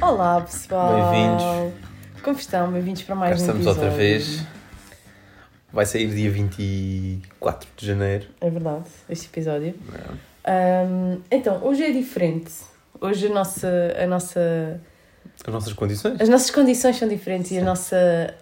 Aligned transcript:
Olá 0.00 0.40
pessoal! 0.42 1.10
Bem-vindos. 1.10 1.74
Como 2.22 2.38
estão? 2.38 2.70
Bem-vindos 2.70 3.02
para 3.02 3.14
Cá 3.14 3.20
mais 3.20 3.32
um 3.32 3.40
estamos 3.40 3.62
episódio. 3.66 3.82
outra 3.82 3.96
vez. 3.96 4.44
Vai 5.72 5.86
sair 5.86 6.08
dia 6.08 6.30
24 6.30 7.68
de 7.76 7.86
janeiro. 7.86 8.26
É 8.40 8.50
verdade, 8.50 8.84
este 9.08 9.26
episódio. 9.26 9.74
É. 10.44 10.82
Ahm, 10.82 11.20
então, 11.30 11.64
hoje 11.64 11.82
é 11.82 11.90
diferente. 11.92 12.52
Hoje 13.00 13.26
a 13.26 13.30
nossa, 13.30 13.96
a 13.98 14.06
nossa, 14.06 14.80
As 15.46 15.52
nossas 15.52 15.72
condições. 15.72 16.20
as 16.20 16.28
nossas 16.28 16.50
condições 16.50 16.96
são 16.96 17.08
diferentes 17.08 17.50
e 17.50 17.58
a 17.58 17.62
nossa 17.64 18.34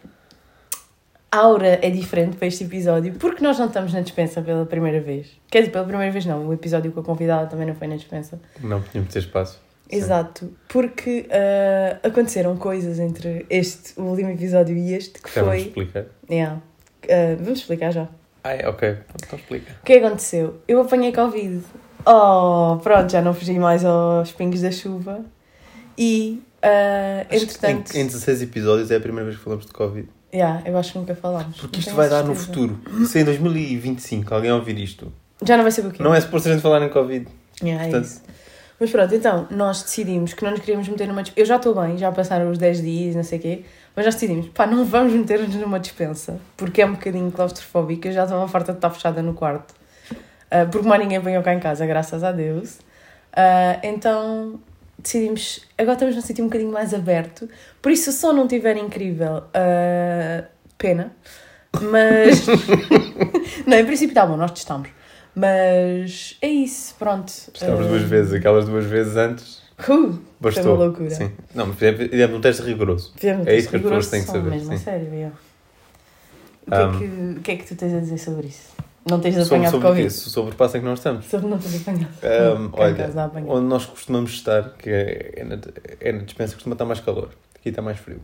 aura 1.31 1.79
é 1.83 1.91
diferente 1.91 2.37
para 2.37 2.47
este 2.47 2.65
episódio 2.65 3.15
porque 3.15 3.43
nós 3.43 3.59
não 3.59 3.67
estamos 3.67 3.93
na 3.93 4.01
dispensa 4.01 4.43
pela 4.43 4.67
primeira 4.67 5.01
vez. 5.01 5.29
Quer 5.51 5.61
dizer, 5.61 5.73
pela 5.73 5.85
primeira 5.85 6.13
vez 6.13 6.27
não, 6.27 6.47
o 6.47 6.53
episódio 6.53 6.93
com 6.93 7.01
a 7.01 7.03
convidada 7.03 7.47
também 7.49 7.67
não 7.67 7.75
foi 7.75 7.89
na 7.89 7.97
dispensa. 7.97 8.41
Não 8.61 8.81
tínhamos 8.83 9.13
ter 9.13 9.21
espaço. 9.21 9.55
Sim. 9.91 9.97
Exato, 9.97 10.53
porque 10.69 11.27
ah, 11.31 11.99
aconteceram 12.07 12.57
coisas 12.57 12.99
entre 12.99 13.45
este, 13.51 13.99
o 14.01 14.05
último 14.05 14.31
episódio 14.31 14.77
e 14.77 14.95
este 14.95 15.21
que 15.21 15.29
Já 15.35 15.43
vamos 15.43 15.57
foi. 15.59 15.67
explicar. 15.69 16.05
Yeah. 16.31 16.63
Ah, 17.05 17.37
vamos 17.39 17.59
explicar 17.59 17.93
já. 17.93 18.09
Ah, 18.45 18.55
é, 18.55 18.69
ok. 18.69 18.97
Então 19.25 19.39
explica. 19.39 19.73
O 19.81 19.85
que 19.85 19.93
aconteceu? 19.95 20.61
Eu 20.67 20.81
apanhei 20.81 21.13
Covid. 21.13 21.63
Oh, 22.07 22.79
pronto, 22.83 23.11
já 23.13 23.23
não 23.23 23.33
fugi 23.35 23.59
mais 23.59 23.85
aos 23.85 24.33
pingos 24.33 24.61
da 24.63 24.71
chuva. 24.73 25.21
E, 25.97 26.43
que 27.29 27.37
entretanto. 27.37 27.97
Em, 27.97 28.01
em 28.03 28.07
16 28.07 28.43
episódios 28.43 28.91
é 28.91 28.97
a 28.97 29.01
primeira 29.01 29.25
vez 29.27 29.37
que 29.39 29.45
falamos 29.45 29.67
de 29.67 29.73
Covid. 29.73 30.09
Yeah, 30.35 30.63
eu 30.65 30.77
acho 30.79 30.93
que 30.93 30.99
nunca 30.99 31.15
falámos. 31.15 31.59
Porque 31.61 31.79
isto 31.81 31.87
tenho 31.89 31.97
vai 31.97 32.09
dar 32.09 32.23
no 32.25 32.35
certeza. 32.35 32.47
futuro. 32.47 33.07
Se 33.07 33.19
em 33.21 33.25
2025 33.25 34.35
alguém 34.35 34.51
ouvir 34.53 34.79
isto, 34.79 35.13
Já 35.45 35.57
não 35.57 35.65
vai 35.65 35.73
saber 35.73 35.89
o 35.89 35.91
quê? 35.93 36.03
não 36.03 36.15
é 36.15 36.21
suposto 36.21 36.49
a 36.49 36.53
gente 36.53 36.63
falar 36.63 36.81
em 36.83 36.89
Covid. 36.89 37.27
Yeah, 37.63 37.83
é 37.85 37.91
portanto- 37.91 38.07
isso. 38.07 38.23
Mas 38.81 38.91
pronto, 38.91 39.15
então, 39.15 39.47
nós 39.51 39.83
decidimos 39.83 40.35
que 40.35 40.43
não 40.43 40.51
nos 40.51 40.61
queríamos 40.61 40.89
meter 40.89 41.07
numa 41.07 41.23
dispensa. 41.23 41.41
Eu 41.41 41.47
já 41.47 41.57
estou 41.57 41.73
bem, 41.81 41.97
já 41.97 42.11
passaram 42.11 42.51
os 42.51 42.59
10 42.59 42.83
dias, 42.83 43.15
não 43.15 43.23
sei 43.23 43.39
o 43.39 43.43
quê. 43.43 43.65
Mas 43.95 44.05
nós 44.07 44.15
decidimos, 44.15 44.49
pá, 44.49 44.67
não 44.67 44.85
vamos 44.85 45.13
meter-nos 45.13 45.55
numa 45.55 45.79
dispensa. 45.79 46.41
Porque 46.57 46.83
é 46.83 46.87
um 46.87 46.93
bocadinho 46.93 47.31
claustrofóbica. 47.31 48.09
Eu 48.09 48.13
já 48.13 48.25
estava 48.25 48.49
farta 48.49 48.73
de 48.73 48.79
estar 48.79 48.91
fechada 48.91 49.23
no 49.23 49.35
quarto. 49.35 49.73
Ah, 50.51 50.67
porque 50.69 50.89
mais 50.89 51.01
ninguém 51.01 51.19
apanhou 51.19 51.43
cá 51.45 51.55
em 51.55 51.61
casa, 51.61 51.87
graças 51.87 52.25
a 52.25 52.33
Deus. 52.33 52.79
Ah, 53.33 53.79
então 53.85 54.59
decidimos, 55.03 55.61
agora 55.77 55.95
estamos 55.95 56.15
num 56.17 56.23
sítio 56.23 56.45
um 56.45 56.49
bocadinho 56.49 56.73
mais 56.73 56.95
aberto. 56.95 57.49
Por 57.81 57.91
isso, 57.93 58.05
se 58.05 58.11
o 58.11 58.13
som 58.13 58.33
não 58.33 58.45
estiver 58.45 58.77
incrível, 58.77 59.45
ah, 59.55 60.45
pena. 60.79 61.13
Mas. 61.81 62.47
não, 63.67 63.79
em 63.79 63.85
princípio 63.85 64.11
está 64.13 64.27
bom, 64.27 64.37
nós 64.37 64.51
testamos. 64.51 64.89
Mas 65.35 66.37
é 66.43 66.49
isso, 66.49 66.95
pronto. 66.99 67.27
Testámos 67.27 67.87
Ah, 67.87 67.89
duas 67.89 68.03
vezes. 68.03 68.35
Aquelas 68.35 68.67
duas 68.67 68.85
vezes 68.85 69.17
antes. 69.17 69.63
Uh, 69.89 70.19
Bastou. 70.39 70.63
Foi 70.63 70.73
uma 70.73 70.85
loucura. 70.85 71.11
Sim. 71.11 71.33
Não, 71.55 71.67
mas 71.69 71.77
fizemos 71.77 72.37
um 72.37 72.41
teste 72.41 72.63
rigoroso. 72.63 73.13
fizemos 73.17 73.47
É 73.47 73.57
isso 73.57 73.69
que 73.71 73.77
as 73.77 73.83
pessoas 73.83 74.11
têm 74.11 74.21
que 74.21 74.27
saber, 74.31 74.51
Mesmo, 74.51 74.77
sim. 74.77 74.85
sério, 74.85 75.09
yeah. 75.13 75.35
o, 76.67 76.71
que 76.71 76.75
é 76.75 76.85
Um, 76.85 76.99
que, 76.99 77.39
o 77.39 77.43
que 77.43 77.51
é 77.51 77.57
que 77.57 77.65
tu 77.67 77.75
tens 77.75 77.95
a 77.95 78.01
dizer 78.01 78.19
sobre 78.19 78.49
isso? 78.49 78.71
Não 79.09 79.19
tens 79.19 79.35
Sobre, 79.35 79.47
apanhado 79.49 79.73
sobre? 79.73 79.89
Covid? 79.89 80.11
sobre 80.11 80.53
o 80.53 80.57
passo 80.57 80.77
em 80.77 80.81
que 80.81 80.87
nós 80.87 80.99
estamos. 80.99 81.27
Sobre 81.27 81.49
não 81.49 81.59
tens 81.59 81.81
apanhado. 81.81 82.13
Um, 82.23 82.71
olha, 82.73 83.11
onde 83.49 83.67
nós 83.67 83.85
costumamos 83.87 84.31
estar, 84.33 84.71
que 84.79 84.89
é, 84.91 85.33
é, 85.37 85.45
na, 85.45 85.59
é 86.01 86.13
na 86.13 86.19
dispensa, 86.23 86.55
costuma 86.55 86.75
estar 86.75 86.85
mais 86.85 87.01
calor. 87.01 87.31
Aqui 87.59 87.71
está 87.71 87.83
mais 87.83 87.99
frio. 87.99 88.21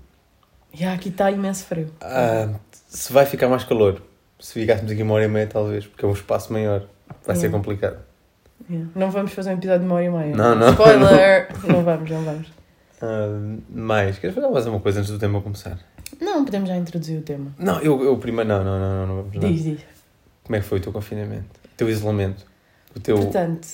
Yeah, 0.74 0.96
aqui 0.98 1.08
está 1.08 1.30
imenso 1.30 1.64
frio. 1.64 1.90
Ah, 2.00 2.48
se 2.88 3.12
vai 3.12 3.26
ficar 3.26 3.48
mais 3.48 3.64
calor, 3.64 4.02
se 4.38 4.52
ficássemos 4.52 4.92
aqui 4.92 5.02
uma 5.02 5.14
hora 5.14 5.24
e 5.24 5.28
meia, 5.28 5.46
talvez, 5.46 5.86
porque 5.86 6.04
é 6.04 6.08
um 6.08 6.12
espaço 6.12 6.52
maior, 6.52 6.84
vai 7.26 7.34
ser 7.34 7.46
Yeah. 7.46 7.58
complicado. 7.58 7.98
Yeah. 8.70 8.90
Não 8.94 9.10
vamos 9.10 9.32
fazer 9.32 9.50
um 9.50 9.54
episódio 9.54 9.80
de 9.80 9.86
uma 9.86 9.94
hora 9.97 10.04
e 10.04 10.10
meia. 10.10 10.36
Não, 10.36 10.54
não. 10.54 10.70
Spoiler! 10.70 11.48
não 11.66 11.82
vamos, 11.82 12.10
não 12.10 12.22
vamos. 12.22 12.47
Ah, 13.00 13.56
mais, 13.70 14.19
queres 14.19 14.34
falar 14.34 14.50
mais 14.50 14.66
uma 14.66 14.78
coisa 14.80 15.00
antes 15.00 15.10
do 15.10 15.19
tema 15.19 15.41
começar? 15.41 15.78
Não, 16.20 16.44
podemos 16.44 16.69
já 16.69 16.76
introduzir 16.76 17.19
o 17.19 17.22
tema. 17.22 17.53
Não, 17.58 17.80
eu, 17.80 18.03
eu 18.04 18.16
primeiro. 18.19 18.48
Não, 18.48 18.62
não, 18.64 18.78
não, 18.78 18.91
não, 18.91 19.06
não 19.06 19.16
vamos 19.22 19.34
não. 19.34 19.48
Diz, 19.53 19.62
diz. 19.64 19.80
Como 20.48 20.56
é 20.56 20.60
que 20.60 20.66
foi 20.66 20.78
o 20.78 20.81
teu 20.81 20.91
confinamento? 20.92 21.44
O 21.66 21.76
teu 21.76 21.91
isolamento? 21.91 22.47
O 22.97 23.00
teu. 23.00 23.19
Portanto, 23.19 23.69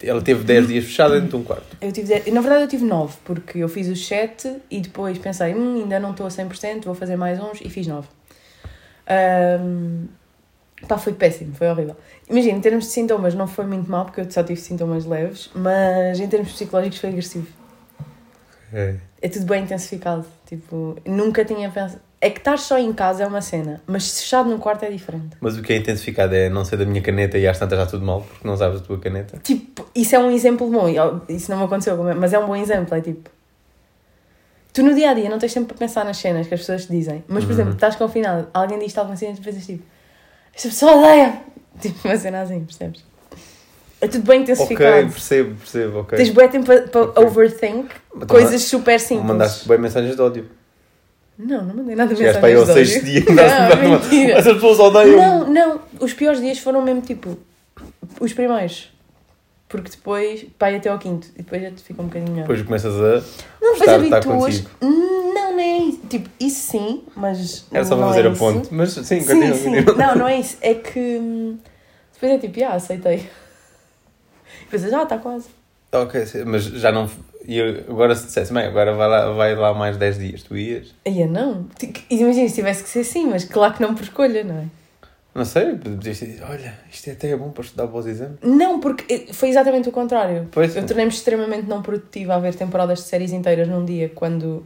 Ela 0.00 0.22
teve 0.22 0.44
10 0.44 0.68
dias 0.68 0.84
fechada 0.84 1.14
dentro 1.20 1.30
de 1.30 1.42
um 1.42 1.42
quarto. 1.44 1.76
eu 1.80 1.90
tive, 1.90 2.06
dez- 2.06 2.32
na 2.32 2.40
verdade 2.40 2.62
eu 2.62 2.68
tive 2.68 2.84
9, 2.84 3.16
porque 3.24 3.58
eu 3.58 3.68
fiz 3.68 3.88
os 3.88 4.06
7 4.06 4.58
e 4.70 4.80
depois 4.80 5.18
pensei, 5.18 5.52
hum, 5.56 5.82
ainda 5.82 5.98
não 5.98 6.12
estou 6.12 6.24
a 6.24 6.30
100%, 6.30 6.84
vou 6.84 6.94
fazer 6.94 7.16
mais 7.16 7.40
uns 7.40 7.60
e 7.60 7.68
fiz 7.68 7.88
9. 7.88 8.06
Um, 9.60 10.06
pá, 10.86 10.96
foi 10.98 11.12
péssimo, 11.14 11.52
foi 11.54 11.68
horrível. 11.68 11.96
Imagina, 12.30 12.56
em 12.56 12.60
termos 12.60 12.84
de 12.84 12.90
sintomas 12.92 13.34
não 13.34 13.48
foi 13.48 13.66
muito 13.66 13.90
mal, 13.90 14.04
porque 14.04 14.20
eu 14.20 14.30
só 14.30 14.42
tive 14.44 14.60
sintomas 14.60 15.04
leves, 15.04 15.50
mas 15.52 16.20
em 16.20 16.28
termos 16.28 16.52
psicológicos 16.52 16.98
foi 17.00 17.10
agressivo. 17.10 17.48
É. 18.72 18.96
É 19.20 19.28
tudo 19.28 19.46
bem 19.46 19.64
intensificado. 19.64 20.24
Tipo, 20.46 20.96
nunca 21.04 21.44
tinha 21.44 21.68
pensado. 21.70 22.00
É 22.24 22.30
que 22.30 22.38
estar 22.38 22.58
só 22.58 22.78
em 22.78 22.90
casa 22.90 23.22
é 23.22 23.26
uma 23.26 23.42
cena, 23.42 23.82
mas 23.86 24.18
fechado 24.18 24.48
no 24.48 24.58
quarto 24.58 24.82
é 24.82 24.90
diferente. 24.90 25.36
Mas 25.42 25.58
o 25.58 25.62
que 25.62 25.74
é 25.74 25.76
intensificado 25.76 26.34
é 26.34 26.48
não 26.48 26.64
ser 26.64 26.78
da 26.78 26.86
minha 26.86 27.02
caneta 27.02 27.36
e 27.36 27.46
às 27.46 27.58
tantas 27.58 27.78
já 27.78 27.84
tudo 27.84 28.02
mal, 28.02 28.22
porque 28.22 28.48
não 28.48 28.56
sabes 28.56 28.80
a 28.80 28.82
tua 28.82 28.98
caneta. 28.98 29.38
Tipo, 29.42 29.86
isso 29.94 30.16
é 30.16 30.18
um 30.18 30.30
exemplo 30.30 30.70
bom. 30.70 30.86
Isso 31.28 31.50
não 31.50 31.58
me 31.58 31.64
aconteceu, 31.64 32.02
mas 32.18 32.32
é 32.32 32.38
um 32.38 32.46
bom 32.46 32.56
exemplo. 32.56 32.96
É 32.96 33.02
tipo. 33.02 33.28
Tu 34.72 34.82
no 34.82 34.94
dia 34.94 35.10
a 35.10 35.14
dia 35.14 35.28
não 35.28 35.38
tens 35.38 35.52
tempo 35.52 35.66
para 35.66 35.76
pensar 35.76 36.02
nas 36.02 36.16
cenas 36.16 36.46
que 36.48 36.54
as 36.54 36.60
pessoas 36.60 36.86
te 36.86 36.92
dizem. 36.92 37.22
Mas, 37.28 37.44
por 37.44 37.50
Uhum. 37.50 37.56
exemplo, 37.56 37.74
estás 37.74 37.94
confinado, 37.96 38.48
alguém 38.54 38.78
diz-te 38.78 38.98
alguma 38.98 39.16
cena 39.18 39.32
e 39.32 39.36
tu 39.36 39.42
pensas 39.42 39.66
tipo. 39.66 39.84
Esta 40.54 40.68
pessoa 40.70 40.92
odeia! 40.96 41.42
Tipo, 41.78 42.08
uma 42.08 42.16
cena 42.16 42.40
assim, 42.40 42.64
percebes? 42.64 43.04
É 44.00 44.08
tudo 44.08 44.24
bem 44.24 44.40
intensificado. 44.40 44.96
Ok, 44.96 45.10
percebo, 45.12 45.54
percebo, 45.56 45.98
ok. 45.98 46.16
Tens 46.16 46.30
bem 46.30 46.48
tempo 46.48 46.64
para, 46.64 46.82
para 46.88 47.02
Ok. 47.02 47.24
overthink 47.26 47.88
Mas 48.14 48.28
coisas 48.28 48.62
super 48.62 48.98
simples. 48.98 49.26
Mandaste 49.26 49.68
bem 49.68 49.76
mensagens 49.76 50.16
de 50.16 50.22
ódio. 50.22 50.48
Não, 51.36 51.64
não 51.64 51.74
mandei 51.74 51.96
nada 51.96 52.14
Chegaste 52.14 52.38
para 52.40 52.48
aí 52.48 52.54
mensagens 52.54 52.68
ao 52.78 52.84
de 52.84 52.90
sexto 52.90 53.02
ódio. 53.02 53.12
dia 53.12 53.20
e 53.20 53.34
mandaste 53.34 53.76
Não, 53.76 53.90
mentira. 53.90 54.32
Essas 54.38 54.52
pessoas 54.54 54.78
odeiam. 54.78 55.16
Não, 55.16 55.50
não. 55.52 55.80
Os 56.00 56.12
piores 56.12 56.40
dias 56.40 56.58
foram 56.58 56.80
mesmo 56.82 57.00
tipo 57.02 57.36
os 58.20 58.32
primeiros. 58.32 58.92
Porque 59.68 59.90
depois, 59.90 60.44
pá, 60.56 60.70
ia 60.70 60.76
até 60.78 60.88
ao 60.88 60.98
quinto. 60.98 61.26
E 61.34 61.38
depois 61.42 61.60
já 61.60 61.70
te 61.72 61.82
fica 61.82 62.00
um 62.00 62.04
bocadinho 62.06 62.30
melhor. 62.30 62.42
Depois 62.46 62.62
começas 62.62 62.94
a. 62.94 62.98
não, 63.60 63.72
depois 63.72 63.78
gostar 63.78 63.98
de 63.98 64.04
estar 64.04 64.16
habituas. 64.18 64.60
contigo. 64.60 64.70
Não, 64.80 65.52
não 65.52 65.58
é 65.60 65.78
isso. 65.78 66.00
Tipo, 66.08 66.28
isso 66.38 66.70
sim, 66.70 67.02
mas. 67.16 67.66
Era 67.72 67.84
só 67.84 67.96
para 67.96 68.06
fazer 68.06 68.24
é 68.26 68.28
a 68.28 68.32
ponte. 68.32 68.68
Mas 68.72 68.92
sim, 68.92 69.02
Sim, 69.02 69.24
continua, 69.24 69.54
sim. 69.56 69.74
continua. 69.74 69.94
Não, 69.96 70.14
não 70.16 70.28
é 70.28 70.38
isso. 70.38 70.56
É 70.60 70.74
que. 70.74 71.00
hum, 71.00 71.58
Depois 72.12 72.32
é 72.32 72.38
tipo, 72.38 72.64
ah, 72.64 72.74
aceitei. 72.74 73.28
E 74.62 74.66
pensas, 74.70 74.92
ah, 74.92 75.02
está 75.02 75.18
quase. 75.18 75.46
Ok, 75.94 76.26
sim, 76.26 76.44
mas 76.44 76.64
já 76.64 76.90
não. 76.90 77.08
E 77.46 77.60
agora 77.60 78.14
se 78.14 78.26
dissesse, 78.26 78.52
bem, 78.52 78.64
agora 78.64 78.94
vai 78.94 79.08
lá, 79.08 79.32
vai 79.32 79.54
lá 79.54 79.74
mais 79.74 79.96
10 79.96 80.18
dias, 80.18 80.42
tu 80.42 80.56
ias? 80.56 80.94
Eu 81.04 81.28
não. 81.28 81.66
Imagina 82.10 82.48
se 82.48 82.54
tivesse 82.54 82.82
que 82.82 82.88
ser 82.88 83.00
assim, 83.00 83.26
mas 83.26 83.44
claro 83.44 83.74
que 83.74 83.82
não 83.82 83.94
por 83.94 84.02
escolha, 84.02 84.42
não 84.42 84.56
é? 84.56 84.64
Não 85.34 85.44
sei, 85.44 85.74
podias 85.74 86.00
dizer, 86.16 86.42
olha, 86.48 86.72
isto 86.92 87.10
até 87.10 87.30
é 87.30 87.36
bom 87.36 87.50
para 87.50 87.64
estudar 87.64 87.88
para 87.88 87.98
os 87.98 88.06
exames. 88.06 88.38
Não, 88.40 88.78
porque 88.78 89.26
foi 89.32 89.48
exatamente 89.48 89.88
o 89.88 89.92
contrário. 89.92 90.48
Pois. 90.52 90.76
Eu 90.76 90.86
tornei-me 90.86 91.10
extremamente 91.10 91.66
não 91.66 91.82
produtiva 91.82 92.36
a 92.36 92.38
ver 92.38 92.54
temporadas 92.54 93.00
de 93.00 93.06
séries 93.06 93.32
inteiras 93.32 93.66
num 93.66 93.84
dia 93.84 94.08
quando. 94.14 94.64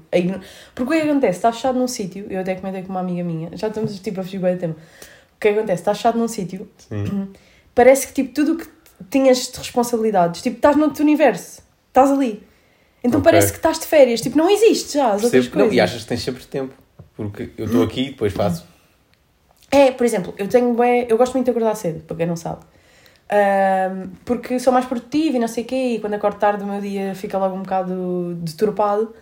Porque 0.74 0.94
o 0.94 1.00
que 1.00 1.08
acontece? 1.08 1.38
Estás 1.38 1.56
fechado 1.56 1.78
num 1.78 1.88
sítio, 1.88 2.26
eu 2.28 2.40
até 2.40 2.54
comentei 2.54 2.82
com 2.82 2.90
uma 2.90 3.00
amiga 3.00 3.24
minha, 3.24 3.48
já 3.54 3.68
estamos 3.68 3.98
tipo 3.98 4.20
a 4.20 4.22
fugir 4.22 4.40
bem 4.40 4.56
do 4.56 4.60
tema. 4.60 4.74
O 4.74 5.40
que 5.40 5.48
acontece? 5.48 5.80
Estás 5.80 5.96
fechado 5.96 6.18
num 6.18 6.28
sítio, 6.28 6.68
parece 7.74 8.08
que 8.08 8.12
tipo 8.12 8.34
tudo 8.34 8.52
o 8.52 8.56
que 8.58 8.66
tinhas 9.10 9.50
de 9.50 9.58
responsabilidades, 9.58 10.42
tipo 10.42 10.56
estás 10.56 10.76
noutro 10.76 11.02
universo, 11.02 11.62
estás 11.88 12.10
ali. 12.10 12.42
Então 13.02 13.20
Ok. 13.20 13.30
parece 13.30 13.52
que 13.52 13.58
estás 13.58 13.78
de 13.78 13.86
férias, 13.86 14.20
tipo 14.20 14.36
não 14.36 14.50
existe 14.50 14.94
já 14.98 15.06
as 15.12 15.22
outras 15.24 15.30
Percebo. 15.30 15.56
Não, 15.56 15.64
coisas. 15.64 15.76
e 15.76 15.80
achas 15.80 16.02
que 16.02 16.08
tens 16.08 16.22
sempre 16.22 16.44
tempo. 16.44 16.74
Porque 17.16 17.50
eu 17.58 17.66
estou 17.66 17.82
aqui 17.82 18.02
e 18.02 18.10
depois 18.10 18.32
faço. 18.32 18.64
É, 19.70 19.90
por 19.90 20.04
exemplo, 20.06 20.32
eu 20.38 20.48
tenho 20.48 20.72
bué, 20.74 21.06
eu 21.08 21.16
gosto 21.18 21.34
muito 21.34 21.44
de 21.46 21.50
acordar 21.50 21.74
cedo, 21.74 22.02
para 22.04 22.16
quem 22.16 22.26
não 22.26 22.36
sabe. 22.36 22.60
Ahm, 23.30 24.10
porque 24.24 24.58
sou 24.58 24.72
mais 24.72 24.86
produtiva 24.86 25.36
e 25.36 25.40
não 25.40 25.48
sei 25.48 25.62
o 25.64 25.66
quê, 25.66 25.94
e 25.96 26.00
quando 26.00 26.14
acordo 26.14 26.38
tarde 26.38 26.62
o 26.62 26.66
meu 26.66 26.80
dia 26.80 27.14
fica 27.14 27.36
logo 27.38 27.54
um 27.54 27.62
bocado 27.62 28.34
deturpado. 28.36 29.14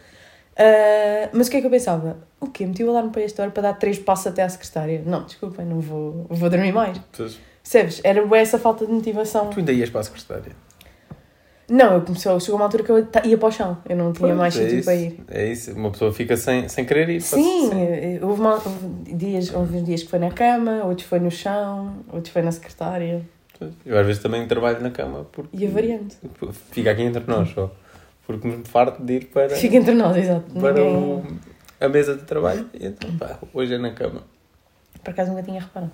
Ah, 0.57 1.29
mas 1.33 1.49
o 1.49 1.51
que 1.51 1.57
é 1.57 1.61
que 1.61 1.67
eu 1.67 1.71
pensava? 1.71 2.17
O 2.41 2.47
quê? 2.47 2.65
Meti 2.67 2.85
o 2.85 2.91
alarme 2.91 3.11
para 3.11 3.23
esta 3.23 3.43
hora 3.43 3.51
para 3.51 3.63
dar 3.65 3.75
três 3.75 3.99
passos 3.99 4.29
até 4.29 4.43
à 4.43 4.49
secretária? 4.49 5.03
Não, 5.05 5.25
desculpem, 5.25 5.67
não 5.67 5.81
vou, 5.81 6.27
vou 6.31 6.49
dormir 6.49 6.73
mais. 6.73 6.99
Tu, 7.13 7.29
Percebes? 7.67 8.01
Era 8.05 8.23
essa 8.39 8.59
falta 8.61 8.87
de 8.87 8.93
motivação. 8.93 9.51
tu 9.51 9.59
ainda 9.59 9.73
ias 9.73 9.91
para 9.91 10.01
a 10.01 10.05
secretária. 10.05 10.53
Não, 11.69 11.95
eu 11.95 12.01
comecei, 12.03 12.39
chegou 12.39 12.55
uma 12.61 12.67
altura 12.67 12.85
que 12.85 12.91
eu 12.93 13.09
ia 13.25 13.37
para 13.37 13.49
o 13.49 13.51
chão, 13.51 13.77
eu 13.89 13.97
não 13.97 14.13
tinha 14.13 14.29
Pronto, 14.29 14.39
mais 14.39 14.57
é 14.57 14.63
sítio 14.63 14.77
isso, 14.79 14.85
para 14.85 14.95
ir. 14.95 15.21
É 15.29 15.47
isso, 15.51 15.73
uma 15.73 15.91
pessoa 15.91 16.13
fica 16.13 16.37
sem, 16.37 16.69
sem 16.69 16.85
querer 16.85 17.09
ir. 17.09 17.21
Sim, 17.21 17.71
eh, 17.73 18.21
houve, 18.23 18.41
uma- 18.41 18.55
houve 18.55 19.13
dias, 19.17 19.53
houve 19.53 19.79
uns 19.79 19.85
dias 19.85 20.03
que 20.05 20.09
foi 20.09 20.21
na 20.21 20.31
cama, 20.31 20.85
outros 20.85 21.09
foi 21.09 21.19
no 21.19 21.29
chão, 21.29 22.05
outros 22.13 22.33
foi 22.33 22.43
na 22.43 22.53
secretária. 22.53 23.21
Eu 23.85 23.99
às 23.99 24.07
vezes 24.07 24.23
também 24.23 24.47
trabalho 24.47 24.81
na 24.81 24.91
cama 24.93 25.27
porque 25.33 25.57
E 25.57 25.67
a 25.67 25.71
variante. 25.71 26.17
fica 26.71 26.93
aqui 26.93 27.03
entre 27.03 27.25
nós 27.27 27.49
só. 27.51 27.69
Porque 28.29 28.47
me 28.47 28.63
farto 28.65 29.03
de 29.03 29.15
ir 29.15 29.25
para, 29.27 29.49
Fica 29.57 29.75
entre 29.75 29.95
nós, 29.95 30.17
exato. 30.17 30.49
para 30.61 30.73
Ninguém... 30.73 30.97
o, 30.97 31.25
a 31.81 31.89
mesa 31.89 32.15
de 32.15 32.23
trabalho 32.23 32.69
e 32.75 32.87
então, 32.87 33.11
pá, 33.17 33.41
hoje 33.53 33.75
é 33.75 33.79
na 33.79 33.91
cama. 33.91 34.23
Por 35.03 35.11
acaso 35.11 35.31
nunca 35.31 35.43
tinha 35.43 35.61
reparado. 35.61 35.91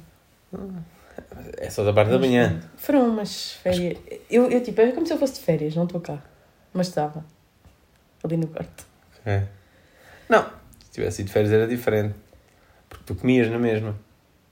É 1.58 1.70
só 1.70 1.84
da 1.84 1.92
parte 1.92 2.10
da 2.10 2.18
manhã. 2.18 2.60
Foram 2.76 3.08
umas 3.08 3.52
férias. 3.52 3.98
Eu, 4.30 4.50
eu 4.50 4.62
tipo, 4.62 4.80
é 4.80 4.92
como 4.92 5.06
se 5.06 5.12
eu 5.12 5.18
fosse 5.18 5.34
de 5.34 5.40
férias, 5.40 5.74
não 5.74 5.84
estou 5.84 6.00
cá. 6.00 6.18
Mas 6.72 6.88
estava. 6.88 7.24
Ali 8.24 8.36
no 8.36 8.46
quarto. 8.46 8.86
É. 9.26 9.42
Não, 10.28 10.44
se 10.84 10.92
tivesse 10.92 11.22
ido 11.22 11.28
de 11.28 11.32
férias 11.32 11.52
era 11.52 11.66
diferente. 11.66 12.14
Porque 12.88 13.04
tu 13.06 13.14
comias 13.14 13.50
na 13.50 13.58
mesma. 13.58 13.96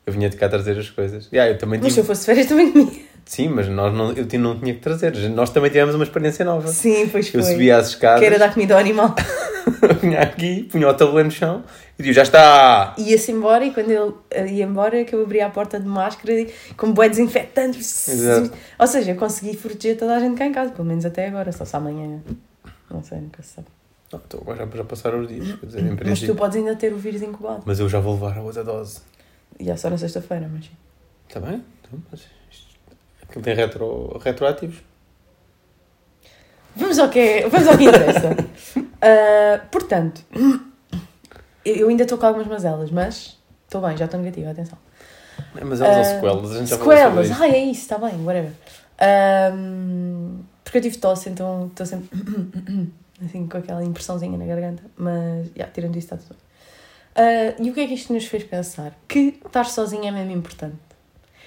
Eu 0.07 0.13
vinha 0.13 0.29
de 0.29 0.37
cá 0.37 0.49
trazer 0.49 0.79
as 0.79 0.91
coisas. 0.91 1.29
Yeah, 1.33 1.53
eu 1.53 1.59
também 1.59 1.79
Mas 1.79 1.93
se 1.93 2.01
tive... 2.01 2.01
eu 2.01 2.07
fosse 2.07 2.21
de 2.23 2.27
férias 2.27 2.47
também 2.47 2.73
comia. 2.73 3.11
Sim, 3.25 3.49
mas 3.49 3.69
nós 3.69 3.95
não, 3.95 4.13
eu 4.13 4.27
não 4.41 4.59
tinha 4.59 4.75
que 4.75 4.81
trazer. 4.81 5.13
Nós 5.31 5.51
também 5.51 5.71
tivemos 5.71 5.95
uma 5.95 6.05
experiência 6.05 6.45
nova. 6.45 6.67
Sim, 6.69 7.09
pois 7.09 7.29
foi. 7.29 7.41
Eu 7.41 7.45
subia 7.45 7.77
às 7.77 7.89
escadas, 7.89 8.21
Que 8.21 8.27
era 8.27 8.39
dar 8.39 8.53
comida 8.53 8.75
ao 8.75 8.81
animal. 8.81 9.15
vinha 10.01 10.21
aqui, 10.21 10.65
punha 10.65 10.89
o 10.89 10.95
tabuleiro 10.95 11.29
no 11.29 11.35
chão 11.35 11.65
e 11.99 12.03
dizia, 12.03 12.15
já 12.15 12.23
está! 12.23 12.95
Ia-se 12.99 13.33
embora 13.33 13.65
e 13.65 13.73
quando 13.73 13.91
ele 13.91 14.15
eh, 14.31 14.47
ia 14.47 14.65
embora 14.65 15.05
que 15.05 15.15
eu 15.15 15.23
abria 15.23 15.47
a 15.47 15.51
porta 15.51 15.79
de 15.79 15.87
máscara 15.87 16.33
e 16.33 16.53
com 16.77 16.93
bué 16.93 17.09
desinfetante. 17.09 17.79
Exato. 17.79 18.53
Ou 18.79 18.87
seja, 18.87 19.13
eu 19.13 19.17
consegui 19.17 19.57
proteger 19.57 19.99
toda 19.99 20.17
a 20.17 20.21
gente 20.21 20.37
cá 20.37 20.47
em 20.47 20.53
casa, 20.53 20.73
pelo 20.73 20.87
menos 20.87 21.05
até 21.05 21.27
agora, 21.27 21.53
só 21.53 21.65
se 21.65 21.77
amanhã. 21.77 22.21
Não 22.91 23.03
sei, 23.03 23.21
nunca 23.21 23.43
se 23.43 23.55
sabe. 23.55 23.69
Não, 24.13 24.21
então 24.27 24.41
agora 24.41 24.69
já, 24.75 24.85
passaram 24.85 25.21
os 25.21 25.29
dias, 25.29 25.53
quer 25.53 25.67
dizer, 25.67 25.81
em 25.81 25.85
Mas 25.85 25.95
tu 25.95 26.05
princípio. 26.05 26.35
podes 26.35 26.57
ainda 26.57 26.75
ter 26.75 26.93
o 26.93 26.97
vírus 26.97 27.23
incubado. 27.23 27.63
Mas 27.65 27.79
eu 27.79 27.89
já 27.89 28.01
vou 28.01 28.15
levar 28.15 28.37
a 28.37 28.43
outra 28.43 28.65
dose. 28.65 29.01
E 29.59 29.71
é 29.71 29.77
só 29.77 29.89
na 29.89 29.99
sexta-feira, 29.99 30.51
mas 30.53 30.65
sim. 30.65 30.73
Está 31.29 31.39
bem? 31.39 31.63
Então, 31.81 32.03
mas 32.11 32.21
isto... 32.51 32.67
Aquilo 33.23 33.45
tem 33.45 33.55
retro... 33.55 34.19
retroativos. 34.19 34.79
Vamos 36.81 36.99
ao 36.99 37.09
que, 37.09 37.47
vamos 37.49 37.69
ao 37.69 37.77
que 37.79 37.85
interessa. 37.85 38.37
Ah, 39.03 39.61
portanto, 39.71 40.23
eu 41.65 41.75
eu 41.77 41.89
ainda 41.89 42.03
estou 42.03 42.19
com 42.19 42.27
algumas 42.27 42.47
mazelas, 42.47 42.91
mas 42.91 43.39
estou 43.65 43.81
bem, 43.81 43.97
já 43.97 44.05
estou 44.05 44.21
negativa, 44.21 44.51
atenção. 44.51 44.77
É, 45.57 45.65
Mas 45.65 45.81
elas 45.81 45.97
Ah, 45.97 46.05
são 46.05 46.15
sequelas, 46.17 46.51
a 46.53 46.59
gente 46.59 46.69
já 46.69 46.77
falou 46.77 46.93
sobre 46.97 47.25
Sequelas, 47.25 47.41
ai 47.41 47.51
é 47.53 47.65
isso, 47.65 47.81
está 47.81 47.97
bem, 47.97 48.13
whatever. 48.27 48.53
Ahm, 49.01 50.41
porque 50.63 50.79
eu 50.79 50.83
tive 50.83 50.99
tosse, 50.99 51.31
então 51.31 51.69
estou 51.69 51.87
sempre 51.87 52.11
assim 53.25 53.47
com 53.47 53.57
aquela 53.57 53.83
impressãozinha 53.83 54.37
na 54.37 54.45
garganta, 54.45 54.83
mas 54.99 55.47
já, 55.57 55.65
tirando 55.67 55.97
isso 55.97 56.15
está 56.15 56.17
tudo 56.19 56.37
bem. 56.37 56.39
Ah, 57.17 57.55
e 57.59 57.71
o 57.71 57.73
que 57.73 57.81
é 57.81 57.87
que 57.87 57.95
isto 57.95 58.13
nos 58.13 58.27
fez 58.27 58.45
pensar? 58.45 58.93
Que 59.09 59.41
estar 59.47 59.65
sozinha 59.65 60.11
é 60.11 60.13
mesmo 60.13 60.33
importante. 60.33 60.77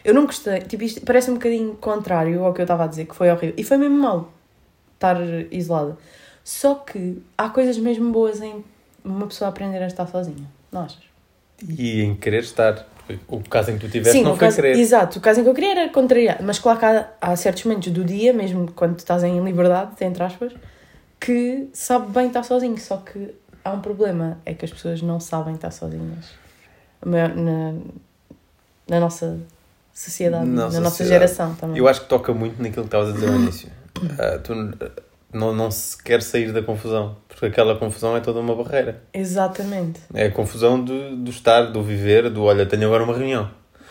Eu 0.03 0.15
não 0.15 0.25
gostei, 0.25 0.59
tipo, 0.61 0.83
isto 0.83 1.01
parece 1.01 1.29
um 1.29 1.35
bocadinho 1.35 1.75
contrário 1.75 2.43
ao 2.43 2.51
que 2.51 2.61
eu 2.61 2.63
estava 2.63 2.83
a 2.83 2.87
dizer, 2.87 3.05
que 3.05 3.15
foi 3.15 3.29
horrível. 3.31 3.53
E 3.57 3.63
foi 3.63 3.77
mesmo 3.77 3.97
mal 3.97 4.31
estar 4.95 5.17
isolada. 5.51 5.97
Só 6.43 6.75
que 6.75 7.21
há 7.37 7.49
coisas 7.49 7.77
mesmo 7.77 8.11
boas 8.11 8.41
em 8.41 8.63
uma 9.03 9.27
pessoa 9.27 9.49
aprender 9.49 9.81
a 9.81 9.87
estar 9.87 10.07
sozinha, 10.07 10.45
não 10.71 10.81
achas? 10.81 11.03
E 11.67 12.01
em 12.01 12.15
querer 12.15 12.43
estar. 12.43 12.87
O 13.27 13.41
caso 13.41 13.71
em 13.71 13.77
que 13.77 13.85
tu 13.85 13.91
tiveste 13.91 14.17
Sim, 14.19 14.23
não 14.23 14.31
foi 14.31 14.47
caso, 14.47 14.55
querer. 14.55 14.77
exato. 14.77 15.19
O 15.19 15.21
caso 15.21 15.41
em 15.41 15.43
que 15.43 15.49
eu 15.49 15.53
queria 15.53 15.71
era 15.81 15.89
contrariar. 15.89 16.41
Mas 16.41 16.57
claro 16.57 16.79
que 16.79 16.85
há, 16.85 17.09
há 17.19 17.35
certos 17.35 17.65
momentos 17.65 17.91
do 17.91 18.03
dia, 18.03 18.31
mesmo 18.33 18.71
quando 18.71 18.95
tu 18.95 18.99
estás 18.99 19.23
em 19.25 19.43
liberdade, 19.43 19.91
entre 20.01 20.23
aspas, 20.23 20.53
que 21.19 21.67
sabe 21.73 22.11
bem 22.13 22.27
estar 22.27 22.43
sozinho. 22.43 22.77
Só 22.77 22.97
que 22.97 23.33
há 23.63 23.71
um 23.73 23.81
problema, 23.81 24.37
é 24.45 24.53
que 24.53 24.63
as 24.63 24.71
pessoas 24.71 25.01
não 25.01 25.19
sabem 25.19 25.55
estar 25.55 25.71
sozinhas. 25.71 26.31
Na, 27.05 27.27
na 28.87 28.99
nossa 29.01 29.37
sociedade, 29.93 30.45
Na 30.45 30.69
na 30.69 30.79
nossa 30.79 30.89
sociedade. 30.97 31.09
geração 31.09 31.55
também. 31.55 31.77
Eu 31.77 31.87
acho 31.89 32.01
que 32.01 32.07
toca 32.07 32.33
muito 32.33 32.55
naquilo 32.61 32.83
que 32.83 32.87
estavas 32.87 33.09
a 33.09 33.11
dizer 33.13 33.27
ao 33.29 33.35
início. 33.43 33.69
Ah, 34.19 34.39
tu 34.43 34.53
não, 35.33 35.53
não 35.53 35.71
se 35.71 36.01
quer 36.01 36.21
sair 36.21 36.51
da 36.51 36.61
confusão, 36.61 37.17
porque 37.27 37.45
aquela 37.47 37.75
confusão 37.75 38.15
é 38.15 38.19
toda 38.19 38.39
uma 38.39 38.55
barreira. 38.55 39.01
Exatamente. 39.13 39.99
É 40.13 40.25
a 40.27 40.31
confusão 40.31 40.83
do, 40.83 41.15
do 41.15 41.31
estar, 41.31 41.63
do 41.71 41.81
viver, 41.83 42.29
do 42.29 42.43
olha, 42.43 42.65
tenho 42.65 42.85
agora 42.85 43.03
uma 43.03 43.15
reunião. 43.15 43.49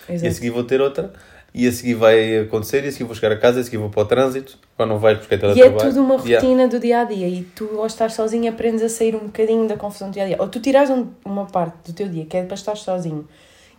E 0.08 0.26
a 0.26 0.30
seguir 0.32 0.50
vou 0.50 0.64
ter 0.64 0.80
outra, 0.80 1.12
e 1.54 1.66
a 1.66 1.72
seguir 1.72 1.94
vai 1.94 2.38
acontecer, 2.40 2.84
e 2.84 2.88
a 2.88 2.92
seguir 2.92 3.04
vou 3.04 3.14
chegar 3.14 3.32
a 3.32 3.38
casa, 3.38 3.58
e 3.58 3.60
a 3.60 3.64
seguir 3.64 3.76
vou 3.76 3.90
para 3.90 4.02
o 4.02 4.04
trânsito, 4.04 4.58
agora 4.74 4.90
não 4.92 4.98
vais 4.98 5.18
porque 5.18 5.34
é 5.34 5.38
E 5.54 5.60
é 5.62 5.70
tudo 5.70 6.00
uma 6.00 6.14
Yeah. 6.24 6.46
rotina 6.46 6.68
do 6.68 6.80
dia 6.80 7.00
a 7.00 7.04
dia 7.04 7.28
e 7.28 7.42
tu, 7.42 7.68
ao 7.78 7.86
estar 7.86 8.10
sozinho, 8.10 8.50
aprendes 8.50 8.82
a 8.82 8.88
sair 8.88 9.14
um 9.14 9.26
bocadinho 9.26 9.68
da 9.68 9.76
confusão 9.76 10.10
do 10.10 10.14
dia 10.14 10.24
a 10.24 10.26
dia. 10.26 10.36
Ou 10.40 10.48
tu 10.48 10.60
tiras 10.60 10.90
um- 10.90 11.08
uma 11.24 11.46
parte 11.46 11.90
do 11.90 11.92
teu 11.94 12.08
dia 12.08 12.24
que 12.26 12.36
é 12.36 12.42
para 12.44 12.54
estar 12.54 12.76
sozinho 12.76 13.26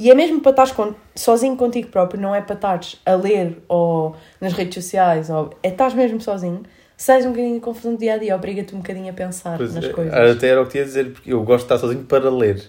e 0.03 0.11
é 0.11 0.15
mesmo 0.15 0.41
para 0.41 0.51
estar 0.51 0.75
com, 0.75 0.93
sozinho 1.15 1.55
contigo 1.55 1.87
próprio, 1.89 2.19
não 2.21 2.33
é 2.35 2.41
para 2.41 2.55
estares 2.55 3.01
a 3.05 3.13
ler 3.15 3.63
ou 3.67 4.15
nas 4.41 4.53
redes 4.53 4.75
sociais, 4.75 5.29
ou 5.29 5.51
é 5.63 5.69
estás 5.69 5.93
mesmo 5.93 6.19
sozinho, 6.19 6.63
sais 6.97 7.25
um 7.25 7.29
bocadinho 7.29 7.55
da 7.55 7.65
confusão 7.65 7.93
do 7.93 7.99
dia 7.99 8.15
a 8.15 8.17
dia, 8.17 8.35
obriga-te 8.35 8.75
um 8.75 8.79
bocadinho 8.79 9.09
a 9.09 9.13
pensar 9.13 9.57
Pois 9.57 9.73
nas 9.73 9.85
é, 9.85 9.89
coisas. 9.89 10.13
Até 10.13 10.49
era 10.49 10.61
o 10.61 10.67
que 10.67 10.77
ia 10.77 10.85
dizer, 10.85 11.11
porque 11.11 11.31
eu 11.33 11.41
gosto 11.43 11.67
de 11.67 11.73
estar 11.73 11.77
sozinho 11.77 12.03
para 12.05 12.29
ler. 12.29 12.63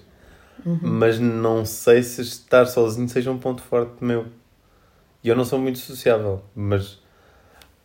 Uhum. 0.64 0.78
Mas 0.80 1.18
não 1.18 1.64
sei 1.64 2.02
se 2.02 2.22
estar 2.22 2.66
sozinho 2.66 3.08
seja 3.08 3.30
um 3.30 3.38
ponto 3.38 3.62
forte 3.62 4.02
meu. 4.02 4.26
E 5.22 5.28
eu 5.28 5.36
não 5.36 5.44
sou 5.44 5.58
muito 5.58 5.78
sociável, 5.78 6.42
mas 6.54 6.98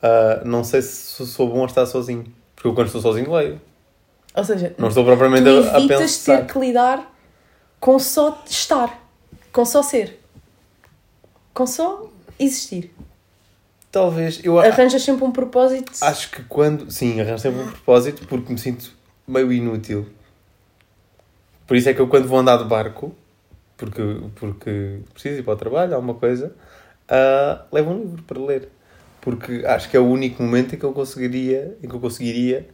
ah, 0.01 0.41
não 0.45 0.63
sei 0.63 0.81
se 0.81 1.25
sou 1.25 1.49
bom 1.49 1.63
a 1.63 1.65
estar 1.65 1.85
sozinho. 1.85 2.25
Porque 2.55 2.67
eu 2.67 2.73
quando 2.73 2.87
estou 2.87 3.01
sozinho 3.01 3.31
leio. 3.33 3.61
Ou 4.35 4.43
seja, 4.43 4.73
Não 4.77 4.89
estou 4.89 5.03
tu 5.03 5.07
propriamente 5.07 5.47
a, 5.47 5.75
a 5.75 5.79
evitas 5.79 5.99
pensar. 6.17 6.37
ter 6.37 6.53
que 6.53 6.59
lidar 6.59 7.13
com 7.79 7.97
só 7.97 8.41
estar, 8.45 8.98
com 9.51 9.65
só 9.65 9.81
ser, 9.83 10.19
com 11.53 11.65
só 11.65 12.09
existir. 12.39 12.91
Talvez. 13.91 14.39
Eu 14.43 14.59
Arranjas 14.59 15.01
sempre 15.01 15.23
um 15.23 15.31
propósito. 15.31 15.91
acho 16.01 16.29
que 16.31 16.43
quando. 16.43 16.91
Sim, 16.91 17.19
arranjo 17.19 17.39
sempre 17.39 17.61
um 17.61 17.67
propósito 17.67 18.27
porque 18.27 18.53
me 18.53 18.59
sinto 18.59 18.91
meio 19.27 19.51
inútil. 19.51 20.07
Por 21.65 21.75
isso 21.75 21.89
é 21.89 21.93
que 21.93 21.99
eu 21.99 22.07
quando 22.07 22.27
vou 22.27 22.39
andar 22.39 22.57
de 22.57 22.65
barco, 22.65 23.15
porque, 23.77 24.01
porque 24.35 24.99
preciso 25.13 25.39
ir 25.39 25.43
para 25.43 25.53
o 25.53 25.57
trabalho, 25.57 25.95
alguma 25.95 26.15
coisa, 26.15 26.55
ah, 27.07 27.65
levo 27.71 27.91
um 27.91 28.01
livro 28.01 28.23
para 28.23 28.39
ler. 28.39 28.69
Porque 29.21 29.63
acho 29.65 29.89
que 29.89 29.97
é 29.97 29.99
o 29.99 30.05
único 30.07 30.41
momento 30.41 30.73
em 30.73 30.79
que 30.79 30.85
eu 30.85 30.93
conseguiria, 30.93 31.77
em 31.83 31.87
que 31.87 31.93
eu 31.93 31.99
conseguiria 31.99 32.69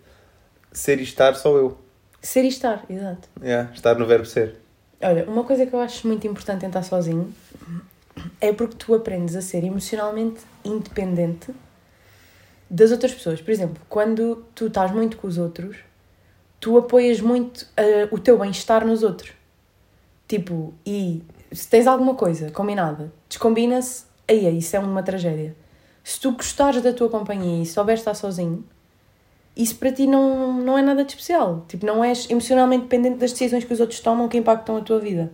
ser 0.72 1.00
e 1.00 1.04
estar 1.04 1.36
só 1.36 1.58
eu. 1.58 1.78
Ser 2.22 2.44
e 2.44 2.48
estar, 2.48 2.86
exato. 2.90 3.28
Yeah, 3.42 3.72
estar 3.74 3.96
no 3.96 4.06
verbo 4.06 4.26
ser. 4.26 4.56
Olha, 5.02 5.26
uma 5.30 5.44
coisa 5.44 5.66
que 5.66 5.74
eu 5.74 5.80
acho 5.80 6.08
muito 6.08 6.26
importante 6.26 6.64
em 6.64 6.68
estar 6.68 6.84
sozinho 6.84 7.34
é 8.40 8.52
porque 8.54 8.76
tu 8.76 8.94
aprendes 8.94 9.36
a 9.36 9.42
ser 9.42 9.64
emocionalmente 9.64 10.42
independente 10.64 11.54
das 12.70 12.92
outras 12.92 13.14
pessoas. 13.14 13.42
Por 13.42 13.52
exemplo, 13.52 13.82
quando 13.90 14.46
tu 14.56 14.68
estás 14.68 14.92
muito 14.92 15.18
com 15.18 15.28
os 15.28 15.38
outros, 15.38 15.78
tu 16.60 16.78
apoias 16.78 17.20
muito 17.20 17.68
eh, 17.78 18.08
o 18.12 18.20
teu 18.20 18.38
bem-estar 18.38 18.86
nos 18.86 19.04
outros. 19.04 19.34
Tipo, 20.28 20.74
e 20.86 21.24
se 21.52 21.68
tens 21.68 21.86
alguma 21.86 22.16
coisa 22.16 22.50
combinada, 22.52 23.12
descombina-se, 23.30 24.06
aí 24.28 24.58
isso 24.58 24.76
é 24.76 24.80
uma 24.80 25.04
tragédia. 25.04 25.56
Se 26.04 26.20
tu 26.20 26.32
gostares 26.32 26.82
da 26.82 26.94
tua 26.94 27.10
companhia 27.10 27.62
e 27.62 27.66
souberes 27.66 28.02
estar 28.02 28.14
sozinho, 28.14 28.64
isso 29.56 29.76
para 29.78 29.92
ti 29.92 30.06
não, 30.08 30.54
não 30.54 30.78
é 30.78 30.82
nada 30.82 31.04
de 31.04 31.12
especial. 31.12 31.64
Tipo, 31.68 31.86
não 31.86 32.04
és 32.04 32.30
emocionalmente 32.30 32.84
dependente 32.84 33.18
das 33.18 33.32
decisões 33.32 33.64
que 33.64 33.74
os 33.74 33.80
outros 33.80 34.00
tomam 34.00 34.28
que 34.28 34.38
impactam 34.38 34.78
a 34.78 34.82
tua 34.82 35.00
vida. 35.00 35.32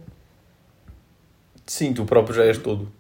Sim, 1.66 1.94
tu 1.94 2.06
próprio 2.06 2.36
já 2.36 2.44
és 2.46 2.58
todo. 2.58 2.92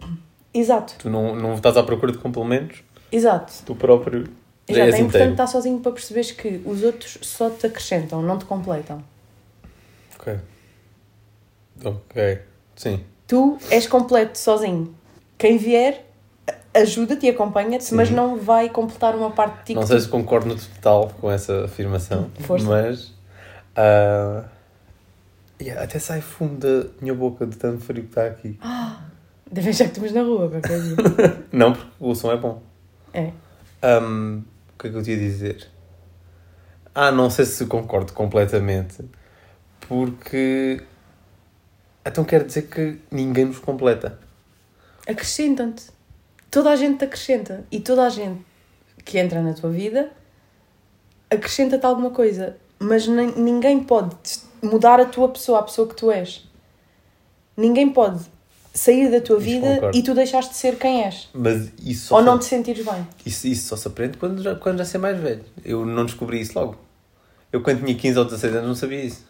Exato, 0.53 0.95
Tu 0.97 1.09
não, 1.09 1.35
não 1.35 1.55
estás 1.55 1.77
à 1.77 1.83
procura 1.83 2.11
de 2.11 2.17
complementos, 2.17 2.83
exato. 3.11 3.53
tu 3.65 3.73
próprio 3.73 4.25
já 4.69 4.75
Exato. 4.75 4.87
és 4.87 4.95
É 4.95 4.97
importante 4.99 5.07
inteiro. 5.07 5.31
estar 5.31 5.47
sozinho 5.47 5.79
para 5.79 5.91
perceberes 5.93 6.31
que 6.31 6.61
os 6.65 6.83
outros 6.83 7.17
só 7.21 7.49
te 7.49 7.67
acrescentam, 7.67 8.21
não 8.21 8.37
te 8.37 8.43
completam. 8.45 9.01
Ok. 10.19 10.37
Ok. 11.85 12.39
Sim. 12.75 12.99
Tu 13.27 13.57
és 13.69 13.87
completo 13.87 14.37
sozinho. 14.37 14.93
Quem 15.37 15.57
vier 15.57 16.05
ajuda-te 16.73 17.25
e 17.25 17.29
acompanha-te, 17.29 17.93
mas 17.93 18.09
não 18.09 18.37
vai 18.37 18.69
completar 18.69 19.15
uma 19.15 19.31
parte 19.31 19.59
de 19.59 19.63
ti 19.65 19.73
Não 19.75 19.85
sei 19.85 19.99
se 19.99 20.07
concordo 20.07 20.47
no 20.47 20.55
total 20.55 21.11
com 21.19 21.29
essa 21.31 21.65
afirmação, 21.65 22.29
Força. 22.39 22.65
mas 22.65 23.13
ah, 23.75 24.43
yeah, 25.61 25.83
até 25.83 25.99
sai 25.99 26.21
fumo 26.21 26.57
da 26.57 26.85
minha 27.01 27.13
boca 27.13 27.45
de 27.45 27.57
tanto 27.57 27.81
frio 27.81 28.03
que 28.03 28.09
está 28.09 28.25
aqui. 28.25 28.59
Devem 29.51 29.73
já 29.73 29.85
que 29.85 29.91
estamos 29.91 30.11
na 30.13 30.21
rua 30.21 30.49
qualquer 30.49 30.81
dia. 30.81 30.95
Não, 31.51 31.73
porque 31.73 31.91
o 31.99 32.15
som 32.15 32.31
é 32.31 32.37
bom. 32.37 32.61
É. 33.13 33.31
Ahm, 33.81 34.43
o 34.73 34.79
que 34.79 34.87
é 34.87 34.89
que 34.91 34.97
eu 34.97 35.03
te 35.03 35.11
ia 35.11 35.17
dizer? 35.17 35.67
Ah, 36.93 37.11
não 37.11 37.29
sei 37.29 37.45
se 37.45 37.65
concordo 37.67 38.11
completamente, 38.11 39.03
porque 39.87 40.81
então 42.05 42.23
quer 42.25 42.43
dizer 42.43 42.63
que 42.63 42.99
ninguém 43.09 43.45
nos 43.45 43.59
completa. 43.59 44.19
Acrescentam-te. 45.07 45.85
Toda 46.51 46.69
a 46.69 46.75
gente 46.75 46.97
te 46.99 47.05
acrescenta. 47.05 47.65
E 47.71 47.79
toda 47.79 48.05
a 48.05 48.09
gente 48.09 48.41
que 49.05 49.17
entra 49.17 49.41
na 49.41 49.53
tua 49.53 49.69
vida 49.71 50.11
acrescenta-te 51.29 51.85
alguma 51.85 52.11
coisa. 52.11 52.57
Mas 52.79 53.07
nem- 53.07 53.31
ninguém 53.37 53.83
pode 53.83 54.15
mudar 54.61 54.99
a 54.99 55.05
tua 55.05 55.29
pessoa, 55.29 55.59
a 55.59 55.63
pessoa 55.63 55.87
que 55.87 55.95
tu 55.95 56.11
és. 56.11 56.47
Ninguém 57.55 57.89
pode 57.89 58.19
sair 58.73 59.09
da 59.11 59.19
tua 59.21 59.37
Isso 59.37 59.45
vida 59.45 59.67
concordo. 59.75 59.97
e 59.97 60.03
tu 60.03 60.13
deixares 60.13 60.49
de 60.49 60.55
ser 60.55 60.77
quem 60.77 61.03
és. 61.03 61.29
Mas 61.33 61.71
isso 61.83 62.13
Ou 62.13 62.19
se, 62.21 62.25
não 62.25 62.39
te 62.39 62.45
sentires 62.45 62.85
bem. 62.85 63.07
isso, 63.25 63.47
isso 63.47 63.67
só 63.69 63.75
se 63.75 63.87
aprende 63.87 64.17
quando 64.17 64.41
já, 64.41 64.55
quando 64.55 64.77
já 64.79 64.85
ser 64.85 64.97
mais 64.97 65.19
velho. 65.19 65.43
Eu 65.63 65.85
não 65.85 66.05
descobri 66.05 66.39
isso 66.41 66.57
logo. 66.57 66.75
Eu 67.51 67.61
quando 67.61 67.83
tinha 67.83 67.95
15 67.95 68.17
ou 68.17 68.25
16 68.25 68.55
anos 68.55 68.67
não 68.67 68.75
sabia 68.75 69.03
isso. 69.03 69.25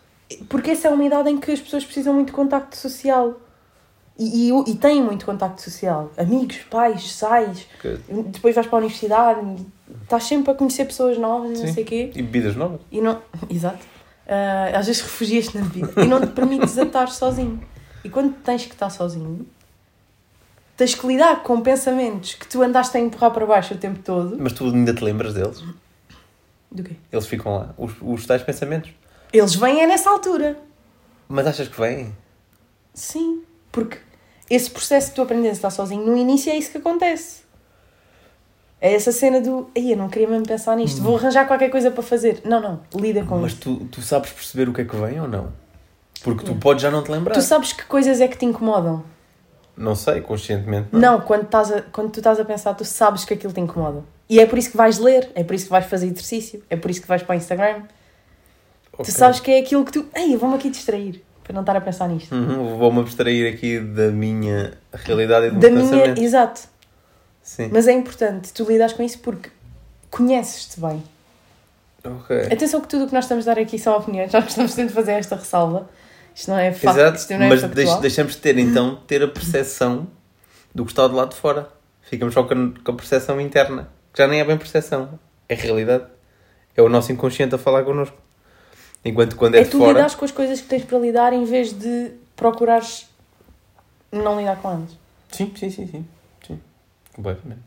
Porque 0.47 0.71
essa 0.71 0.87
é 0.87 0.91
uma 0.91 1.03
idade 1.03 1.29
em 1.29 1.39
que 1.39 1.51
as 1.51 1.59
pessoas 1.59 1.83
precisam 1.83 2.13
muito 2.13 2.27
de 2.27 2.33
contacto 2.33 2.77
social. 2.77 3.39
E, 4.17 4.49
e, 4.49 4.71
e 4.71 4.75
têm 4.75 5.01
muito 5.01 5.25
contacto 5.25 5.61
social. 5.61 6.11
Amigos, 6.17 6.57
pais, 6.69 7.13
sais, 7.13 7.67
depois 8.31 8.53
vais 8.53 8.67
para 8.67 8.77
a 8.77 8.79
universidade, 8.79 9.65
estás 10.03 10.25
sempre 10.25 10.51
a 10.51 10.55
conhecer 10.55 10.85
pessoas 10.85 11.17
novas 11.17 11.59
e 11.59 11.65
não 11.65 11.73
sei 11.73 11.83
o 11.83 11.87
quê. 11.87 12.11
E 12.13 12.21
bebidas 12.21 12.55
novas. 12.55 12.81
E 12.91 13.01
não. 13.01 13.21
Exato. 13.49 13.79
Ah, 14.27 14.77
às 14.77 14.87
vezes 14.87 15.01
refugias-te 15.01 15.57
na 15.57 15.65
vida 15.65 15.91
e 16.01 16.05
não 16.05 16.21
te 16.21 16.27
permites 16.27 16.77
estar 16.77 17.07
sozinho. 17.07 17.61
E 18.03 18.09
quando 18.09 18.33
tens 18.43 18.65
que 18.65 18.73
estar 18.73 18.89
sozinho, 18.89 19.45
tens 20.77 20.95
que 20.95 21.05
lidar 21.05 21.43
com 21.43 21.61
pensamentos 21.61 22.35
que 22.35 22.47
tu 22.47 22.61
andaste 22.61 22.97
a 22.97 22.99
empurrar 22.99 23.31
para 23.31 23.45
baixo 23.45 23.73
o 23.73 23.77
tempo 23.77 23.99
todo. 23.99 24.37
Mas 24.39 24.53
tu 24.53 24.65
ainda 24.65 24.93
te 24.93 25.03
lembras 25.03 25.33
deles? 25.33 25.63
Do 26.71 26.83
quê? 26.83 26.95
Eles 27.11 27.27
ficam 27.27 27.53
lá. 27.55 27.73
Os, 27.77 27.91
os 28.01 28.25
tais 28.25 28.41
pensamentos. 28.41 28.91
Eles 29.33 29.55
vêm 29.55 29.81
é 29.81 29.87
nessa 29.87 30.09
altura. 30.09 30.57
Mas 31.27 31.45
achas 31.47 31.67
que 31.67 31.79
vêm? 31.79 32.15
Sim. 32.93 33.43
Porque 33.71 33.97
esse 34.49 34.69
processo 34.69 35.09
de 35.09 35.15
tu 35.15 35.21
aprenderes 35.21 35.57
a 35.57 35.59
estar 35.59 35.69
sozinho, 35.69 36.05
no 36.05 36.17
início 36.17 36.51
é 36.51 36.55
isso 36.57 36.71
que 36.71 36.77
acontece. 36.77 37.41
É 38.79 38.93
essa 38.93 39.11
cena 39.11 39.39
do. 39.39 39.69
Ai, 39.77 39.93
eu 39.93 39.97
não 39.97 40.09
queria 40.09 40.27
mesmo 40.27 40.45
pensar 40.45 40.75
nisto, 40.75 41.01
vou 41.01 41.15
arranjar 41.15 41.45
qualquer 41.47 41.69
coisa 41.69 41.91
para 41.91 42.01
fazer. 42.01 42.41
Não, 42.43 42.59
não, 42.59 42.79
lida 42.95 43.23
com 43.23 43.37
Mas 43.37 43.51
isso. 43.53 43.61
tu, 43.61 43.75
tu 43.85 44.01
sabes 44.01 44.31
perceber 44.31 44.67
o 44.69 44.73
que 44.73 44.81
é 44.81 44.85
que 44.85 44.95
vem 44.95 45.19
ou 45.21 45.27
não? 45.27 45.53
Porque 46.23 46.43
tu 46.43 46.51
Sim. 46.53 46.59
podes 46.59 46.81
já 46.81 46.89
não 46.91 47.03
te 47.03 47.11
lembrar. 47.11 47.33
Tu 47.33 47.41
sabes 47.41 47.73
que 47.73 47.83
coisas 47.85 48.19
é 48.19 48.27
que 48.27 48.37
te 48.37 48.45
incomodam. 48.45 49.03
Não 49.77 49.95
sei, 49.95 50.19
conscientemente. 50.21 50.89
Não. 50.91 50.99
Não, 50.99 51.21
quando, 51.21 51.43
estás 51.43 51.71
a- 51.71 51.81
quando 51.83 52.11
tu 52.11 52.19
estás 52.19 52.39
a 52.39 52.45
pensar, 52.45 52.73
tu 52.73 52.83
sabes 52.83 53.23
que 53.23 53.33
aquilo 53.35 53.53
te 53.53 53.59
incomoda. 53.61 54.03
E 54.27 54.39
é 54.39 54.45
por 54.45 54.57
isso 54.57 54.71
que 54.71 54.77
vais 54.77 54.97
ler, 54.97 55.31
é 55.35 55.43
por 55.43 55.53
isso 55.55 55.65
que 55.65 55.71
vais 55.71 55.85
fazer 55.85 56.07
exercício, 56.07 56.63
é 56.69 56.75
por 56.75 56.89
isso 56.91 57.01
que 57.01 57.07
vais 57.07 57.21
para 57.23 57.33
o 57.33 57.37
Instagram. 57.37 57.83
Ok. 58.93 59.05
Tu 59.05 59.11
sabes 59.11 59.39
que 59.39 59.49
é 59.51 59.59
aquilo 59.59 59.85
que 59.85 59.91
tu. 59.91 60.05
Ei, 60.15 60.33
eu 60.33 60.39
vou-me 60.39 60.55
aqui 60.55 60.69
distrair 60.69 61.23
para 61.51 61.55
não 61.55 61.61
estar 61.61 61.75
a 61.75 61.81
pensar 61.81 62.07
nisto. 62.07 62.33
Uhum, 62.33 62.77
Vou-me 62.77 63.01
abstrair 63.01 63.53
aqui 63.53 63.79
da 63.79 64.07
minha 64.09 64.73
realidade 64.93 65.47
e 65.47 65.51
do 65.51 65.59
Da 65.59 65.69
meu 65.69 65.77
minha. 65.79 65.91
pensamento. 65.91 66.21
Exato. 66.21 66.61
Sim. 67.43 67.69
Mas 67.71 67.87
é 67.87 67.91
importante 67.91 68.53
tu 68.53 68.63
lidas 68.63 68.93
com 68.93 69.03
isso 69.03 69.19
porque 69.19 69.49
conheces-te 70.09 70.79
bem. 70.79 71.03
Ok. 72.03 72.37
Atenção 72.51 72.81
que 72.81 72.87
tudo 72.87 73.03
o 73.05 73.07
que 73.07 73.13
nós 73.13 73.25
estamos 73.25 73.47
a 73.47 73.53
dar 73.53 73.61
aqui 73.61 73.77
são 73.77 73.95
opiniões, 73.97 74.31
nós 74.33 74.47
estamos 74.47 74.71
sempre 74.71 74.91
a 74.93 74.95
fazer 74.95 75.11
esta 75.13 75.35
ressalva. 75.35 75.89
Isto 76.33 76.49
não 76.51 76.57
é 76.57 76.71
facto, 76.71 76.97
Exato, 76.97 77.17
isto 77.17 77.33
não 77.33 77.41
é 77.45 77.49
mas 77.49 77.61
factual. 77.61 77.99
deixamos 77.99 78.33
de 78.35 78.39
ter 78.39 78.57
então 78.59 78.95
ter 79.05 79.21
a 79.21 79.27
percepção 79.27 80.07
do 80.73 80.85
que 80.85 80.91
está 80.91 81.05
do 81.07 81.15
lado 81.15 81.29
de 81.31 81.35
fora. 81.35 81.67
Ficamos 82.01 82.33
só 82.33 82.43
com 82.43 82.53
a, 82.53 82.83
com 82.83 82.91
a 82.91 82.95
percepção 82.95 83.39
interna, 83.41 83.89
que 84.13 84.21
já 84.21 84.27
nem 84.27 84.39
é 84.39 84.43
bem 84.45 84.57
percepção, 84.57 85.19
é 85.49 85.55
realidade. 85.55 86.05
É 86.75 86.81
o 86.81 86.87
nosso 86.87 87.11
inconsciente 87.11 87.53
a 87.53 87.57
falar 87.57 87.83
connosco. 87.83 88.17
Enquanto 89.03 89.35
quando 89.35 89.55
é, 89.55 89.61
É 89.61 89.63
de 89.63 89.69
tu 89.69 89.79
fora. 89.79 89.93
lidares 89.93 90.15
com 90.15 90.25
as 90.25 90.31
coisas 90.31 90.61
que 90.61 90.67
tens 90.67 90.83
para 90.83 90.99
lidar 90.99 91.33
em 91.33 91.43
vez 91.43 91.73
de 91.73 92.11
procurares 92.35 93.07
não 94.11 94.37
lidar 94.39 94.57
com 94.57 94.69
elas. 94.71 94.91
Sim, 95.31 95.51
sim, 95.55 95.69
sim, 95.69 95.87
sim. 95.87 96.05
sim. 96.45 96.59
Completamente. 97.13 97.61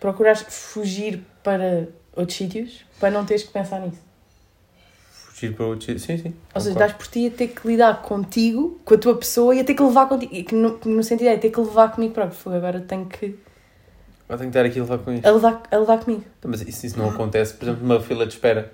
Procurares 0.00 0.44
fugir 0.48 1.22
para 1.42 1.88
outros 2.14 2.36
sítios 2.36 2.84
para 2.98 3.10
não 3.10 3.24
teres 3.24 3.42
que 3.44 3.52
pensar 3.52 3.80
nisso. 3.80 3.98
Fugir 5.10 5.54
para 5.54 5.66
outro 5.66 5.86
sítio. 5.86 6.00
Sim, 6.00 6.18
sim. 6.18 6.34
Ou 6.54 6.60
seja, 6.60 6.78
dás 6.78 6.92
por 6.92 7.06
ti 7.06 7.26
a 7.26 7.30
ter 7.30 7.48
que 7.48 7.66
lidar 7.68 8.02
contigo, 8.02 8.80
com 8.84 8.94
a 8.94 8.98
tua 8.98 9.16
pessoa 9.16 9.54
e 9.54 9.60
a 9.60 9.64
ter 9.64 9.74
que 9.74 9.82
levar 9.82 10.08
contigo. 10.08 10.34
E 10.34 10.42
que 10.42 10.54
no, 10.54 10.80
no 10.84 11.02
sentido 11.04 11.28
é 11.28 11.36
ter 11.36 11.50
que 11.50 11.60
levar 11.60 11.92
comigo 11.92 12.14
próprio. 12.14 12.36
Fogo, 12.36 12.56
Agora 12.56 12.80
tenho 12.80 13.06
que. 13.06 13.38
Eu 14.28 14.36
tenho 14.38 14.50
que 14.50 14.58
estar 14.58 14.64
aqui 14.64 14.78
a 14.78 14.82
levar 14.82 14.98
com 14.98 15.12
isto. 15.12 15.26
A 15.26 15.30
levar, 15.30 15.62
a 15.70 15.76
levar 15.76 15.98
comigo. 16.02 16.24
Mas 16.44 16.62
isso, 16.62 16.86
isso 16.86 16.98
não 16.98 17.10
acontece, 17.10 17.54
por 17.54 17.66
exemplo, 17.66 17.86
numa 17.86 18.00
fila 18.00 18.26
de 18.26 18.32
espera. 18.32 18.72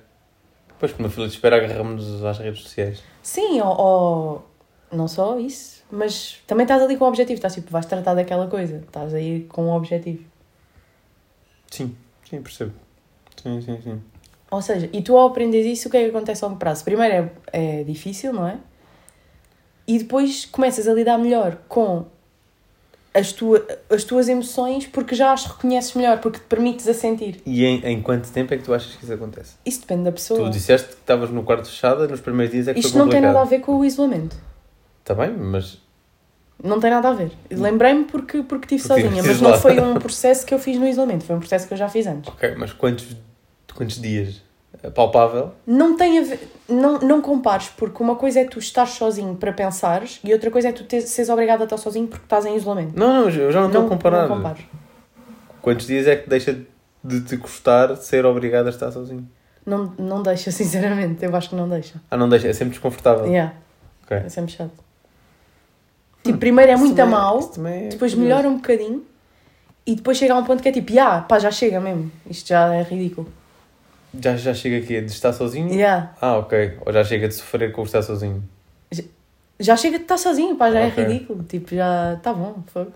Depois, 0.82 0.98
numa 0.98 1.08
fila 1.08 1.28
de 1.28 1.34
espera, 1.34 1.56
agarramos-nos 1.58 2.24
às 2.24 2.38
redes 2.38 2.62
sociais. 2.62 3.04
Sim, 3.22 3.60
ou, 3.60 3.80
ou 3.80 4.44
não 4.90 5.06
só 5.06 5.38
isso, 5.38 5.84
mas 5.88 6.42
também 6.44 6.64
estás 6.64 6.82
ali 6.82 6.96
com 6.96 7.04
um 7.04 7.08
objetivo. 7.08 7.36
Estás 7.36 7.54
tipo, 7.54 7.70
vais 7.70 7.86
tratar 7.86 8.14
daquela 8.14 8.48
coisa. 8.48 8.78
Estás 8.78 9.14
aí 9.14 9.44
com 9.44 9.66
um 9.66 9.70
objetivo. 9.70 10.24
Sim, 11.70 11.94
sim, 12.28 12.42
percebo. 12.42 12.72
Sim, 13.40 13.60
sim, 13.60 13.80
sim. 13.80 14.02
Ou 14.50 14.60
seja, 14.60 14.90
e 14.92 15.00
tu 15.02 15.16
ao 15.16 15.28
aprendes 15.28 15.64
isso, 15.64 15.86
o 15.86 15.90
que 15.90 15.98
é 15.98 16.02
que 16.02 16.10
acontece 16.10 16.44
a 16.44 16.48
longo 16.48 16.58
prazo? 16.58 16.82
Primeiro 16.82 17.30
é, 17.52 17.80
é 17.80 17.84
difícil, 17.84 18.32
não 18.32 18.48
é? 18.48 18.58
E 19.86 19.98
depois 19.98 20.46
começas 20.46 20.88
a 20.88 20.92
lidar 20.92 21.16
melhor 21.16 21.58
com 21.68 22.06
as, 23.14 23.32
tua, 23.32 23.66
as 23.90 24.04
tuas 24.04 24.28
emoções 24.28 24.86
porque 24.86 25.14
já 25.14 25.32
as 25.32 25.44
reconheces 25.44 25.94
melhor, 25.94 26.18
porque 26.18 26.38
te 26.38 26.44
permites 26.44 26.88
a 26.88 26.94
sentir. 26.94 27.40
E 27.44 27.64
em, 27.64 27.84
em 27.84 28.02
quanto 28.02 28.30
tempo 28.30 28.54
é 28.54 28.56
que 28.56 28.62
tu 28.64 28.72
achas 28.72 28.94
que 28.96 29.04
isso 29.04 29.12
acontece? 29.12 29.54
Isso 29.64 29.80
depende 29.80 30.04
da 30.04 30.12
pessoa. 30.12 30.40
Tu 30.44 30.50
disseste 30.50 30.88
que 30.88 30.94
estavas 30.94 31.30
no 31.30 31.42
quarto 31.42 31.66
fechado 31.68 32.06
nos 32.08 32.20
primeiros 32.20 32.52
dias 32.52 32.68
é 32.68 32.74
que 32.74 32.80
Isto 32.80 32.96
não 32.96 33.08
tem 33.08 33.20
nada 33.20 33.40
a 33.40 33.44
ver 33.44 33.60
com 33.60 33.76
o 33.76 33.84
isolamento. 33.84 34.36
Está 35.00 35.14
bem, 35.14 35.30
mas 35.32 35.78
Não 36.62 36.78
tem 36.80 36.90
nada 36.90 37.08
a 37.08 37.12
ver. 37.12 37.32
Lembrei-me 37.50 38.04
porque, 38.04 38.42
porque 38.42 38.74
estive 38.74 38.88
Porque 38.88 39.02
sozinha, 39.02 39.22
mas 39.26 39.40
não 39.40 39.58
foi 39.58 39.78
um 39.80 39.94
processo 39.94 40.46
que 40.46 40.54
eu 40.54 40.58
fiz 40.58 40.78
no 40.78 40.86
isolamento, 40.86 41.24
foi 41.24 41.36
um 41.36 41.40
processo 41.40 41.66
que 41.66 41.74
eu 41.74 41.78
já 41.78 41.88
fiz 41.88 42.06
antes. 42.06 42.32
ok, 42.32 42.54
mas 42.56 42.72
quantos, 42.72 43.06
quantos 43.74 44.00
dias? 44.00 44.40
É 44.82 44.90
palpável? 44.90 45.52
Não 45.66 45.96
tem 45.96 46.18
a 46.18 46.22
ver, 46.22 46.48
não, 46.68 46.98
não 46.98 47.20
compares, 47.20 47.68
porque 47.68 48.02
uma 48.02 48.16
coisa 48.16 48.40
é 48.40 48.44
tu 48.44 48.58
estar 48.58 48.86
sozinho 48.86 49.34
para 49.36 49.52
pensares 49.52 50.18
e 50.24 50.32
outra 50.32 50.50
coisa 50.50 50.68
é 50.68 50.72
tu 50.72 50.84
ter, 50.84 51.00
seres 51.02 51.28
obrigado 51.28 51.60
a 51.60 51.64
estar 51.64 51.76
sozinho 51.76 52.06
porque 52.08 52.24
estás 52.24 52.44
em 52.46 52.56
isolamento. 52.56 52.98
Não, 52.98 53.12
não, 53.24 53.28
eu 53.30 53.52
já 53.52 53.60
não 53.60 53.68
estou 53.68 53.86
a 53.86 53.88
comparar. 53.88 54.28
Não 54.28 54.36
compares. 54.36 54.64
Quantos 55.60 55.86
dias 55.86 56.06
é 56.06 56.16
que 56.16 56.28
deixa 56.28 56.58
de 57.04 57.20
te 57.20 57.36
custar 57.36 57.96
ser 57.96 58.24
obrigado 58.26 58.66
a 58.66 58.70
estar 58.70 58.90
sozinho? 58.90 59.28
Não, 59.64 59.92
não 59.98 60.22
deixa, 60.22 60.50
sinceramente, 60.52 61.24
eu 61.24 61.34
acho 61.36 61.50
que 61.50 61.54
não 61.54 61.68
deixa. 61.68 62.00
Ah, 62.10 62.16
não 62.16 62.28
deixa, 62.28 62.48
é 62.48 62.52
sempre 62.52 62.70
desconfortável. 62.70 63.26
Yeah, 63.26 63.54
Ok. 64.04 64.16
é 64.16 64.28
sempre 64.28 64.52
chato. 64.52 64.72
Tipo, 66.24 66.38
primeiro 66.38 66.72
é 66.72 66.76
muito 66.76 66.94
a 66.94 67.04
também- 67.04 67.10
mal, 67.10 67.50
é 67.66 67.88
depois 67.88 68.14
melhora 68.14 68.48
um 68.48 68.56
bocadinho 68.56 69.04
e 69.84 69.94
depois 69.96 70.16
chega 70.16 70.34
a 70.34 70.38
um 70.38 70.44
ponto 70.44 70.62
que 70.62 70.68
é 70.68 70.72
tipo, 70.72 70.92
ah, 70.98 71.20
pá, 71.20 71.38
já 71.38 71.50
chega 71.50 71.80
mesmo. 71.80 72.10
Isto 72.28 72.48
já 72.48 72.72
é 72.74 72.82
ridículo. 72.82 73.28
Já, 74.20 74.36
já 74.36 74.52
chega 74.54 74.78
aqui 74.78 75.00
de 75.00 75.10
estar 75.10 75.32
sozinho? 75.32 75.72
Yeah. 75.72 76.14
Ah, 76.20 76.36
ok. 76.38 76.78
Ou 76.84 76.92
já 76.92 77.02
chega 77.04 77.28
de 77.28 77.34
sofrer 77.34 77.72
com 77.72 77.80
o 77.82 77.84
estar 77.84 78.02
sozinho? 78.02 78.42
Já 79.58 79.76
chega 79.76 79.96
de 79.98 80.04
estar 80.04 80.18
sozinho, 80.18 80.56
pá, 80.56 80.70
já 80.70 80.86
Ok. 80.86 81.02
é 81.04 81.06
ridículo. 81.08 81.42
Tipo, 81.44 81.74
já 81.74 82.14
está 82.14 82.32
bom, 82.34 82.62
fogo. 82.66 82.92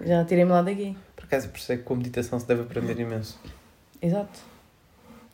Já 0.00 0.24
tirei-me 0.24 0.50
lá 0.50 0.62
daqui. 0.62 0.96
Por 1.16 1.24
acaso, 1.24 1.48
isso 1.54 1.72
é 1.72 1.76
que 1.76 1.82
com 1.84 1.94
a 1.94 1.96
meditação 1.96 2.38
se 2.38 2.46
deve 2.46 2.62
aprender 2.62 2.98
imenso. 2.98 3.38
Exato. 4.00 4.38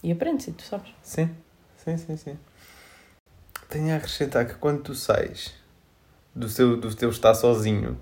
E 0.02 0.12
aprende-se, 0.12 0.52
tu 0.52 0.62
sabes. 0.62 0.90
Sim, 1.02 1.28
sim, 1.76 1.96
sim, 1.96 2.16
sim. 2.16 2.38
Tenho 3.68 3.92
a 3.92 3.96
acrescentar 3.96 4.46
que 4.46 4.54
quando 4.54 4.82
tu 4.82 4.94
sais 4.94 5.52
do, 6.34 6.48
seu, 6.48 6.76
do 6.76 6.94
teu 6.94 7.10
estar 7.10 7.34
sozinho, 7.34 7.98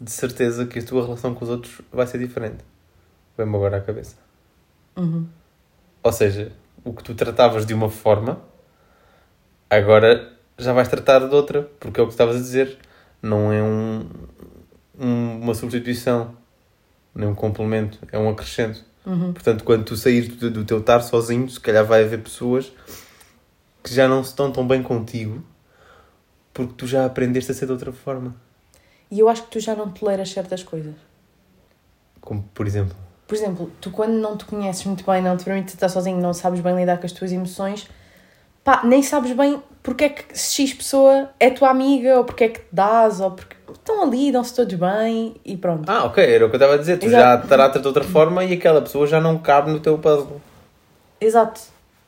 de 0.00 0.10
certeza 0.10 0.64
que 0.66 0.78
a 0.78 0.82
tua 0.84 1.02
relação 1.04 1.34
com 1.34 1.44
os 1.44 1.50
outros 1.50 1.80
vai 1.92 2.06
ser 2.06 2.18
diferente. 2.18 2.64
Vem-me 3.36 3.56
agora 3.56 3.78
à 3.78 3.80
cabeça. 3.80 4.16
Uhum. 4.96 5.26
Ou 6.06 6.12
seja, 6.12 6.52
o 6.84 6.92
que 6.92 7.02
tu 7.02 7.16
tratavas 7.16 7.66
de 7.66 7.74
uma 7.74 7.90
forma, 7.90 8.40
agora 9.68 10.32
já 10.56 10.72
vais 10.72 10.86
tratar 10.86 11.18
de 11.18 11.34
outra, 11.34 11.62
porque 11.80 11.98
é 11.98 12.02
o 12.04 12.06
que 12.06 12.12
estavas 12.12 12.36
a 12.36 12.38
dizer. 12.38 12.78
Não 13.20 13.52
é 13.52 13.60
um, 13.60 14.08
um- 15.00 15.40
uma 15.40 15.52
substituição, 15.52 16.36
nem 17.12 17.28
um 17.28 17.34
complemento, 17.34 17.98
é 18.12 18.16
um 18.16 18.28
acrescento. 18.28 18.84
Uhum. 19.04 19.32
Portanto, 19.32 19.64
quando 19.64 19.84
tu 19.84 19.96
saís 19.96 20.28
do, 20.28 20.48
do 20.48 20.64
teu 20.64 20.78
estar 20.78 21.00
sozinho, 21.00 21.50
se 21.50 21.58
calhar 21.58 21.84
vai 21.84 22.04
haver 22.04 22.22
pessoas 22.22 22.72
que 23.82 23.92
já 23.92 24.06
não 24.06 24.22
se 24.22 24.30
estão 24.30 24.52
tão 24.52 24.64
bem 24.64 24.84
contigo 24.84 25.42
porque 26.54 26.72
tu 26.76 26.86
já 26.86 27.04
aprendeste 27.04 27.50
a 27.50 27.54
ser 27.54 27.66
de 27.66 27.72
outra 27.72 27.90
forma. 27.90 28.32
E 29.10 29.18
eu 29.18 29.28
acho 29.28 29.42
que 29.42 29.50
tu 29.50 29.58
já 29.58 29.74
não 29.74 29.90
toleras 29.90 30.30
certas 30.30 30.62
coisas. 30.62 30.94
Como, 32.20 32.44
por 32.54 32.64
exemplo, 32.64 32.96
Por 33.26 33.34
exemplo, 33.34 33.70
tu 33.80 33.90
quando 33.90 34.12
não 34.12 34.36
te 34.36 34.44
conheces 34.44 34.84
muito 34.84 35.04
bem, 35.04 35.20
não 35.20 35.36
te 35.36 35.44
permites 35.44 35.74
estar 35.74 35.88
sozinho, 35.88 36.20
não 36.20 36.32
sabes 36.32 36.60
bem 36.60 36.76
lidar 36.76 36.98
com 36.98 37.06
as 37.06 37.12
tuas 37.12 37.32
emoções, 37.32 37.88
pá, 38.62 38.82
nem 38.84 39.02
sabes 39.02 39.32
bem 39.32 39.60
porque 39.82 40.04
é 40.04 40.08
que 40.08 40.36
X 40.36 40.74
pessoa 40.74 41.30
é 41.38 41.50
tua 41.50 41.70
amiga, 41.70 42.18
ou 42.18 42.24
porque 42.24 42.44
é 42.44 42.48
que 42.48 42.60
te 42.60 42.66
dás, 42.72 43.20
ou 43.20 43.30
porque 43.30 43.56
estão 43.72 44.02
ali, 44.02 44.32
dão-se 44.32 44.54
todos 44.54 44.74
bem 44.74 45.36
e 45.44 45.56
pronto. 45.56 45.88
ah, 45.88 46.04
ok, 46.04 46.24
era 46.24 46.44
o 46.44 46.48
que 46.48 46.56
eu 46.56 46.58
estava 46.58 46.74
a 46.74 46.76
dizer, 46.76 46.98
tu 46.98 47.06
Exato. 47.06 47.22
já 47.22 47.48
tratas 47.48 47.80
de 47.80 47.86
outra 47.88 48.02
forma 48.04 48.44
e 48.44 48.54
aquela 48.54 48.82
pessoa 48.82 49.06
já 49.06 49.20
não 49.20 49.38
cabe 49.38 49.70
no 49.70 49.78
teu 49.78 49.96
puzzle. 49.98 50.40
Exato. 51.20 51.60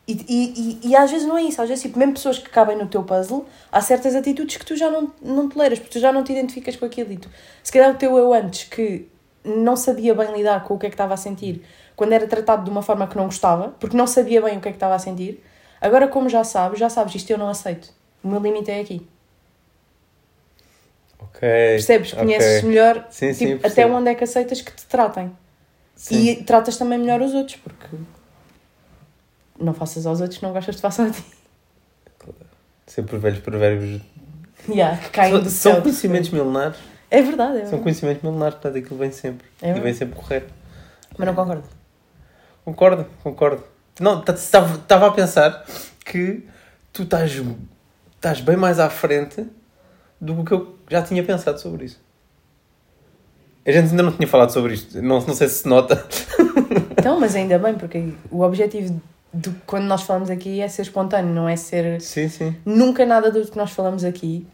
E, 0.08 0.12
e, 0.26 0.78
e, 0.84 0.88
e 0.88 0.96
às 0.96 1.10
vezes 1.10 1.26
não 1.26 1.36
é 1.36 1.42
isso, 1.42 1.60
às 1.60 1.68
vezes, 1.68 1.82
tipo, 1.82 1.98
mesmo 1.98 2.14
pessoas 2.14 2.38
que 2.38 2.48
cabem 2.48 2.76
no 2.76 2.86
teu 2.86 3.02
puzzle, 3.02 3.46
há 3.70 3.80
certas 3.80 4.14
atitudes 4.14 4.56
que 4.56 4.64
tu 4.64 4.74
já 4.74 4.90
não, 4.90 5.12
não 5.22 5.48
toleras, 5.48 5.78
porque 5.78 5.92
tu 5.92 6.00
já 6.00 6.10
não 6.10 6.24
te 6.24 6.32
identificas 6.32 6.76
com 6.76 6.86
aquilo. 6.86 7.12
E 7.12 7.18
tu, 7.18 7.28
se 7.62 7.70
calhar 7.70 7.90
o 7.90 7.94
teu 7.94 8.16
eu 8.16 8.32
antes, 8.32 8.64
que 8.64 9.06
não 9.44 9.76
sabia 9.76 10.14
bem 10.14 10.32
lidar 10.36 10.64
com 10.64 10.74
o 10.74 10.78
que 10.78 10.86
é 10.86 10.88
que 10.88 10.94
estava 10.94 11.14
a 11.14 11.16
sentir, 11.16 11.64
quando 11.96 12.12
era 12.12 12.26
tratado 12.26 12.64
de 12.64 12.70
uma 12.70 12.82
forma 12.82 13.06
que 13.06 13.16
não 13.16 13.24
gostava, 13.26 13.68
porque 13.80 13.96
não 13.96 14.06
sabia 14.06 14.40
bem 14.42 14.58
o 14.58 14.60
que 14.60 14.68
é 14.68 14.72
que 14.72 14.76
estava 14.76 14.94
a 14.94 14.98
sentir, 14.98 15.42
agora, 15.80 16.06
como 16.08 16.28
já 16.28 16.44
sabes, 16.44 16.78
já 16.78 16.88
sabes, 16.88 17.14
isto 17.14 17.30
eu 17.30 17.38
não 17.38 17.48
aceito. 17.48 17.90
O 18.22 18.28
meu 18.28 18.40
limite 18.40 18.70
é 18.70 18.80
aqui. 18.80 19.06
Ok. 21.20 21.40
Percebes? 21.40 22.12
ok. 22.12 22.24
Conheces 22.24 22.62
melhor 22.62 23.06
Sim, 23.10 23.32
sim, 23.32 23.46
tipo, 23.46 23.58
até 23.66 23.74
percebo. 23.74 23.94
onde 23.94 24.10
é 24.10 24.14
que 24.14 24.24
aceitas 24.24 24.60
que 24.60 24.72
te 24.72 24.86
tratem. 24.86 25.32
Sim. 25.94 26.16
E 26.16 26.44
tratas 26.44 26.76
também 26.76 26.98
melhor 26.98 27.20
os 27.20 27.34
outros, 27.34 27.56
porque 27.56 27.86
não 29.58 29.74
faças 29.74 30.06
aos 30.06 30.20
outros, 30.20 30.40
não 30.40 30.52
gostas 30.52 30.76
de 30.76 30.80
façam 30.80 31.06
a 31.06 31.10
ti. 31.10 31.24
Sempre 32.86 33.16
os 33.16 33.22
velhos 33.22 33.40
provérbios. 33.40 34.00
Yeah, 34.68 34.96
que 34.98 35.10
caem 35.10 35.32
São, 35.32 35.42
do 35.42 35.50
são 35.50 35.72
céu. 35.74 35.82
conhecimentos 35.82 36.30
milenares. 36.30 36.78
É 37.10 37.22
verdade, 37.22 37.52
é 37.52 37.60
São 37.60 37.62
verdade. 37.62 37.82
conhecimentos 37.82 38.22
milenares, 38.22 38.54
portanto 38.54 38.78
aquilo 38.78 38.98
vem 38.98 39.10
sempre. 39.12 39.46
É 39.62 39.76
e 39.76 39.80
vem 39.80 39.94
sempre 39.94 40.18
correto. 40.18 40.52
Mas 41.16 41.26
não 41.26 41.34
concordo. 41.34 41.64
Concordo, 42.64 43.06
concordo. 43.22 43.64
Não, 44.00 44.22
estava 44.22 45.06
a 45.06 45.10
pensar 45.10 45.64
que 46.04 46.46
tu 46.92 47.02
estás, 47.04 47.32
estás 48.14 48.40
bem 48.40 48.56
mais 48.56 48.78
à 48.78 48.90
frente 48.90 49.46
do 50.20 50.44
que 50.44 50.52
eu 50.52 50.78
já 50.88 51.02
tinha 51.02 51.22
pensado 51.24 51.58
sobre 51.60 51.86
isso. 51.86 52.00
A 53.66 53.72
gente 53.72 53.90
ainda 53.90 54.02
não 54.02 54.12
tinha 54.12 54.26
falado 54.28 54.50
sobre 54.50 54.74
isto. 54.74 55.00
Não, 55.02 55.20
não 55.20 55.34
sei 55.34 55.48
se 55.48 55.62
se 55.62 55.68
nota. 55.68 56.06
Então, 56.98 57.18
mas 57.20 57.34
ainda 57.36 57.58
bem, 57.58 57.74
porque 57.74 58.12
o 58.28 58.42
objetivo 58.42 59.00
de 59.32 59.50
quando 59.64 59.84
nós 59.84 60.02
falamos 60.02 60.28
aqui 60.28 60.60
é 60.60 60.68
ser 60.68 60.82
espontâneo, 60.82 61.32
não 61.32 61.48
é 61.48 61.54
ser. 61.54 62.00
Sim, 62.00 62.28
sim. 62.28 62.56
Nunca 62.66 63.06
nada 63.06 63.30
do 63.30 63.40
que 63.46 63.56
nós 63.56 63.70
falamos 63.70 64.04
aqui, 64.04 64.46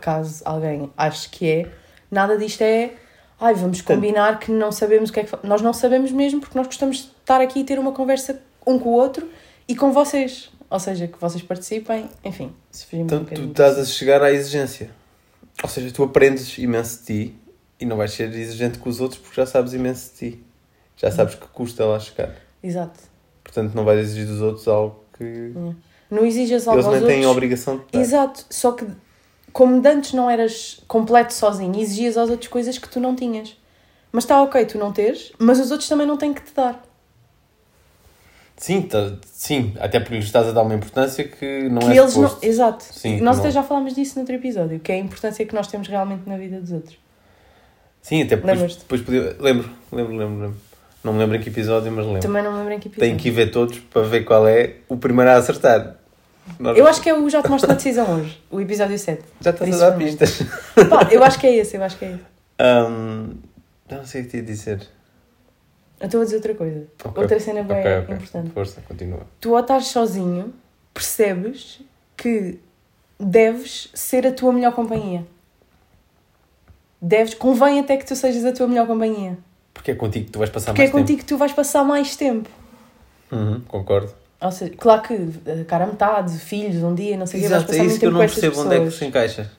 caso 0.00 0.42
alguém 0.44 0.92
ache 0.96 1.28
que 1.28 1.48
é, 1.50 1.70
nada 2.10 2.36
disto 2.36 2.62
é. 2.62 2.92
Ai, 3.40 3.54
vamos 3.54 3.82
combinar 3.82 4.38
que 4.38 4.50
não 4.50 4.72
sabemos 4.72 5.10
o 5.10 5.12
que 5.12 5.20
é 5.20 5.24
que. 5.24 5.28
fa-" 5.30 5.40
Nós 5.42 5.60
não 5.60 5.72
sabemos 5.72 6.10
mesmo 6.10 6.40
porque 6.40 6.56
nós 6.56 6.66
gostamos 6.66 6.96
de 6.98 7.02
estar 7.20 7.40
aqui 7.40 7.60
e 7.60 7.64
ter 7.64 7.78
uma 7.78 7.92
conversa 7.92 8.40
um 8.66 8.78
com 8.78 8.88
o 8.90 8.92
outro 8.92 9.28
e 9.68 9.76
com 9.76 9.92
vocês. 9.92 10.50
Ou 10.68 10.80
seja, 10.80 11.06
que 11.06 11.18
vocês 11.20 11.42
participem, 11.42 12.08
enfim, 12.24 12.52
se 12.70 12.86
fugimos 12.86 13.12
um 13.12 13.16
Então 13.22 13.34
tu 13.34 13.50
estás 13.50 13.78
a 13.78 13.84
chegar 13.84 14.22
à 14.22 14.32
exigência. 14.32 14.90
Ou 15.62 15.68
seja, 15.68 15.92
tu 15.92 16.02
aprendes 16.02 16.56
imenso 16.58 17.00
de 17.00 17.04
ti 17.04 17.36
e 17.78 17.84
não 17.86 17.96
vais 17.96 18.10
ser 18.12 18.32
exigente 18.34 18.78
com 18.78 18.88
os 18.88 19.00
outros 19.00 19.20
porque 19.20 19.36
já 19.40 19.46
sabes 19.46 19.72
imenso 19.74 20.10
de 20.12 20.16
ti. 20.32 20.44
Já 20.96 21.10
sabes 21.10 21.34
que 21.34 21.46
custa 21.48 21.84
lá 21.84 22.00
chegar. 22.00 22.34
Exato. 22.62 22.98
Portanto, 23.44 23.74
não 23.74 23.84
vais 23.84 24.00
exigir 24.00 24.26
dos 24.26 24.40
outros 24.40 24.66
algo 24.66 25.04
que 25.16 25.52
Não 26.10 26.24
exijas 26.26 26.66
algo 26.66 26.80
eles 26.80 26.90
nem 26.90 27.00
têm 27.06 27.16
outros. 27.18 27.32
obrigação 27.36 27.76
de 27.78 27.84
dar. 27.92 28.00
Exato, 28.00 28.44
só 28.50 28.72
que 28.72 28.86
como 29.56 29.80
de 29.80 29.88
antes 29.88 30.12
não 30.12 30.28
eras 30.28 30.82
completo 30.86 31.32
sozinho, 31.32 31.80
exigias 31.80 32.18
às 32.18 32.28
outras 32.28 32.46
coisas 32.46 32.76
que 32.76 32.90
tu 32.90 33.00
não 33.00 33.16
tinhas. 33.16 33.56
Mas 34.12 34.24
está 34.24 34.42
ok 34.42 34.66
tu 34.66 34.76
não 34.76 34.92
teres, 34.92 35.32
mas 35.38 35.58
os 35.58 35.70
outros 35.70 35.88
também 35.88 36.06
não 36.06 36.18
têm 36.18 36.34
que 36.34 36.42
te 36.42 36.52
dar. 36.52 36.84
Sim, 38.58 38.82
tá- 38.82 39.14
sim, 39.24 39.72
até 39.80 39.98
porque 39.98 40.16
lhes 40.16 40.26
estás 40.26 40.46
a 40.46 40.52
dar 40.52 40.60
uma 40.60 40.74
importância 40.74 41.24
que 41.24 41.70
não 41.70 41.80
que 41.80 41.86
é 41.86 41.96
eles 41.96 42.14
não. 42.14 42.36
Exato. 42.42 42.84
Sim, 42.84 43.18
nós 43.22 43.38
até 43.38 43.50
já 43.50 43.62
falámos 43.62 43.94
disso 43.94 44.16
no 44.16 44.20
outro 44.20 44.34
episódio, 44.34 44.78
que 44.78 44.92
é 44.92 44.96
a 44.96 44.98
importância 44.98 45.46
que 45.46 45.54
nós 45.54 45.68
temos 45.68 45.88
realmente 45.88 46.28
na 46.28 46.36
vida 46.36 46.60
dos 46.60 46.72
outros. 46.72 46.98
Sim, 48.02 48.24
até 48.24 48.36
porque 48.36 48.52
Lembras-te? 48.52 48.80
depois 48.80 49.00
podia... 49.00 49.36
Lembro, 49.40 49.70
lembro, 49.90 50.16
lembro, 50.18 50.38
lembro. 50.38 50.56
Não 51.02 51.14
me 51.14 51.18
lembro 51.18 51.36
em 51.38 51.40
que 51.40 51.48
episódio, 51.48 51.90
mas 51.90 52.04
lembro. 52.04 52.20
Também 52.20 52.42
não 52.42 52.52
me 52.52 52.58
lembro 52.58 52.74
em 52.74 52.78
que 52.78 52.88
episódio. 52.88 53.08
Tenho 53.08 53.18
que 53.18 53.28
ir 53.28 53.32
ver 53.32 53.50
todos 53.50 53.78
para 53.78 54.02
ver 54.02 54.24
qual 54.26 54.46
é 54.46 54.74
o 54.86 54.98
primeiro 54.98 55.30
a 55.30 55.36
acertar. 55.36 55.96
Nós- 56.58 56.76
Eu 56.78 56.86
acho 56.86 57.00
que 57.02 57.10
é 57.10 57.14
o 57.18 57.28
Já 57.28 57.42
Tomaste 57.42 57.66
uma 57.66 57.74
Decisão 57.74 58.20
hoje, 58.20 58.42
o 58.50 58.60
episódio 58.60 58.98
7. 58.98 59.22
Já 59.40 59.50
estás 59.50 59.82
a 59.82 59.90
dar 59.90 59.96
Principalmente. 59.96 60.34
pistas. 60.34 60.88
Pá, 60.88 61.08
eu 61.12 61.22
acho 61.24 61.38
que 61.38 61.46
é 61.46 61.56
esse, 61.56 61.76
eu 61.76 61.82
acho 61.82 61.98
que 61.98 62.04
é 62.04 62.10
esse. 62.12 62.24
Já 63.88 63.96
não 63.98 64.06
sei 64.06 64.22
o 64.22 64.24
que 64.24 64.30
te 64.30 64.36
ia 64.38 64.42
dizer. 64.42 64.88
Eu 66.00 66.06
estou 66.06 66.20
a 66.20 66.24
dizer 66.24 66.36
outra 66.36 66.54
coisa. 66.54 66.86
Ok. 67.04 67.22
Outra 67.22 67.40
cena 67.40 67.62
bem 67.62 67.78
Ok, 67.78 67.98
ok. 67.98 68.14
importante. 68.14 68.50
Força, 68.50 68.80
continua. 68.86 69.20
tu 69.40 69.54
ao 69.54 69.60
estás 69.62 69.86
sozinho, 69.86 70.52
percebes 70.92 71.80
que 72.16 72.58
deves 73.18 73.90
ser 73.94 74.26
a 74.26 74.32
tua 74.32 74.52
melhor 74.52 74.72
companhia. 74.74 75.26
Deves, 77.00 77.34
convém 77.34 77.78
até 77.80 77.96
que 77.96 78.04
tu 78.06 78.16
sejas 78.16 78.44
a 78.44 78.52
tua 78.52 78.66
melhor 78.66 78.86
companhia. 78.86 79.38
Porque 79.72 79.90
é 79.90 79.94
contigo 79.94 80.26
que 80.26 80.32
tu 80.32 80.38
vais 80.38 80.50
passar 80.50 80.72
Porque 80.72 80.82
é 80.82 80.84
mais 80.84 80.90
tempo. 80.92 81.02
contigo 81.02 81.18
que 81.20 81.24
tu 81.26 81.36
vais 81.36 81.52
passar 81.52 81.84
mais 81.84 82.16
tempo. 82.16 82.48
Uhum, 83.30 83.60
concordo. 83.68 84.12
Ou 84.40 84.52
seja, 84.52 84.74
claro 84.76 85.02
que 85.02 85.14
eh, 85.46 85.64
cara 85.66 85.84
a 85.84 85.86
metade, 85.86 86.38
filhos, 86.38 86.82
um 86.82 86.94
dia, 86.94 87.16
não 87.16 87.26
sei 87.26 87.40
o 87.40 87.42
que, 87.44 87.48
vais 87.48 87.62
é 87.62 87.66
passar 87.66 87.78
isso 87.78 87.88
muito 87.88 88.00
que 88.00 88.06
eu 88.06 88.10
não 88.10 88.20
percebo 88.20 88.60
onde 88.60 88.76
é 88.76 88.80
que 88.80 88.90
se 88.90 89.04
encaixa. 89.04 89.50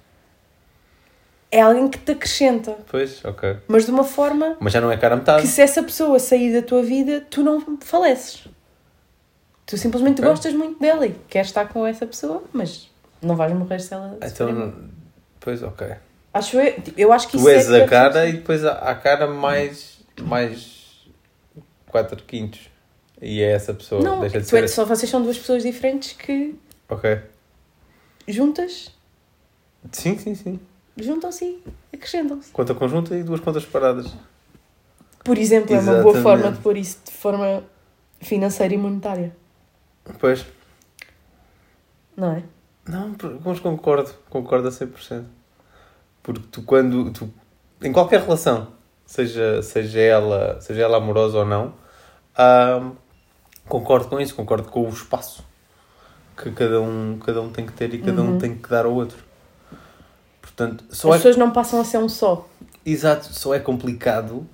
É 1.51 1.61
alguém 1.61 1.87
que 1.87 1.97
te 1.97 2.11
acrescenta, 2.11 2.77
Pois, 2.91 3.23
ok. 3.23 3.57
mas 3.67 3.85
de 3.85 3.91
uma 3.91 4.03
forma 4.03 4.57
Mas 4.59 4.73
já 4.73 4.81
não 4.81 4.91
é 4.91 4.97
cara 4.97 5.15
a 5.15 5.17
metade. 5.17 5.41
que 5.41 5.47
se 5.47 5.61
essa 5.61 5.81
pessoa 5.81 6.19
sair 6.19 6.53
da 6.53 6.61
tua 6.61 6.83
vida, 6.83 7.21
tu 7.29 7.41
não 7.41 7.77
faleces. 7.79 8.47
Tu 9.65 9.77
simplesmente 9.77 10.19
Ok. 10.21 10.29
gostas 10.29 10.53
muito 10.53 10.79
dela 10.79 11.05
e 11.07 11.13
queres 11.29 11.47
estar 11.47 11.67
com 11.69 11.85
essa 11.87 12.05
pessoa, 12.05 12.43
mas 12.53 12.89
não 13.21 13.35
vais 13.35 13.51
morrer 13.53 13.79
se 13.79 13.93
ela. 13.93 14.17
Então, 14.21 14.51
não- 14.51 14.73
pois, 15.39 15.63
ok. 15.63 15.87
Acho 16.33 16.57
eu, 16.59 16.81
tipo, 16.81 16.99
eu 16.99 17.11
acho 17.11 17.27
que 17.29 17.37
isso 17.37 17.45
Tu 17.45 17.49
é 17.49 17.55
és 17.55 17.67
deve 17.67 17.83
a 17.83 17.87
cara 17.87 18.27
e 18.27 18.33
depois 18.33 18.63
há 18.63 18.73
a 18.73 18.95
cara 18.95 19.25
mais, 19.27 19.99
mais 20.21 21.07
4 21.89 22.21
quintos. 22.23 22.69
E 23.21 23.41
é 23.41 23.51
essa 23.51 23.73
pessoa. 23.73 24.01
Não, 24.03 24.21
Deixa 24.21 24.39
de 24.39 24.45
tu 24.45 24.49
ser. 24.49 24.63
é- 24.63 24.67
só 24.67 24.85
vocês 24.85 25.09
são 25.09 25.21
duas 25.21 25.37
pessoas 25.37 25.63
diferentes 25.63 26.13
que 26.13 26.55
Ok. 26.89 27.19
juntas, 28.27 28.91
Sim, 29.91 30.17
sim, 30.17 30.35
sim. 30.35 30.59
juntam-se 30.97 31.45
e 31.45 31.63
acrescentam-se. 31.95 32.51
Conta 32.51 32.75
conjunta 32.75 33.15
e 33.15 33.23
duas 33.23 33.39
contas 33.39 33.63
separadas. 33.63 34.13
Por 35.23 35.37
exemplo, 35.37 35.73
é 35.75 35.79
uma 35.79 36.01
boa 36.01 36.21
forma 36.21 36.51
de 36.51 36.59
pôr 36.59 36.77
isso 36.77 36.99
de 37.05 37.11
forma 37.11 37.63
financeira 38.21 38.73
e 38.73 38.77
monetária, 38.77 39.35
Pois. 40.19 40.45
não 42.15 42.31
é? 42.33 42.43
Não, 42.87 43.13
mas 43.43 43.59
concordo. 43.59 44.13
Concordo 44.29 44.67
a 44.67 44.71
100%. 44.71 45.25
Porque 46.23 46.43
tu 46.51 46.61
quando... 46.61 47.11
Tu, 47.11 47.29
em 47.81 47.91
qualquer 47.91 48.21
relação, 48.21 48.71
seja, 49.05 49.61
seja, 49.61 49.99
ela, 49.99 50.59
seja 50.61 50.83
ela 50.83 50.97
amorosa 50.97 51.39
ou 51.39 51.45
não, 51.45 51.73
ahm, 52.37 52.91
concordo 53.67 54.07
com 54.07 54.19
isso. 54.19 54.35
Concordo 54.35 54.69
com 54.69 54.81
o 54.85 54.89
espaço 54.89 55.45
que 56.35 56.51
cada 56.51 56.79
um, 56.81 57.17
cada 57.19 57.41
um 57.41 57.49
tem 57.49 57.65
que 57.65 57.73
ter 57.73 57.93
e 57.93 57.99
cada 57.99 58.21
um 58.21 58.31
Uhum. 58.33 58.37
tem 58.37 58.55
que 58.55 58.69
dar 58.69 58.85
ao 58.85 58.93
outro. 58.93 59.17
Portanto, 60.41 60.83
só 60.89 61.09
As 61.09 61.15
é, 61.15 61.17
pessoas 61.17 61.37
não 61.37 61.51
passam 61.51 61.79
a 61.79 61.83
ser 61.83 61.97
um 61.97 62.07
só. 62.09 62.47
exato, 62.85 63.25
só 63.33 63.53
é 63.53 63.59
complicado 63.59 64.47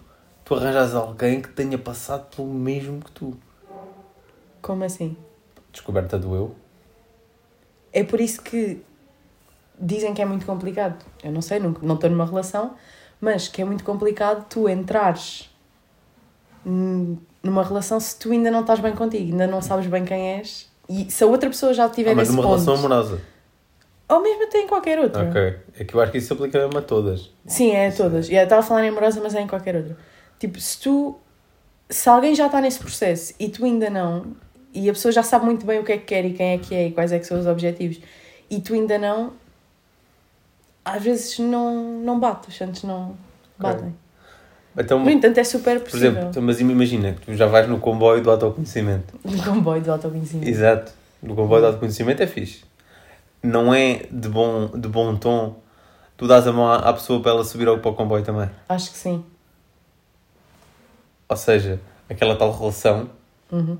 tu 0.46 0.56
arranjas 0.56 0.94
alguém 0.96 1.42
que 1.42 1.50
tenha 1.50 1.78
passado 1.78 2.34
pelo 2.36 2.48
mesmo 2.54 3.00
que 3.02 3.12
tu. 3.12 3.38
Como 4.62 4.84
assim? 4.84 5.16
Descoberta 5.72 6.18
do 6.18 6.36
eu. 6.36 6.56
É 7.92 8.04
por 8.04 8.20
isso 8.20 8.42
que 8.42 8.82
dizem 9.80 10.14
que 10.14 10.22
é 10.22 10.26
muito 10.26 10.46
complicado. 10.46 11.04
Eu 11.24 11.32
não 11.32 11.42
sei, 11.42 11.60
não 11.60 11.96
estou 11.96 12.10
numa 12.10 12.26
relação, 12.26 12.76
mas 13.20 13.48
que 13.48 13.62
é 13.62 13.66
muito 13.66 13.84
complicado 13.84 14.46
tu 14.50 14.68
entrares 14.70 15.50
numa 16.66 17.64
relação 17.64 18.00
se 18.00 18.18
tu 18.18 18.32
ainda 18.32 18.50
não 18.52 18.62
estás 18.62 18.80
bem 18.80 18.94
contigo, 18.94 19.32
ainda 19.32 19.48
não 19.48 19.62
sabes 19.62 19.88
bem 19.88 20.04
quem 20.06 20.38
és. 20.38 20.72
E 20.90 21.10
se 21.12 21.24
a 21.24 21.28
outra 21.28 21.50
pessoa 21.50 21.74
já 21.74 21.86
estiver 21.88 22.12
Ah, 22.12 22.16
mas 22.16 22.28
nesse 22.28 22.36
numa 22.36 22.44
ponto, 22.44 22.54
relação 22.62 22.76
amorosa. 22.76 23.22
ou 24.10 24.22
mesmo 24.22 24.44
até 24.44 24.60
em 24.62 24.68
qualquer 24.68 25.00
outra. 25.00 25.28
Ok. 25.30 25.56
É 25.80 25.84
que 25.86 25.94
eu 25.96 26.02
acho 26.02 26.12
que 26.12 26.18
isso 26.18 26.28
se 26.28 26.34
aplica 26.34 26.60
mesmo 26.60 26.78
a 26.78 26.82
todas. 26.82 27.32
Sim, 27.46 27.72
é 27.72 27.88
a 27.88 27.92
todas. 27.92 28.30
E 28.30 28.36
eu 28.36 28.44
estava 28.44 28.62
a 28.62 28.64
falar 28.66 28.84
em 28.86 28.90
amorosa, 28.90 29.20
mas 29.24 29.34
é 29.36 29.42
em 29.42 29.48
qualquer 29.48 29.76
outra. 29.76 29.98
Tipo, 30.40 30.60
se 30.60 30.80
tu. 30.80 31.18
Se 31.90 32.10
alguém 32.10 32.34
já 32.36 32.48
está 32.48 32.60
nesse 32.62 32.80
processo 32.80 33.34
e 33.40 33.50
tu 33.50 33.64
ainda 33.66 33.90
não, 33.90 34.36
e 34.74 34.90
a 34.90 34.94
pessoa 34.94 35.12
já 35.12 35.22
sabe 35.24 35.46
muito 35.46 35.66
bem 35.66 35.80
o 35.80 35.84
que 35.84 35.92
é 35.92 35.98
que 35.98 36.06
quer 36.06 36.26
e 36.26 36.34
quem 36.34 36.54
é 36.54 36.58
que 36.58 36.74
é 36.74 36.88
e 36.88 36.92
quais 36.92 37.12
é 37.12 37.20
que 37.20 37.26
são 37.26 37.40
os 37.40 37.46
objetivos, 37.46 38.00
e 38.50 38.60
tu 38.62 38.74
ainda 38.74 38.98
não, 38.98 39.34
às 40.84 41.04
vezes 41.04 41.38
não, 41.40 42.00
não 42.02 42.20
bate, 42.20 42.50
os 42.50 42.58
santos 42.58 42.84
não 42.84 43.16
batem. 43.60 43.96
Então, 44.78 45.00
No 45.00 45.10
entanto, 45.10 45.38
é 45.38 45.44
super 45.44 45.80
por 45.80 45.86
possível. 45.92 46.12
exemplo, 46.12 46.30
então, 46.30 46.42
mas 46.42 46.60
imagina 46.60 47.14
que 47.14 47.22
tu 47.28 47.34
já 47.36 47.46
vais 47.46 47.68
no 47.70 47.80
comboio 47.80 48.22
do 48.24 48.32
autoconhecimento. 48.32 49.14
No 49.24 49.44
comboio 49.44 49.82
do 49.82 49.92
autoconhecimento. 49.92 50.50
Exato. 50.50 50.92
No 51.22 51.36
comboio 51.36 51.62
do 51.62 51.68
autoconhecimento 51.68 52.24
é 52.24 52.28
fixe. 52.28 52.64
Não 53.42 53.74
é 53.74 54.06
de 54.12 54.28
bom, 54.30 54.68
de 54.74 54.88
bom 54.88 55.16
tom 55.16 55.56
tu 56.18 56.28
dás 56.28 56.48
a 56.48 56.52
mão 56.52 56.72
à 56.72 56.92
pessoa 56.94 57.22
para 57.22 57.32
ela 57.32 57.44
subir 57.44 57.66
para 57.80 57.92
o 57.92 57.94
comboio 57.94 58.24
também. 58.24 58.50
Acho 58.70 58.92
que 58.92 58.98
sim. 58.98 59.24
Ou 61.30 61.38
seja, 61.38 61.80
aquela 62.10 62.36
tal 62.36 62.52
relação, 62.58 63.10
Uhum. 63.52 63.78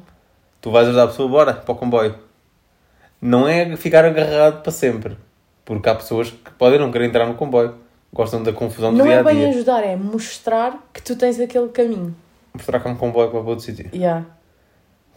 tu 0.62 0.72
vais 0.72 0.88
ajudar 0.88 1.04
a 1.04 1.08
pessoa, 1.08 1.28
bora, 1.30 1.54
para 1.54 1.72
o 1.72 1.76
comboio. 1.76 2.16
Não 3.22 3.48
é 3.48 3.76
ficar 3.78 4.04
agarrado 4.06 4.62
para 4.62 4.72
sempre. 4.72 5.18
Porque 5.66 5.88
há 5.88 5.96
pessoas 5.96 6.30
que 6.30 6.52
podem 6.58 6.78
não 6.80 6.92
querer 6.92 7.06
entrar 7.06 7.26
no 7.26 7.36
comboio. 7.36 7.76
Gostam 8.14 8.44
da 8.44 8.54
confusão 8.54 8.92
do 8.92 8.98
Não 9.00 9.06
dia 9.06 9.16
é 9.16 9.20
a 9.20 9.24
bem 9.24 9.38
dia. 9.38 9.50
ajudar, 9.50 9.82
é 9.84 9.96
mostrar 9.96 10.88
que 10.94 11.02
tu 11.02 11.16
tens 11.16 11.40
aquele 11.40 11.70
caminho. 11.70 12.16
Mostrar 12.54 12.80
que 12.80 12.88
há 12.88 12.92
um 12.92 12.96
comboio 12.96 13.30
para 13.32 13.40
outro 13.40 13.66
sítio. 13.66 13.90
Yeah. 13.94 14.26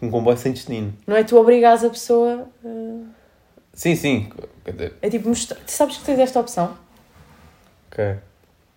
Um 0.00 0.10
comboio 0.10 0.36
sem 0.38 0.52
destino. 0.52 0.94
Não 1.06 1.14
é 1.14 1.22
tu 1.22 1.36
obrigares 1.38 1.84
a 1.84 1.90
pessoa. 1.90 2.48
uh, 2.64 3.06
Sim, 3.74 3.94
sim. 3.94 4.30
Dizer, 4.64 4.94
É 5.02 5.10
tipo 5.10 5.28
mostrar. 5.28 5.58
Tu 5.60 5.70
sabes 5.70 5.98
que 5.98 6.04
tens 6.04 6.18
esta 6.18 6.40
opção 6.40 6.76
ok. 7.92 8.16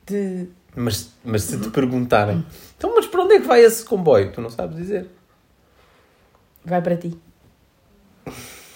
de 0.06 0.48
Mas, 0.76 1.10
mas 1.24 1.44
se 1.44 1.60
te 1.60 1.70
perguntarem, 1.70 2.46
então, 2.78 2.94
mas 2.96 3.06
para 3.08 3.22
onde 3.24 3.36
é 3.36 3.40
que 3.40 3.48
vai 3.48 3.62
esse 3.62 3.84
comboio? 3.86 4.32
Tu 4.34 4.42
não 4.42 4.50
sabes 4.50 4.76
dizer. 4.76 5.08
vai 6.66 6.82
para 6.82 6.98
ti. 6.98 7.18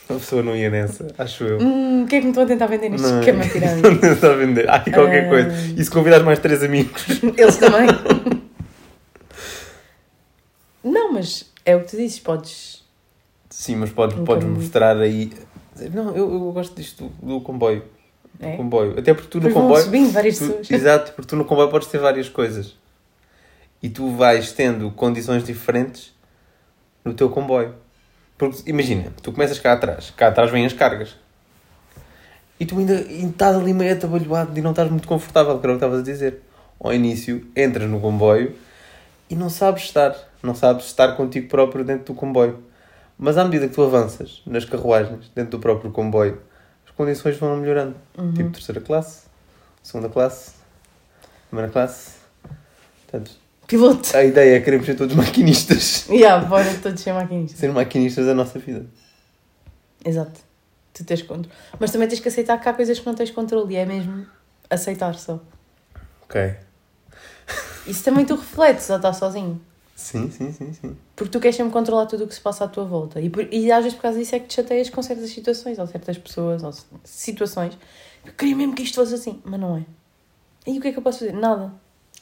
A 0.10 0.13
pessoa 0.16 0.44
não 0.44 0.56
ia 0.56 0.70
nessa, 0.70 1.08
acho 1.18 1.44
eu. 1.46 1.60
Hum, 1.60 2.04
o 2.04 2.08
que 2.08 2.16
é 2.16 2.20
que 2.20 2.26
me 2.26 2.32
estão 2.32 2.44
a 2.44 2.48
tentar 2.48 2.68
vender 2.68 2.89
neste 2.89 3.08
Não. 3.08 3.20
esquema 3.20 3.46
pirâmide? 3.46 3.82
Não 4.06 4.13
está 4.13 4.32
a 4.32 4.36
vender. 4.36 4.70
Ai, 4.70 4.84
qualquer 4.92 5.26
Ah. 5.26 5.30
coisa. 5.30 5.52
E 5.80 5.84
se 5.84 5.89
convidares 5.89 6.26
mais 6.26 6.39
três 6.39 6.62
amigos? 6.62 7.06
Eles 7.38 7.56
também. 7.58 7.88
Não, 10.84 11.13
mas 11.13 11.50
é 11.66 11.76
o 11.76 11.82
que 11.82 11.88
tu 11.92 11.98
dizes, 11.98 12.20
podes. 12.20 12.84
Sim, 13.50 13.78
mas 13.78 13.92
podes, 13.92 14.18
Um 14.18 14.26
podes 14.26 14.48
mostrar 14.48 14.98
aí 14.98 15.32
Não, 15.94 16.16
eu, 16.16 16.32
eu 16.32 16.52
gosto 16.52 16.76
disto 16.76 17.06
do, 17.22 17.36
do 17.36 17.42
comboio. 17.42 17.84
Do 18.39 18.46
É? 18.46 18.58
comboio. 18.58 19.00
Até 19.00 19.13
porque 19.13 19.30
tu 19.30 19.39
no 19.39 19.54
comboio. 19.54 19.84
subindo 19.84 20.12
várias 20.12 20.38
tu- 20.38 20.48
pessoas. 20.48 20.72
exato, 20.72 21.13
porque 21.13 21.28
tu 21.30 21.36
no 21.36 21.46
comboio 21.46 21.70
podes 21.70 21.88
ter 21.88 22.00
várias 22.00 22.28
coisas. 22.28 22.76
E 23.82 23.89
tu 23.89 24.10
vais 24.12 24.52
tendo 24.52 24.92
condições 24.92 25.44
diferentes 25.44 26.13
no 27.06 27.13
teu 27.13 27.30
comboio. 27.30 27.76
Porque 28.38 28.69
imagina, 28.69 29.12
tu 29.22 29.32
começas 29.32 29.60
cá 29.60 29.74
atrás, 29.74 30.12
cá 30.15 30.28
atrás 30.28 30.52
vêm 30.52 30.65
as 30.65 30.74
cargas. 30.74 31.15
E 32.60 32.65
tu 32.65 32.78
ainda, 32.78 32.93
ainda 32.93 33.30
estás 33.30 33.56
ali 33.56 33.74
meio 33.74 33.93
atabalhoado 33.93 34.58
e 34.58 34.62
não 34.62 34.72
estás 34.72 34.89
muito 34.89 35.08
confortável, 35.08 35.60
que 35.60 35.65
era 35.65 35.74
o 35.74 35.78
que 35.78 35.86
estavas 35.86 36.00
a 36.00 36.04
dizer. 36.04 36.41
Ao 36.80 36.93
início, 36.93 37.48
entras 37.56 37.89
no 37.89 38.00
comboio 38.00 38.56
e 39.30 39.36
não 39.36 39.50
sabes 39.50 39.84
estar. 39.84 40.15
Não 40.41 40.54
sabes 40.54 40.86
estar 40.86 41.15
contigo 41.15 41.48
próprio 41.48 41.84
dentro 41.86 42.13
do 42.13 42.13
comboio. 42.13 42.63
Mas 43.17 43.38
à 43.38 43.46
medida 43.46 43.67
que 43.67 43.74
tu 43.74 43.82
avanças 43.82 44.41
nas 44.46 44.65
carruagens, 44.65 45.32
dentro 45.34 45.52
do 45.52 45.60
próprio 45.60 45.91
comboio, 45.91 46.41
as 46.86 46.91
condições 46.91 47.38
vão 47.38 47.56
melhorando. 47.58 47.96
Uhum. 48.17 48.34
Tipo 48.34 48.50
terceira 48.52 48.82
classe, 48.82 49.24
segunda 49.82 50.10
classe, 50.10 50.52
primeira 51.48 51.72
classe. 51.72 52.17
Portanto, 53.04 53.32
Piloto. 53.67 54.15
a 54.15 54.23
ideia 54.23 54.56
é 54.56 54.60
que 54.60 54.65
queremos 54.65 54.86
ser 54.86 54.95
todos 54.95 55.15
maquinistas. 55.15 56.06
Yeah, 56.10 56.45
bora 56.45 56.73
todos 56.82 57.02
ser 57.02 57.13
maquinistas. 57.13 57.60
Ser 57.60 57.71
maquinistas 57.71 58.26
da 58.26 58.34
nossa 58.34 58.60
vida. 58.60 58.86
Exato. 60.06 60.39
Tu 60.93 61.04
tens 61.04 61.21
controle. 61.21 61.49
Mas 61.80 61.91
também 61.91 62.08
tens 62.08 62.19
que 62.19 62.28
aceitar 62.28 62.60
que 62.60 62.69
há 62.69 62.73
coisas 62.73 62.99
que 62.99 63.06
não 63.06 63.15
tens 63.15 63.32
controle 63.32 63.73
e 63.73 63.78
é 63.78 63.86
mesmo 63.86 64.26
aceitar 64.69 65.15
só. 65.15 65.39
Ok. 66.23 66.56
Isso 67.88 68.04
também 68.04 68.26
tu 68.26 68.36
refletes 68.36 68.89
ao 68.91 68.97
estar 68.97 69.13
sozinho. 69.13 69.60
Sim, 69.95 70.30
sim, 70.30 70.52
sim, 70.52 70.73
sim. 70.73 70.97
Porque 71.15 71.32
tu 71.32 71.39
queres 71.39 71.56
sempre 71.56 71.71
controlar 71.71 72.06
tudo 72.08 72.26
o 72.26 72.28
que 72.28 72.34
se 72.36 72.41
passa 72.41 72.65
à 72.65 72.67
tua 72.67 72.84
volta. 72.84 73.21
E, 73.21 73.30
por- 73.30 73.47
e 73.52 73.71
às 73.71 73.84
vezes 73.84 73.95
por 73.95 74.02
causa 74.04 74.19
disso 74.19 74.36
é 74.36 74.39
que 74.39 74.47
te 74.47 74.56
chateias 74.56 74.89
com 74.89 75.02
certas 75.02 75.30
situações, 75.30 75.80
ou 75.80 75.88
certas 75.88 76.17
pessoas, 76.17 76.63
ou 76.63 76.73
situações. 77.04 77.78
Eu 78.26 78.34
queria 78.34 78.56
mesmo 78.56 78.76
que 78.76 78.84
isto 78.84 78.95
fosse 78.95 79.13
assim, 79.15 79.41
mas 79.45 79.60
não 79.60 79.78
é. 79.78 79.86
E 80.67 80.78
o 80.78 80.82
que 80.82 80.88
é 80.89 80.91
que 80.91 80.97
eu 80.99 81.04
posso 81.04 81.19
fazer? 81.19 81.34
Nada. 81.34 81.71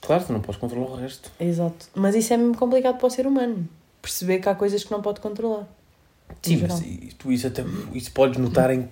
Claro, 0.01 0.23
tu 0.25 0.33
não 0.33 0.41
podes 0.41 0.59
controlar 0.59 0.87
o 0.91 0.95
resto. 0.95 1.31
Exato. 1.39 1.87
Mas 1.95 2.15
isso 2.15 2.33
é 2.33 2.37
mesmo 2.37 2.57
complicado 2.57 2.97
para 2.97 3.07
o 3.07 3.09
ser 3.09 3.27
humano. 3.27 3.67
Perceber 4.01 4.39
que 4.39 4.49
há 4.49 4.55
coisas 4.55 4.83
que 4.83 4.91
não 4.91 5.01
pode 5.01 5.19
controlar. 5.19 5.67
Sim, 6.41 6.63
mas 6.67 6.81
tu 7.17 7.31
isso, 7.31 7.45
até, 7.47 7.63
isso 7.93 8.11
podes 8.11 8.37
notar 8.37 8.71
em. 8.71 8.89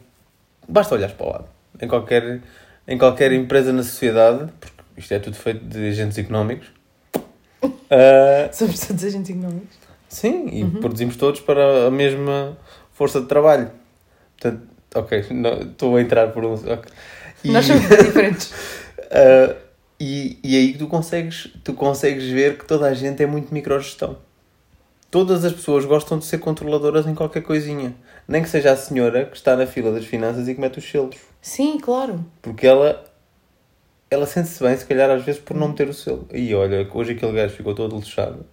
Basta 0.67 0.93
olhar 0.93 1.12
para 1.12 1.26
o 1.26 1.30
lado. 1.32 1.45
Em 1.82 1.88
qualquer, 1.88 2.41
em 2.88 2.98
qualquer 2.98 3.32
empresa 3.32 3.74
na 3.74 3.82
sociedade, 3.82 4.52
porque 4.60 4.76
isto 4.98 5.13
é 5.13 5.19
tudo 5.19 5.36
feito 5.36 5.63
de 5.65 5.88
agentes 5.89 6.17
económicos. 6.17 6.67
ah, 7.89 8.50
Somos 8.52 8.80
todos 8.80 9.04
agentes 9.04 9.32
económicos. 9.32 9.78
sim, 10.10 10.48
e 10.52 10.63
Uhum. 10.63 10.72
produzimos 10.82 11.15
todos 11.15 11.39
para 11.41 11.88
a 11.88 11.91
mesma 11.91 12.58
força 12.93 13.19
de 13.22 13.28
trabalho. 13.28 13.72
Portanto, 14.39 14.63
ok, 14.95 15.26
não- 15.32 15.62
estou 15.62 15.95
a 15.95 16.02
entrar 16.02 16.28
por 16.32 16.45
um. 16.45 16.54
ok. 16.54 16.91
E- 17.43 17.52
Nós 17.52 17.65
somos 17.65 17.82
diferentes. 17.88 18.54
Ah, 19.12 19.56
e, 19.99 20.39
e 20.43 20.55
aí 20.55 20.77
tu 20.77 20.88
consegues, 20.88 21.49
tu 21.63 21.73
consegues 21.73 22.25
ver 22.25 22.57
que 22.57 22.65
toda 22.65 22.88
a 22.88 22.93
gente 22.93 23.21
é 23.21 23.25
muito 23.25 23.53
microgestão. 23.53 24.17
Todas 25.12 25.43
as 25.43 25.51
pessoas 25.51 25.85
gostam 25.85 26.19
de 26.19 26.25
ser 26.25 26.38
controladoras 26.38 27.07
em 27.07 27.15
qualquer 27.15 27.41
coisinha. 27.41 27.95
Nem 28.27 28.43
que 28.43 28.49
seja 28.49 28.71
a 28.71 28.77
senhora 28.77 29.25
que 29.25 29.35
está 29.35 29.55
na 29.55 29.65
fila 29.65 29.91
das 29.91 30.05
finanças 30.05 30.47
e 30.47 30.53
que 30.53 30.62
mete 30.62 30.77
os 30.77 30.89
selos. 30.89 31.15
Sim, 31.41 31.79
claro. 31.79 32.23
Porque 32.43 32.67
ela, 32.67 33.03
ela 34.12 34.27
sente-se 34.27 34.63
bem, 34.63 34.77
se 34.77 34.85
calhar, 34.85 35.09
às 35.09 35.23
vezes, 35.23 35.41
por 35.41 35.57
não 35.57 35.69
meter 35.69 35.89
o 35.89 35.93
selo. 35.93 36.27
E 36.31 36.53
olha, 36.53 36.88
hoje 36.93 37.13
aquele 37.13 37.31
gajo 37.31 37.55
ficou 37.55 37.73
todo 37.73 37.95
lixado 37.95 38.45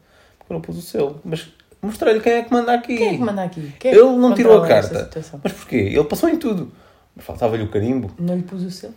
porque 0.47 0.55
não 0.55 0.61
pus 0.61 0.79
o 0.79 0.83
selo. 0.83 1.21
Mas 1.25 1.49
mostrei-lhe 1.83 2.21
quem 2.21 2.33
é 2.35 2.43
que 2.43 2.53
manda 2.53 2.73
aqui. 2.73 2.97
Quem 2.97 3.09
é 3.09 3.17
que 3.17 3.19
manda 3.19 3.43
aqui? 3.43 3.73
Quem 3.79 3.91
é 3.91 3.95
Ele 3.95 4.17
não 4.17 4.35
tirou 4.35 4.63
a 4.63 4.67
carta. 4.67 5.11
Mas 5.43 5.53
porquê? 5.53 5.77
Ele 5.77 6.05
passou 6.05 6.29
em 6.29 6.39
tudo. 6.39 6.73
Faltava-lhe 7.19 7.65
o 7.65 7.69
carimbo. 7.69 8.11
Não 8.19 8.37
lhe 8.37 8.43
pus 8.43 8.63
o 8.63 8.71
selo. 8.71 8.95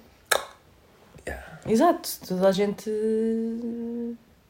Exato. 1.67 2.10
Toda 2.28 2.48
a 2.48 2.52
gente 2.52 2.89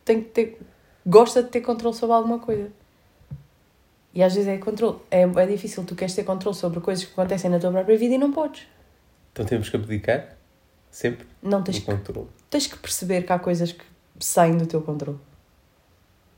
tem 0.05 0.21
que 0.21 0.29
ter. 0.29 0.59
gosta 1.05 1.43
de 1.43 1.49
ter 1.49 1.61
controle 1.61 1.95
sobre 1.95 2.15
alguma 2.15 2.39
coisa. 2.39 2.69
E 4.13 4.23
às 4.23 4.33
vezes 4.33 4.47
é 4.49 4.57
controle. 4.57 4.97
É, 5.11 5.21
é 5.21 5.45
difícil. 5.45 5.83
Tu 5.83 5.95
queres 5.95 6.13
ter 6.15 6.23
controle 6.23 6.55
sobre 6.55 6.79
coisas 6.79 7.05
que 7.05 7.11
acontecem 7.11 7.49
na 7.49 7.59
tua 7.59 7.71
própria 7.71 7.97
vida 7.97 8.15
e 8.15 8.17
não 8.17 8.31
podes. 8.31 8.63
Então 9.31 9.45
temos 9.45 9.69
que 9.69 9.75
abdicar 9.75 10.35
sempre 10.89 11.27
Não 11.41 11.61
tens 11.61 11.77
do 11.79 11.85
que, 11.85 11.91
controle. 11.91 12.27
tens 12.49 12.65
que 12.67 12.77
perceber 12.77 13.21
que 13.23 13.31
há 13.31 13.37
coisas 13.39 13.71
que 13.71 13.83
saem 14.19 14.57
do 14.57 14.65
teu 14.65 14.81
controle. 14.81 15.19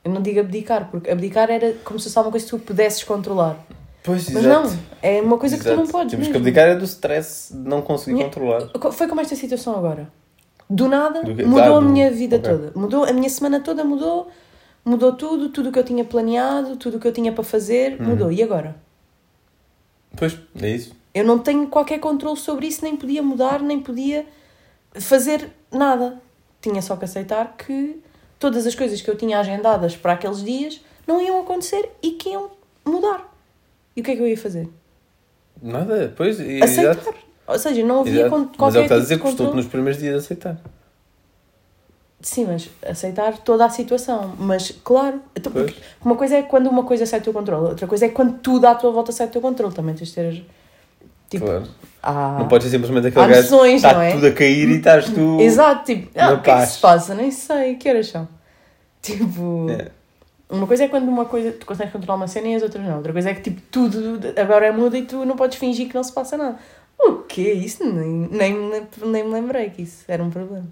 Eu 0.03 0.11
não 0.11 0.21
digo 0.21 0.39
abdicar, 0.39 0.89
porque 0.89 1.09
abdicar 1.09 1.49
era 1.49 1.73
como 1.85 1.99
se 1.99 2.05
fosse 2.05 2.17
alguma 2.17 2.31
coisa 2.31 2.45
que 2.45 2.51
tu 2.51 2.59
pudesses 2.59 3.03
controlar. 3.03 3.57
Pois, 4.03 4.27
Mas 4.29 4.43
não, 4.43 4.63
é 5.01 5.21
uma 5.21 5.37
coisa 5.37 5.57
que 5.57 5.63
tu 5.63 5.69
não 5.69 5.83
Exato. 5.83 5.91
podes. 5.91 6.11
Temos 6.11 6.27
mesmo. 6.27 6.31
que 6.33 6.37
abdicar 6.49 6.67
é 6.69 6.75
do 6.75 6.85
stress 6.85 7.53
de 7.53 7.69
não 7.69 7.81
conseguir 7.83 8.23
controlar. 8.23 8.67
Foi 8.91 9.07
como 9.07 9.21
esta 9.21 9.35
situação 9.35 9.75
agora. 9.77 10.11
Do 10.73 10.87
nada, 10.87 11.21
Do 11.23 11.35
que- 11.35 11.43
mudou 11.43 11.75
Ah, 11.75 11.77
a 11.79 11.81
minha 11.81 12.09
vida 12.09 12.37
ok. 12.37 12.49
toda. 12.49 12.71
Mudou, 12.79 13.03
a 13.03 13.11
minha 13.11 13.29
semana 13.29 13.59
toda 13.59 13.83
mudou. 13.83 14.29
Mudou 14.85 15.13
tudo, 15.13 15.49
tudo 15.49 15.69
o 15.69 15.71
que 15.71 15.77
eu 15.79 15.83
tinha 15.83 16.03
planeado, 16.05 16.77
tudo 16.77 16.97
o 16.97 16.99
que 16.99 17.07
eu 17.07 17.11
tinha 17.11 17.31
para 17.33 17.43
fazer, 17.43 17.99
Uhum. 17.99 18.07
mudou. 18.07 18.31
E 18.31 18.41
agora? 18.41 18.75
Pois, 20.15 20.37
é 20.61 20.69
isso. 20.69 20.95
Eu 21.13 21.25
não 21.25 21.39
tenho 21.39 21.67
qualquer 21.67 21.99
controle 21.99 22.37
sobre 22.37 22.67
isso, 22.67 22.83
nem 22.83 22.95
podia 22.95 23.21
mudar, 23.21 23.61
nem 23.61 23.79
podia 23.81 24.25
fazer 24.95 25.49
nada. 25.71 26.21
Tinha 26.61 26.81
só 26.81 26.95
que 26.95 27.05
aceitar 27.05 27.55
que 27.57 28.01
todas 28.39 28.65
as 28.65 28.73
coisas 28.75 29.01
que 29.01 29.09
eu 29.09 29.17
tinha 29.17 29.39
agendadas 29.39 29.95
para 29.97 30.13
aqueles 30.13 30.41
dias 30.43 30.79
não 31.05 31.21
iam 31.21 31.41
acontecer 31.41 31.89
e 32.01 32.11
que 32.11 32.29
iam 32.29 32.49
mudar. 32.85 33.29
E 33.95 34.01
o 34.01 34.03
que 34.03 34.11
é 34.11 34.15
que 34.15 34.21
eu 34.21 34.27
ia 34.27 34.37
fazer? 34.37 34.67
Nada, 35.61 36.13
pois, 36.15 36.39
e- 36.39 36.61
Aceitar. 36.63 36.91
exato. 36.97 37.13
Ou 37.47 37.59
seja, 37.59 37.83
não 37.83 38.01
havia 38.01 38.21
exato. 38.27 38.29
con- 38.29 38.37
Mas 38.37 38.45
é 38.45 38.53
o 38.53 38.57
qualquer 38.57 38.79
que 38.79 38.83
estás 38.85 39.01
a 39.01 39.03
tipo 39.03 39.13
dizer, 39.15 39.19
custou-te 39.19 39.55
nos 39.55 39.65
primeiros 39.67 39.99
dias 40.01 40.23
aceitar. 40.23 40.57
Sim, 42.21 42.45
mas 42.45 42.69
aceitar 42.87 43.37
toda 43.39 43.65
a 43.65 43.69
situação. 43.69 44.35
Mas, 44.37 44.71
claro, 44.83 45.19
então, 45.35 45.51
uma 46.05 46.15
coisa 46.15 46.35
é 46.37 46.43
quando 46.43 46.67
uma 46.69 46.83
coisa 46.83 47.05
sai 47.05 47.19
do 47.19 47.23
teu 47.23 47.33
controle, 47.33 47.69
outra 47.69 47.87
coisa 47.87 48.05
é 48.05 48.09
quando 48.09 48.37
tudo 48.39 48.65
à 48.67 48.75
tua 48.75 48.91
volta 48.91 49.11
sai 49.11 49.27
do 49.27 49.31
teu 49.33 49.41
controle. 49.41 49.73
Também 49.73 49.95
tens 49.95 50.09
de 50.09 50.13
ter. 50.15 50.45
Tipo, 51.29 51.45
Claro. 51.45 51.63
há- 52.03 52.37
Não 52.39 52.47
pode 52.47 52.65
ser 52.65 52.69
simplesmente 52.69 53.07
aquele 53.07 53.25
gajo 53.27 53.41
noções, 53.41 53.75
está 53.83 54.03
é? 54.03 54.11
tudo 54.11 54.27
a 54.27 54.31
cair 54.33 54.69
e 54.69 54.77
estás 54.77 55.05
tu. 55.09 55.39
Exato, 55.41 55.85
tipo, 55.85 56.11
ah, 56.19 56.33
o 56.33 56.41
que 56.41 56.51
é 56.51 56.59
que 56.61 56.65
se 56.67 56.79
passa? 56.79 57.15
Nem 57.15 57.31
sei, 57.31 57.75
que 57.75 57.89
horas 57.89 58.07
são? 58.07 58.27
Tipo, 59.01 59.67
É. 59.71 59.87
uma 60.47 60.67
coisa 60.67 60.83
é 60.83 60.87
quando 60.89 61.07
uma 61.07 61.25
coisa 61.25 61.53
tu 61.53 61.65
consegues 61.65 61.91
controlar 61.91 62.17
uma 62.17 62.27
cena 62.27 62.49
e 62.49 62.55
as 62.55 62.61
outras 62.61 62.85
não. 62.85 62.97
Outra 62.97 63.11
coisa 63.13 63.31
é 63.31 63.33
que 63.33 63.41
tipo, 63.41 63.61
tudo 63.71 64.19
agora 64.39 64.67
é 64.67 64.71
muda 64.71 64.95
e 64.95 65.03
tu 65.05 65.25
não 65.25 65.35
podes 65.35 65.57
fingir 65.57 65.87
que 65.87 65.95
não 65.95 66.03
se 66.03 66.11
passa 66.11 66.37
nada. 66.37 66.57
O 67.03 67.23
quê? 67.23 67.53
Isso 67.53 67.83
nem, 67.83 68.07
nem, 68.29 68.53
me 68.53 68.81
nem 69.05 69.23
me 69.23 69.29
lembrei 69.31 69.69
que 69.69 69.81
isso 69.83 70.03
era 70.07 70.23
um 70.23 70.29
problema. 70.29 70.67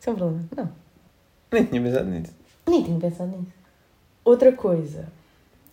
Isso 0.00 0.10
é 0.10 0.12
um 0.12 0.16
problema? 0.16 0.44
Não. 0.56 0.72
Nem 1.52 1.64
tinha 1.66 1.82
pensado 1.82 2.06
nisso. 2.10 2.32
Nem 2.68 2.82
tinha 2.82 2.98
pensado 2.98 3.30
nisso. 3.36 3.52
Outra 4.24 4.52
coisa, 4.52 5.08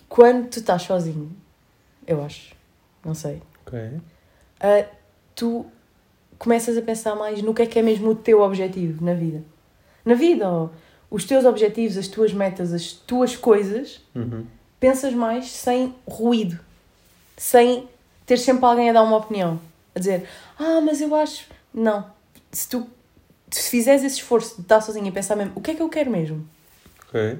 quando 0.07 0.49
tu 0.49 0.59
estás 0.59 0.81
sozinho, 0.83 1.31
eu 2.05 2.23
acho, 2.23 2.53
não 3.05 3.13
sei, 3.13 3.41
Ok. 3.65 3.79
ah, 4.59 4.85
tu 5.35 5.65
começas 6.37 6.75
a 6.77 6.81
pensar 6.81 7.15
mais 7.15 7.41
no 7.41 7.53
que 7.53 7.61
é 7.61 7.65
que 7.65 7.77
é 7.79 7.81
mesmo 7.81 8.09
o 8.11 8.15
teu 8.15 8.41
objetivo 8.41 9.03
na 9.05 9.13
vida. 9.13 9.43
Na 10.03 10.15
vida, 10.15 10.49
ó, 10.49 10.69
os 11.11 11.25
teus 11.25 11.45
objetivos, 11.45 11.97
as 11.97 12.07
tuas 12.07 12.33
metas, 12.33 12.73
as 12.73 12.91
tuas 12.91 13.35
coisas, 13.35 14.01
Uhum. 14.15 14.45
pensas 14.79 15.13
mais 15.13 15.51
sem 15.51 15.93
ruído, 16.07 16.59
sem 17.37 17.87
ter 18.25 18.37
sempre 18.37 18.65
alguém 18.65 18.89
a 18.89 18.93
dar 18.93 19.03
uma 19.03 19.17
opinião, 19.17 19.59
a 19.99 20.01
dizer, 20.01 20.27
ah, 20.57 20.81
mas 20.81 21.01
eu 21.01 21.13
acho. 21.15 21.45
Não. 21.73 22.05
Se 22.51 22.67
tu 22.69 22.87
se 23.51 23.69
fizeres 23.69 24.03
esse 24.03 24.17
esforço 24.17 24.55
de 24.55 24.61
estar 24.61 24.81
sozinho 24.81 25.07
e 25.07 25.11
pensar 25.11 25.35
mesmo, 25.35 25.53
o 25.55 25.61
que 25.61 25.71
é 25.71 25.75
que 25.75 25.81
eu 25.81 25.89
quero 25.89 26.11
mesmo? 26.11 26.47
Ok. 27.07 27.39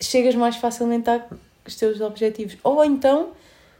chegas 0.00 0.34
mais 0.34 0.56
facilmente 0.56 1.08
aos 1.10 1.76
teus 1.76 2.00
objetivos. 2.00 2.56
Ou 2.62 2.84
então 2.84 3.32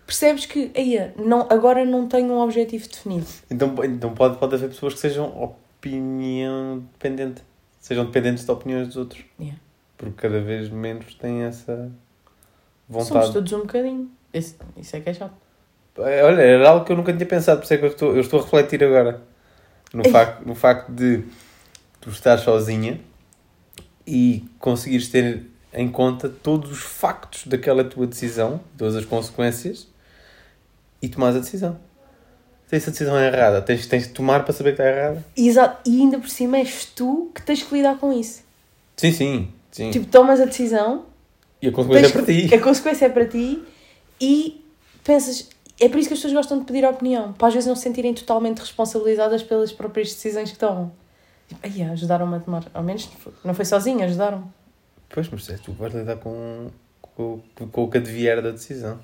percebes 0.06 0.46
que 0.46 0.70
Eia, 0.74 1.14
não, 1.18 1.46
agora 1.50 1.84
não 1.84 2.06
tenho 2.06 2.32
um 2.32 2.40
objetivo 2.40 2.88
definido. 2.88 3.26
Então, 3.50 3.74
então 3.84 4.14
pode, 4.14 4.38
pode 4.38 4.54
haver 4.54 4.68
pessoas 4.68 4.94
que 4.94 5.00
sejam 5.00 5.26
opinião 5.42 6.80
dependente. 6.92 7.42
Sejam 7.80 8.04
dependentes 8.04 8.44
de 8.44 8.50
opiniões 8.50 8.88
dos 8.88 8.96
outros. 8.96 9.24
Yeah. 9.38 9.58
Porque 9.96 10.14
cada 10.16 10.40
vez 10.40 10.68
menos 10.68 11.14
têm 11.14 11.42
essa 11.42 11.90
Somos 12.90 13.08
vontade. 13.08 13.32
todos 13.32 13.52
um 13.52 13.60
bocadinho. 13.60 14.10
Isso, 14.34 14.56
isso 14.76 14.96
é 14.96 15.00
que 15.00 15.08
é 15.08 15.14
chato. 15.14 15.45
É, 15.98 16.22
Olha, 16.24 16.40
era 16.40 16.68
algo 16.68 16.84
que 16.84 16.92
eu 16.92 16.96
nunca 16.96 17.12
tinha 17.12 17.26
pensado, 17.26 17.58
por 17.58 17.64
isso 17.64 17.74
é 17.74 17.78
que 17.78 17.84
eu 17.84 17.88
estou, 17.88 18.14
eu 18.14 18.20
estou 18.20 18.40
a 18.40 18.42
refletir 18.42 18.82
agora. 18.84 19.20
No 19.92 20.04
facto, 20.08 20.46
no 20.46 20.54
facto 20.54 20.90
de 20.90 21.22
tu 22.00 22.10
estar 22.10 22.38
sozinha 22.38 23.00
e 24.06 24.44
conseguires 24.58 25.08
ter 25.08 25.42
em 25.72 25.88
conta 25.88 26.28
todos 26.28 26.70
os 26.70 26.80
factos 26.80 27.46
daquela 27.46 27.84
tua 27.84 28.06
decisão, 28.06 28.60
todas 28.76 28.96
as 28.96 29.04
consequências, 29.04 29.88
e 31.00 31.08
tomares 31.08 31.36
a 31.36 31.40
decisão. 31.40 31.78
Se 32.66 32.76
essa 32.76 32.90
decisão 32.90 33.16
é 33.16 33.28
errada, 33.28 33.62
tens, 33.62 33.86
tens 33.86 34.04
de 34.04 34.08
tomar 34.10 34.44
para 34.44 34.52
saber 34.52 34.74
que 34.74 34.82
está 34.82 34.90
errada. 34.90 35.24
Exato. 35.36 35.88
E 35.88 36.00
ainda 36.00 36.18
por 36.18 36.28
cima 36.28 36.58
és 36.58 36.84
tu 36.84 37.30
que 37.34 37.42
tens 37.42 37.62
que 37.62 37.74
lidar 37.74 37.96
com 37.98 38.12
isso. 38.12 38.42
Sim, 38.96 39.12
sim. 39.12 39.48
sim. 39.70 39.90
Tipo, 39.90 40.06
tomas 40.06 40.40
a 40.40 40.46
decisão, 40.46 41.06
e 41.60 41.68
a 41.68 41.72
consequência 41.72 42.06
é 42.06 42.12
para 42.12 42.22
ti. 42.22 42.54
a 42.54 42.60
consequência 42.60 43.06
é 43.06 43.08
para 43.08 43.26
ti 43.26 43.62
e 44.20 44.64
pensas, 45.04 45.48
é 45.80 45.88
por 45.88 45.98
isso 45.98 46.08
que 46.08 46.14
as 46.14 46.20
pessoas 46.20 46.32
gostam 46.34 46.58
de 46.58 46.64
pedir 46.64 46.84
opinião, 46.84 47.32
para 47.32 47.48
às 47.48 47.54
vezes 47.54 47.66
não 47.68 47.76
se 47.76 47.82
sentirem 47.82 48.12
totalmente 48.14 48.58
responsabilizadas 48.60 49.42
pelas 49.42 49.72
próprias 49.72 50.08
decisões 50.08 50.50
que 50.52 50.58
tomam. 50.58 50.90
Tipo, 51.48 51.60
ai, 51.62 51.82
ajudaram-me 51.90 52.36
a 52.36 52.40
tomar, 52.40 52.64
ao 52.74 52.82
menos 52.82 53.08
não 53.44 53.54
foi 53.54 53.64
sozinho, 53.64 54.02
ajudaram-me. 54.04 54.44
Pois, 55.08 55.28
mas 55.28 55.48
é 55.50 55.56
tu 55.56 55.72
que 55.72 55.78
vais 55.80 55.94
lidar 55.94 56.16
com, 56.16 56.70
com, 57.00 57.40
com 57.70 57.84
o 57.84 57.90
que 57.90 57.98
advier 57.98 58.42
da 58.42 58.50
decisão. 58.50 58.98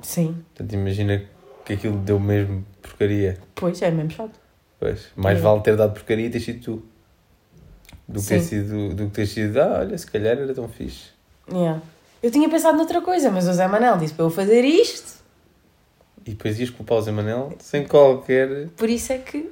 Sim, 0.00 0.42
Portanto, 0.54 0.72
imagina 0.72 1.22
que 1.64 1.74
aquilo 1.74 1.96
deu 1.98 2.18
mesmo 2.18 2.64
porcaria. 2.82 3.38
pois 3.54 3.80
é 3.80 3.90
mesmo 3.90 4.10
chato. 4.10 4.38
Pois, 4.80 5.06
mais 5.16 5.38
É. 5.38 5.40
vale 5.40 5.60
ter 5.62 5.76
dado 5.76 5.92
porcaria 5.94 6.26
e 6.26 6.30
ter 6.30 6.40
sido 6.40 6.60
tu. 6.62 6.82
Do 8.06 8.20
que 8.20 8.26
ter 8.28 8.40
sido, 8.40 8.94
do 8.94 9.06
que 9.06 9.12
ter 9.12 9.26
sido, 9.26 9.56
ah, 9.58 9.78
olha, 9.80 9.96
se 9.96 10.06
calhar 10.06 10.36
era 10.36 10.52
tão 10.52 10.68
fixe. 10.68 11.10
Yeah. 11.50 11.80
Eu 12.22 12.30
tinha 12.30 12.48
pensado 12.50 12.76
noutra 12.76 13.00
coisa, 13.00 13.30
mas 13.30 13.48
o 13.48 13.52
Zé 13.52 13.66
Manel 13.66 13.96
disse 13.96 14.12
para 14.14 14.24
eu 14.26 14.30
fazer 14.30 14.62
isto, 14.62 15.13
E 16.26 16.30
depois 16.30 16.58
ias 16.58 16.70
culpar 16.70 16.98
o 16.98 17.02
Zé 17.02 17.12
Manel 17.12 17.52
sem 17.58 17.86
qualquer. 17.86 18.68
por 18.76 18.88
isso 18.88 19.12
é 19.12 19.18
que 19.18 19.50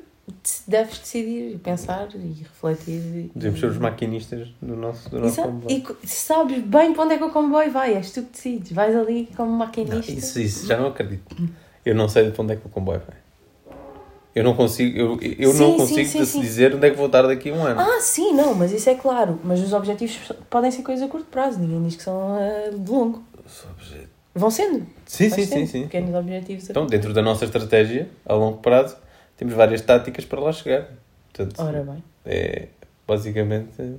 deves 0.67 0.99
decidir 0.99 1.55
e 1.55 1.59
pensar 1.59 2.09
e 2.15 2.43
refletir. 2.43 3.31
Devemos 3.35 3.61
ser 3.61 3.67
os 3.67 3.77
maquinistas 3.79 4.49
do 4.63 4.75
nosso, 4.77 5.11
do 5.11 5.21
nosso 5.21 5.43
comboio. 5.43 5.97
E 6.03 6.07
sabes 6.09 6.63
bem 6.63 6.95
para 6.95 7.03
onde 7.05 7.15
é 7.15 7.19
que 7.19 7.25
o 7.25 7.31
comboio 7.31 7.71
vai, 7.71 7.95
és 7.95 8.11
tu 8.13 8.23
que 8.23 8.31
decides. 8.33 8.73
Vais 8.73 8.95
ali 8.97 9.29
como 9.37 9.51
Não, 9.51 9.59
maquinista. 9.59 10.11
isso, 10.13 10.41
isso 10.41 10.67
já 10.67 10.79
não 10.79 10.87
acredito. 10.89 11.37
Eu 11.85 11.95
não 11.95 12.09
sei 12.09 12.31
de 12.31 12.41
onde 12.41 12.53
é 12.55 12.57
que 12.57 12.67
o 12.67 12.71
comboio 12.71 13.01
vai. 13.07 13.17
Eu 14.35 14.43
não 14.45 14.55
consigo, 14.57 14.97
eu, 14.99 15.19
eu 15.21 15.53
Sim, 15.53 15.59
não 15.59 15.77
consigo 15.77 16.09
sim, 16.09 16.19
te- 16.21 16.27
sim. 16.27 16.41
dizer 16.41 16.75
onde 16.75 16.87
é 16.87 16.91
que 16.91 16.97
vou 16.97 17.05
estar 17.05 17.21
daqui 17.23 17.51
a 17.51 17.53
um 17.55 17.67
ano. 17.67 17.79
Ah, 17.81 18.01
sim, 18.01 18.33
não, 18.33 18.55
mas 18.55 18.73
isso 18.73 18.89
é 18.89 18.95
claro. 18.95 19.39
Mas 19.45 19.61
os 19.61 19.75
objetivos 19.75 20.17
podem 20.49 20.71
ser 20.71 20.83
coisas 20.83 21.05
a 21.05 21.09
curto 21.11 21.27
prazo. 21.27 21.59
Ninguém 21.59 21.83
diz 21.83 21.97
que 21.97 22.03
são 22.03 22.35
ah, 22.37 22.71
de 22.75 22.91
longo. 22.91 23.23
Só 23.47 23.69
obje- 23.69 24.09
Vão 24.35 24.51
sendo. 24.51 24.87
Sim, 25.07 25.29
sim, 25.29 25.45
sim, 25.45 25.67
sim. 25.67 25.83
Pequenos 25.83 26.15
objetivos. 26.15 26.71
Então, 26.71 26.87
dentro 26.87 27.13
da 27.13 27.21
nossa 27.21 27.45
estratégia, 27.45 28.09
a 28.25 28.35
longo 28.35 28.59
prazo, 28.59 28.97
temos 29.37 29.55
várias 29.55 29.81
táticas 29.83 30.25
para 30.25 30.41
lá 30.41 30.53
chegar. 30.53 30.89
Portanto. 31.33 31.61
Ora 31.61 31.83
bem, 31.83 32.03
é 32.25 32.69
basicamente. 33.07 33.99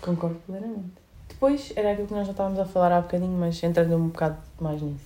concordo 0.00 0.36
plenamente. 0.46 0.92
Depois 1.28 1.72
era 1.74 1.92
aquilo 1.92 2.06
que 2.06 2.14
nós 2.14 2.26
já 2.26 2.32
estávamos 2.32 2.58
a 2.58 2.64
falar 2.64 2.92
há 2.92 3.00
bocadinho, 3.00 3.36
mas 3.38 3.62
entrando 3.62 3.96
um 3.96 4.08
bocado 4.08 4.36
mais 4.60 4.80
nisso. 4.82 5.04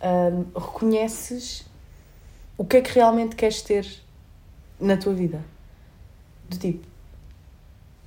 Ahm, 0.00 0.44
reconheces 0.54 1.64
o 2.56 2.64
que 2.64 2.78
é 2.78 2.80
que 2.80 2.92
realmente 2.92 3.36
queres 3.36 3.62
ter 3.62 3.86
na 4.80 4.96
tua 4.96 5.12
vida? 5.12 5.40
Do 6.48 6.58
tipo, 6.58 6.86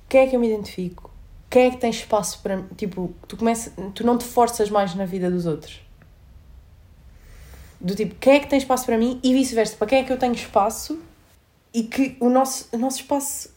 quem 0.08 0.20
é 0.22 0.26
que 0.26 0.36
eu 0.36 0.40
me 0.40 0.48
identifico? 0.48 1.10
Quem 1.48 1.66
é 1.66 1.70
que 1.70 1.76
tem 1.78 1.90
espaço 1.90 2.40
para. 2.42 2.62
Tipo, 2.76 3.14
tu, 3.28 3.36
começa, 3.36 3.70
tu 3.94 4.04
não 4.04 4.18
te 4.18 4.24
forças 4.24 4.68
mais 4.70 4.94
na 4.94 5.04
vida 5.04 5.30
dos 5.30 5.46
outros. 5.46 5.80
Do 7.80 7.94
tipo, 7.94 8.14
quem 8.16 8.34
é 8.34 8.40
que 8.40 8.48
tem 8.48 8.58
espaço 8.58 8.86
para 8.86 8.96
mim 8.98 9.20
e 9.22 9.32
vice-versa. 9.32 9.76
Para 9.76 9.86
quem 9.86 9.98
é 10.00 10.02
que 10.04 10.12
eu 10.12 10.18
tenho 10.18 10.32
espaço 10.34 10.98
e 11.72 11.82
que 11.84 12.16
o 12.20 12.28
nosso, 12.28 12.68
o 12.72 12.78
nosso 12.78 12.98
espaço 13.00 13.50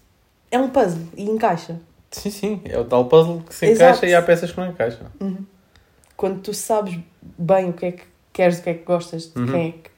é 0.51 0.59
um 0.59 0.69
puzzle 0.69 1.07
e 1.15 1.23
encaixa. 1.23 1.79
Sim, 2.11 2.29
sim, 2.31 2.61
é 2.65 2.77
o 2.77 2.83
tal 2.85 3.05
puzzle 3.05 3.41
que 3.47 3.53
se 3.55 3.65
Exato. 3.67 3.91
encaixa 3.91 4.05
e 4.07 4.13
há 4.15 4.21
peças 4.21 4.51
que 4.51 4.57
não 4.59 4.67
encaixam. 4.67 5.07
Quando 6.17 6.41
tu 6.41 6.53
sabes 6.53 6.99
bem 7.21 7.69
o 7.69 7.73
que 7.73 7.85
é 7.85 7.91
que 7.93 8.03
queres, 8.33 8.59
o 8.59 8.63
que 8.63 8.69
é 8.71 8.73
que 8.73 8.83
gostas, 8.83 9.31
de 9.33 9.39
Uhum. 9.39 9.47
quem 9.51 9.67
é 9.69 9.71
que 9.71 9.89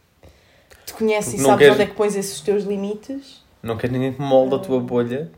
te 0.86 0.94
conheces 0.94 1.32
Porque 1.34 1.42
e 1.42 1.46
sabes 1.46 1.58
queres- 1.60 1.74
onde 1.74 1.84
é 1.84 1.86
que 1.88 1.96
pões 1.96 2.16
esses 2.16 2.40
teus 2.42 2.64
limites. 2.64 3.42
Não 3.64 3.76
queres 3.78 3.92
ninguém 3.94 4.14
que 4.14 4.22
molde 4.22 4.56
a 4.56 4.60
tua 4.60 4.80
bolha 4.80 5.32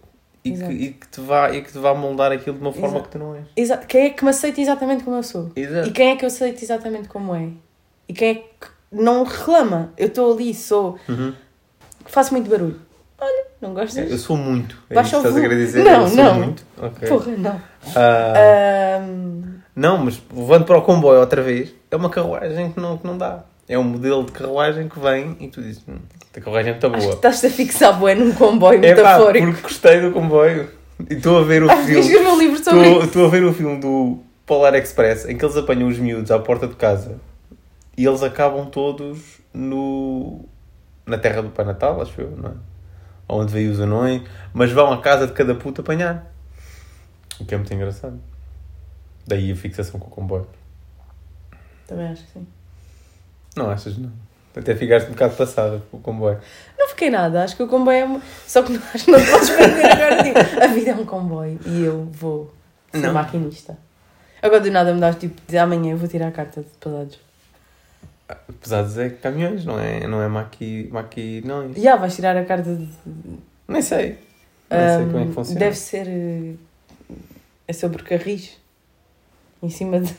e 0.44 0.52
que, 0.52 0.56
Exato. 0.58 0.72
e, 0.74 0.90
que 0.92 1.08
te 1.08 1.22
vá, 1.22 1.52
e 1.52 1.62
que 1.62 1.72
te 1.72 1.78
vá 1.78 1.94
moldar 1.94 2.32
aquilo 2.32 2.58
de 2.58 2.62
uma 2.62 2.74
forma 2.74 2.88
Exato. 2.98 3.04
que 3.06 3.10
tu 3.12 3.20
não 3.20 3.36
és. 3.36 3.46
Exa 3.56 3.78
quem 3.78 4.06
é 4.06 4.10
que 4.10 4.24
me 4.24 4.30
aceita 4.30 4.60
exatamente 4.62 5.04
como 5.04 5.16
eu 5.16 5.24
sou? 5.24 5.52
Exato. 5.56 5.88
E 5.88 5.92
quem 5.92 6.10
é 6.12 6.16
que 6.16 6.26
eu 6.26 6.28
aceito 6.28 6.62
exatamente 6.64 7.08
como 7.08 7.34
é? 7.34 7.50
E 8.10 8.14
quem 8.14 8.30
é 8.32 8.36
que 8.36 8.68
não 8.92 9.24
reclama? 9.24 9.92
Eu 9.98 10.08
estou 10.08 10.34
ali, 10.34 10.54
sou. 10.54 10.98
Uhum. 11.08 11.34
faço 12.06 12.34
muito 12.34 12.50
barulho. 12.50 12.80
Olha, 13.20 13.46
não 13.62 13.74
gosto 13.74 13.98
Eu 13.98 14.18
sou 14.18 14.36
muito. 14.36 14.78
É 14.90 14.96
Baixa 14.96 15.18
isso 15.18 15.28
estás 15.28 15.46
a 15.46 15.48
dizer? 15.56 15.84
Não, 15.86 16.02
eu 16.02 16.08
sou 16.08 16.18
não. 16.24 16.36
muito. 16.36 16.66
Ok. 16.78 17.08
Porra, 17.08 17.32
não. 17.38 17.62
Ah, 17.96 18.98
Ahm, 19.00 19.60
Não, 19.74 19.98
mas 20.00 20.22
levando 20.34 20.66
para 20.66 20.78
o 20.78 20.82
comboio 20.82 21.20
outra 21.22 21.42
vez, 21.42 21.74
é 21.90 21.96
uma 21.96 22.10
carruagem 22.10 22.72
que 22.74 22.80
não, 22.82 22.98
que 22.98 23.08
não 23.08 23.18
dá. 23.18 23.46
É 23.67 23.78
um 23.80 23.84
modelo 23.84 24.26
de 24.26 24.32
carruagem 24.34 24.89
que 24.89 24.99
vem 24.99 25.38
e 25.39 25.47
tu 25.47 25.62
dizes, 25.62 25.84
hum, 25.88 25.97
esta 26.26 26.41
carruagem 26.41 26.71
é 26.71 26.73
muito 26.73 26.86
acho 26.88 26.95
que 26.95 27.02
boa. 27.02 27.13
estás-te 27.15 27.47
a 27.47 27.49
fixar 27.49 27.97
bué 27.97 28.13
num 28.13 28.34
comboio 28.34 28.84
É 28.84 28.93
pá, 28.95 29.02
metafórico. 29.04 29.47
porque 29.47 29.62
gostei 29.62 30.02
do 30.02 30.12
comboio. 30.12 30.69
E 31.10 31.13
estou 31.13 31.38
a 31.39 31.43
ver 31.43 31.63
o 31.63 31.71
Acho 31.71 31.86
que 31.88 32.02
filme. 32.04 32.28
um 32.28 32.38
livro 32.38 32.63
sobre 32.63 32.82
Estou 32.88 33.04
estou 33.04 33.26
a 33.26 33.30
ver 33.30 33.43
o 33.45 33.54
filme 33.54 33.80
do 33.80 34.19
Polar 34.45 34.76
Express 34.76 35.26
em 35.30 35.38
que 35.38 35.45
eles 35.45 35.56
apanham 35.56 35.88
os 35.88 35.97
miúdos 35.97 36.30
à 36.30 36.39
porta 36.39 36.67
de 36.67 36.76
casa 36.76 37.17
e 37.97 38.06
eles 38.06 38.21
acabam 38.21 38.65
todos 38.69 39.39
no 39.54 40.43
na 41.06 41.17
terra 41.17 41.41
do 41.41 41.49
Pai 41.49 41.65
Natal, 41.65 42.02
acho 42.02 42.19
eu, 42.19 42.32
não 42.32 42.49
é? 42.49 42.54
Onde 43.30 43.52
veio 43.54 43.71
os 43.71 43.80
anões, 43.80 44.21
mas 44.54 44.71
vão 44.71 44.91
à 44.91 44.97
casa 45.02 45.26
de 45.28 45.34
cada 45.34 45.56
puto 45.56 45.82
apanhar. 45.82 46.32
O 47.39 47.45
que 47.45 47.54
é 47.54 47.58
muito 47.58 47.73
engraçado. 47.73 48.19
Daí 49.26 49.52
a 49.52 49.56
fixação 49.56 49.99
com 49.99 50.08
o 50.08 50.10
comboio. 50.10 50.47
Também 51.88 52.08
acho 52.08 52.23
que 52.26 52.32
sim. 52.34 52.47
Não 53.56 53.70
achas, 53.70 53.98
não? 53.98 54.12
Até 54.56 54.76
ficaste 54.76 55.08
um 55.08 55.13
bocado 55.13 55.36
passada 55.36 55.82
com 55.89 55.98
o 55.98 56.00
comboio. 56.00 56.39
Não 56.78 56.88
fiquei 56.89 57.10
nada, 57.10 57.44
acho 57.44 57.56
que 57.56 57.63
o 57.63 57.68
comboio 57.68 57.98
é. 57.98 58.06
uma- 58.06 58.22
Só 58.48 58.62
que 58.62 58.72
não, 58.74 58.82
acho 58.94 59.06
que 59.06 59.12
não 59.12 59.26
podes 59.26 59.50
prender 59.50 59.86
agora. 59.92 60.24
Tipo, 60.24 60.63
a 60.63 60.68
vida 60.68 60.92
é 60.92 60.96
um 60.96 61.06
comboio 61.06 61.60
e 61.66 61.84
eu 61.84 62.06
vou 62.12 62.54
ser 62.92 63.00
Não. 63.00 63.13
maquinista. 63.13 63.78
Agora 64.42 64.60
do 64.62 64.70
nada 64.72 64.94
me 64.94 65.00
dás 65.00 65.16
tipo, 65.16 65.42
de 65.48 65.58
amanhã 65.58 65.94
eu 65.94 65.98
vou 65.98 66.08
tirar 66.08 66.28
a 66.28 66.32
carta 66.32 66.62
de 66.62 66.68
pesados. 66.78 67.20
De 68.84 68.84
dizer 68.84 69.18
caminhões, 69.20 69.66
não 69.66 69.80
é, 69.80 70.06
não 70.08 70.22
é 70.22 70.28
maqui, 70.28 70.89
maquinões. 70.92 71.76
Já 71.82 71.96
vais 71.96 72.16
tirar 72.16 72.36
a 72.38 72.44
carta 72.46 72.76
de. 72.76 72.88
Nem 73.68 73.82
sei. 73.82 74.18
Nem 74.70 74.80
sei 74.80 74.80
Ahm, 74.80 75.06
como 75.12 75.20
é 75.24 75.26
que 75.28 75.32
funciona. 75.34 75.60
Deve 75.60 75.76
ser. 75.78 76.08
eh, 76.08 76.54
É 77.68 77.74
sobre 77.74 78.04
carris. 78.04 78.58
Em 79.62 79.70
cima 79.70 80.00
de. 80.00 80.13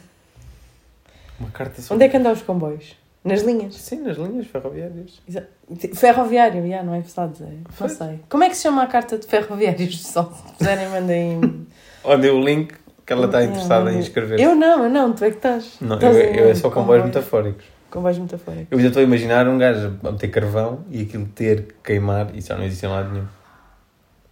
Uma 1.39 1.51
carta 1.51 1.81
só. 1.83 1.95
Onde 1.95 2.05
é 2.05 2.09
que 2.09 2.17
andam 2.17 2.33
os 2.33 2.43
comboios? 2.43 2.97
Nas 3.25 3.41
linhas. 3.43 3.75
Sim, 3.77 4.03
nas 4.03 4.19
linhas 4.19 4.47
ferroviárias. 4.47 5.23
Exa- 5.27 5.49
Ferroviário, 5.95 6.69
já, 6.69 6.83
não 6.83 6.95
é 6.95 7.01
pesados, 7.01 7.41
é. 7.41 7.49
Não 7.81 7.89
sei. 7.89 8.21
Como 8.29 8.45
é 8.45 8.51
que 8.51 8.55
se 8.57 8.63
chama 8.65 8.83
a 8.83 8.87
carta 8.87 9.17
de 9.19 9.27
ferroviários? 9.27 10.05
Só 10.07 10.31
se 10.31 10.53
puserem, 10.59 10.89
mandem. 10.89 11.67
Onde 12.05 12.29
o 12.29 12.39
link 12.45 12.75
que 13.07 13.13
ela 13.13 13.25
está 13.27 13.41
É, 13.41 13.45
interessada 13.45 13.91
em 13.93 13.99
escrever. 13.99 14.39
Eu 14.41 14.55
não, 14.55 14.85
eu 14.85 14.91
não, 14.91 15.13
tu 15.15 15.25
é 15.25 15.31
que 15.31 15.37
estás. 15.37 15.77
Não, 15.81 15.97
Estás 15.97 16.17
eu, 16.17 16.23
em 16.23 16.37
eu 16.37 16.49
é 16.51 16.55
só 16.55 16.69
comboios 16.69 17.03
comboio. 17.03 17.05
metafóricos. 17.07 17.65
Comboios 17.91 18.19
metafóricos. 18.19 18.67
Eu 18.71 18.77
ainda 18.79 18.89
estou 18.89 19.01
a 19.01 19.05
imaginar 19.05 19.49
um 19.49 19.57
gajo 19.57 19.99
a 20.05 20.13
meter 20.13 20.29
carvão 20.29 20.85
e 20.91 21.03
aquilo 21.03 21.27
ter 21.29 21.63
que 21.69 21.75
queimar 21.83 22.35
e 22.37 22.41
já 22.43 22.57
não 22.57 22.65
existe 22.65 22.85
em 22.85 22.89
lado 22.91 23.11
nenhum. 23.11 23.27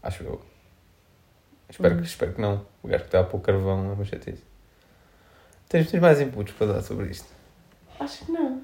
Acho 0.03 0.23
eu. 0.25 0.41
Espero, 1.71 1.95
Hum. 1.95 1.99
que, 1.99 2.05
espero 2.07 2.33
que 2.35 2.41
não. 2.43 2.67
O 2.83 2.89
gajo 2.89 3.05
que 3.05 3.09
está 3.09 3.21
a 3.21 3.25
pôr 3.25 3.41
carvão 3.41 3.91
é 3.91 3.93
uma 3.95 4.05
chatice. 4.05 4.43
Tens, 5.69 5.91
tens 5.91 6.01
mais 6.01 6.21
inputs 6.21 6.53
para 6.55 6.75
dar 6.75 6.83
sobre 6.83 7.07
isto? 7.07 7.29
Acho 7.99 8.27
que 8.27 8.33
não. 8.33 8.61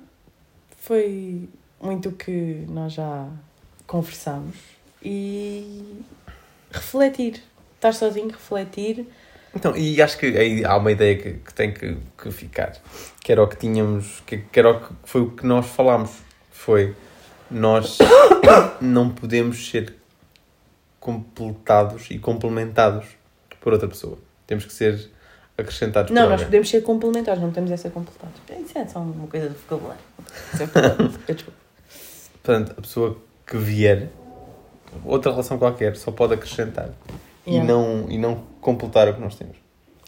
Foi 0.88 1.46
muito 1.82 2.08
o 2.08 2.12
que 2.12 2.64
nós 2.66 2.94
já 2.94 3.28
conversámos 3.86 4.56
e 5.02 6.02
refletir. 6.72 7.42
Estar 7.74 7.92
sozinho, 7.92 8.28
refletir. 8.28 9.06
Então, 9.54 9.76
e 9.76 10.00
acho 10.00 10.16
que 10.16 10.24
aí 10.24 10.64
há 10.64 10.78
uma 10.78 10.90
ideia 10.90 11.14
que, 11.18 11.34
que 11.34 11.52
tem 11.52 11.74
que, 11.74 11.98
que 12.16 12.30
ficar. 12.30 12.72
Que 13.22 13.32
era 13.32 13.42
o 13.42 13.46
que 13.46 13.56
tínhamos, 13.56 14.22
que, 14.24 14.38
que 14.38 14.58
era 14.58 14.70
o 14.70 14.80
que 14.80 14.94
foi 15.04 15.20
o 15.20 15.30
que 15.32 15.44
nós 15.44 15.66
falámos. 15.66 16.10
Foi 16.50 16.96
nós 17.50 17.98
não 18.80 19.10
podemos 19.10 19.68
ser 19.70 19.94
completados 20.98 22.10
e 22.10 22.18
complementados 22.18 23.04
por 23.60 23.74
outra 23.74 23.88
pessoa. 23.88 24.16
Temos 24.46 24.64
que 24.64 24.72
ser 24.72 25.10
acrescentados 25.58 26.10
Não, 26.12 26.22
por 26.22 26.30
nós 26.30 26.32
alguém. 26.32 26.46
podemos 26.46 26.70
ser 26.70 26.80
complementares, 26.80 27.42
não 27.42 27.50
temos 27.50 27.70
essa 27.70 27.90
completados. 27.90 28.40
Isso 28.64 28.78
é 28.78 28.88
só 28.88 29.00
uma 29.00 29.26
coisa 29.26 29.50
de 29.50 29.54
vocabulário. 29.54 30.07
Eu 31.28 31.34
desculpo. 31.34 31.58
Portanto, 32.42 32.74
a 32.78 32.80
pessoa 32.80 33.16
que 33.46 33.56
vier, 33.56 34.10
outra 35.04 35.30
relação 35.30 35.58
qualquer, 35.58 35.96
só 35.96 36.10
pode 36.10 36.34
acrescentar 36.34 36.90
e, 37.46 37.52
Yeah. 37.54 37.72
não, 37.72 38.10
e 38.10 38.18
não 38.18 38.42
completar 38.60 39.08
o 39.08 39.14
que 39.14 39.20
nós 39.20 39.34
temos. 39.34 39.56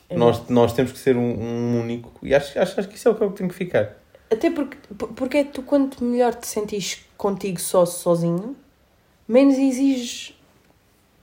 É 0.08 0.16
Nós, 0.16 0.48
nós 0.48 0.72
temos 0.72 0.92
que 0.92 0.98
ser 0.98 1.16
um, 1.16 1.20
um 1.22 1.80
único 1.80 2.12
e 2.22 2.34
acho, 2.34 2.58
acho, 2.58 2.80
acho 2.80 2.88
que 2.88 2.96
isso 2.96 3.08
é 3.08 3.10
o 3.10 3.14
que 3.14 3.22
eu 3.22 3.30
tenho 3.30 3.48
que 3.48 3.54
ficar. 3.54 3.96
Até 4.30 4.50
porque, 4.50 4.76
porque 5.16 5.38
é 5.38 5.44
tu, 5.44 5.62
quanto 5.62 6.04
melhor 6.04 6.34
te 6.34 6.46
sentires 6.46 7.04
contigo 7.16 7.60
só, 7.60 7.84
sozinho, 7.86 8.56
menos 9.26 9.56
exiges. 9.56 10.34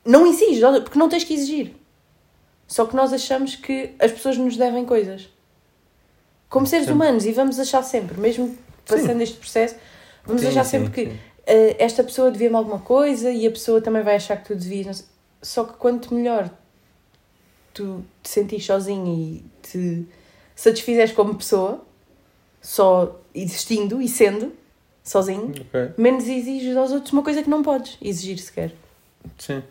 Não 0.06 0.26
exiges, 0.26 0.62
porque 0.84 0.98
não 0.98 1.10
tens 1.10 1.24
que 1.24 1.34
exigir. 1.34 1.76
Só 2.68 2.86
que 2.86 2.96
nós 2.96 3.14
achamos 3.14 3.56
que 3.56 3.94
as 4.00 4.12
pessoas 4.12 4.38
nos 4.38 4.58
devem 4.58 4.86
coisas. 4.86 5.30
Como 6.50 6.66
seres 6.66 6.88
Sim. 6.88 6.94
humanos, 6.94 7.26
e 7.26 7.32
vamos 7.32 7.60
achar 7.60 7.84
sempre, 7.84 8.20
mesmo 8.20 8.58
passando 8.88 9.22
este 9.22 9.38
processo, 9.38 9.76
vamos 10.26 10.42
Sim, 10.42 10.50
achar 10.50 10.64
sim, 10.64 10.70
sempre 10.72 10.92
que 10.92 11.12
sim. 11.12 11.20
eh, 11.46 11.76
esta 11.80 12.04
pessoa 12.04 12.32
devia-me 12.32 12.56
alguma 12.56 12.80
coisa 12.80 13.30
e 13.32 13.46
a 13.48 13.52
pessoa 13.52 13.82
também 13.82 14.04
vai 14.04 14.16
achar 14.16 14.38
que 14.38 14.48
tu 14.48 14.56
devias. 14.56 15.08
Só 15.42 15.64
que 15.64 15.74
quanto 15.74 16.14
melhor 16.14 16.50
tu 17.74 18.04
te 18.24 18.30
sentires 18.30 18.66
sozinho 18.66 19.08
e 19.08 19.46
te 19.62 20.06
satisfizeres 20.56 21.12
como 21.14 21.36
pessoa, 21.36 21.86
só 22.62 23.20
existindo 23.36 24.02
e 24.02 24.08
sendo, 24.08 24.52
sozinho, 25.04 25.50
Ok. 25.50 25.92
menos 25.98 26.28
exiges 26.28 26.76
aos 26.76 26.92
outros 26.92 27.14
uma 27.14 27.24
coisa 27.24 27.44
que 27.44 27.50
não 27.50 27.62
podes 27.62 27.98
exigir 28.02 28.40
sequer. 28.40 28.74
Sim. 29.38 29.64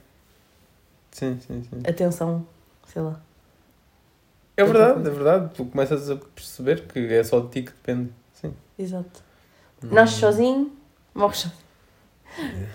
Sim, 1.10 1.38
sim, 1.46 1.62
sim. 1.64 1.82
Atenção, 1.88 2.46
sei 2.86 3.02
lá. 3.02 3.20
É 4.56 4.64
verdade, 4.64 5.06
é 5.06 5.10
verdade. 5.10 5.54
Tu 5.54 5.64
começas 5.64 6.08
a 6.10 6.16
perceber 6.16 6.86
que 6.86 6.98
é 7.12 7.24
só 7.24 7.40
de 7.40 7.48
ti 7.50 7.62
que 7.62 7.72
depende. 7.72 8.10
Exato. 8.78 9.22
Hum. 9.82 9.88
Nasces 9.92 10.16
sozinho, 10.18 10.72
morres 11.14 11.38
sozinho. 11.38 11.60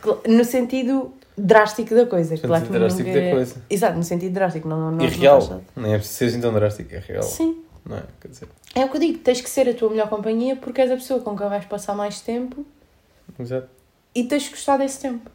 Cl- 0.04 0.22
No 0.38 0.44
sentido 0.44 1.14
drástico 1.38 1.94
da 1.96 2.06
coisa. 2.06 2.30
Sentido 2.30 2.48
claro 2.48 2.66
que 2.66 2.72
drástico 2.72 3.08
nunca- 3.10 3.22
da 3.22 3.32
coisa. 3.32 3.56
Exato, 3.70 3.98
no 3.98 4.04
sentido 4.04 4.34
drástico. 4.34 4.68
Não, 4.68 4.92
não, 4.92 5.02
E 5.06 5.10
não 5.12 5.18
real. 5.20 5.62
Nem 5.76 5.94
é 5.94 5.98
preciso 5.98 6.18
ser 6.18 6.26
assim 6.26 6.42
tão 6.42 6.54
drástico. 6.54 6.94
É 6.94 7.00
real. 7.00 7.24
Sim. 7.24 7.64
Não 7.86 7.98
é? 7.98 8.04
Quer 8.20 8.28
dizer. 8.28 8.48
É 8.76 8.86
o 8.86 8.90
que 8.90 8.98
eu 8.98 9.02
digo, 9.02 9.18
tens 9.20 9.42
que 9.42 9.50
ser 9.50 9.68
a 9.70 9.74
tua 9.74 9.90
melhor 9.90 10.08
companhia 10.10 10.56
porque 10.56 10.82
és 10.82 10.92
a 10.92 10.96
pessoa 10.96 11.20
com 11.20 11.36
quem 11.36 11.50
vais 11.50 11.66
passar 11.66 11.94
mais 11.96 12.22
tempo 12.22 12.66
Exato. 13.40 13.68
e 14.16 14.24
tens 14.24 14.44
que 14.46 14.52
gostar 14.52 14.78
desse 14.78 15.00
tempo. 15.00 15.30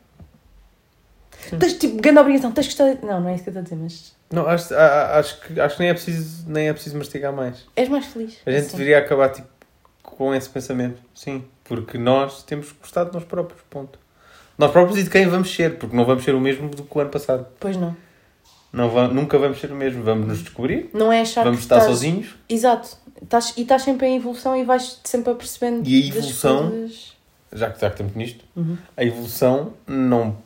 Sim. 1.51 1.59
Tens 1.59 1.75
tipo, 1.75 1.97
grande 2.01 2.19
obrigação, 2.21 2.51
tens 2.53 2.69
que 2.69 2.73
gostar. 2.73 2.95
de- 2.95 3.05
Não, 3.07 3.21
não 3.21 3.29
é 3.29 3.35
isso 3.35 3.45
que 3.45 3.51
eu 3.51 3.53
estou 3.53 3.61
a 3.61 3.65
dizer, 3.65 3.77
mas 3.77 4.15
Não, 4.31 4.47
acho, 4.47 4.75
acho, 4.75 5.41
que, 5.41 5.61
acho 5.61 5.75
que 5.77 5.81
nem 5.83 5.91
é 5.91 5.95
preciso, 5.95 6.45
nem 6.51 6.69
é 6.69 6.73
preciso 6.73 6.97
mastigar 6.97 7.33
mais. 7.33 7.65
és 7.77 7.89
mais 7.89 8.07
feliz. 8.07 8.39
A 8.47 8.51
gente 8.51 8.61
assim. 8.67 8.77
deveria 8.77 8.99
acabar 8.99 9.29
tipo, 9.31 9.49
com 10.17 10.35
esse 10.35 10.49
pensamento. 10.49 11.01
Sim. 11.15 11.45
Porque 11.65 11.99
nós 11.99 12.43
temos 12.43 12.73
gostar 12.73 13.05
de 13.05 13.13
nós 13.15 13.25
próprios. 13.25 13.61
Ponto. 13.69 13.99
Nós 14.59 14.71
próprios 14.71 14.99
e 14.99 15.03
de 15.05 15.11
quem 15.11 15.27
vamos 15.27 15.53
ser. 15.55 15.79
Porque 15.79 15.95
não 15.97 16.05
vamos 16.05 16.25
ser 16.25 16.35
o 16.35 16.41
mesmo 16.41 16.69
do 16.69 16.83
que 16.85 16.99
o 16.99 17.01
ano 17.01 17.11
passado. 17.11 17.47
Pois 17.61 17.77
não. 17.77 17.97
Não 18.73 18.91
va- 18.91 19.09
nunca 19.09 19.39
vamos 19.39 19.59
ser 19.61 19.71
o 19.73 19.77
mesmo. 19.77 20.03
Vamos 20.03 20.27
nos 20.29 20.39
descobrir. 20.41 20.91
Não 20.93 21.13
é 21.13 21.21
achar 21.21 21.45
Vamos 21.45 21.61
estar 21.61 21.77
estás... 21.79 21.93
sozinhos. 21.93 22.35
Exato. 22.49 22.97
Estás, 23.23 23.55
e 23.57 23.63
estás 23.63 23.83
sempre 23.83 24.07
em 24.07 24.17
evolução 24.17 24.57
e 24.57 24.65
vais 24.65 25.01
sempre 25.05 25.33
apercebendo. 25.33 25.89
E 25.89 26.03
a 26.03 26.07
evolução- 26.09 26.71
coisas. 26.71 27.17
Já 27.53 27.71
que, 27.71 27.81
já 27.81 27.89
que 27.89 27.95
estamos 27.95 28.15
nisto. 28.15 28.45
Uhum. 28.55 28.77
a 28.97 29.05
evolução 29.05 29.73
não, 29.87 30.37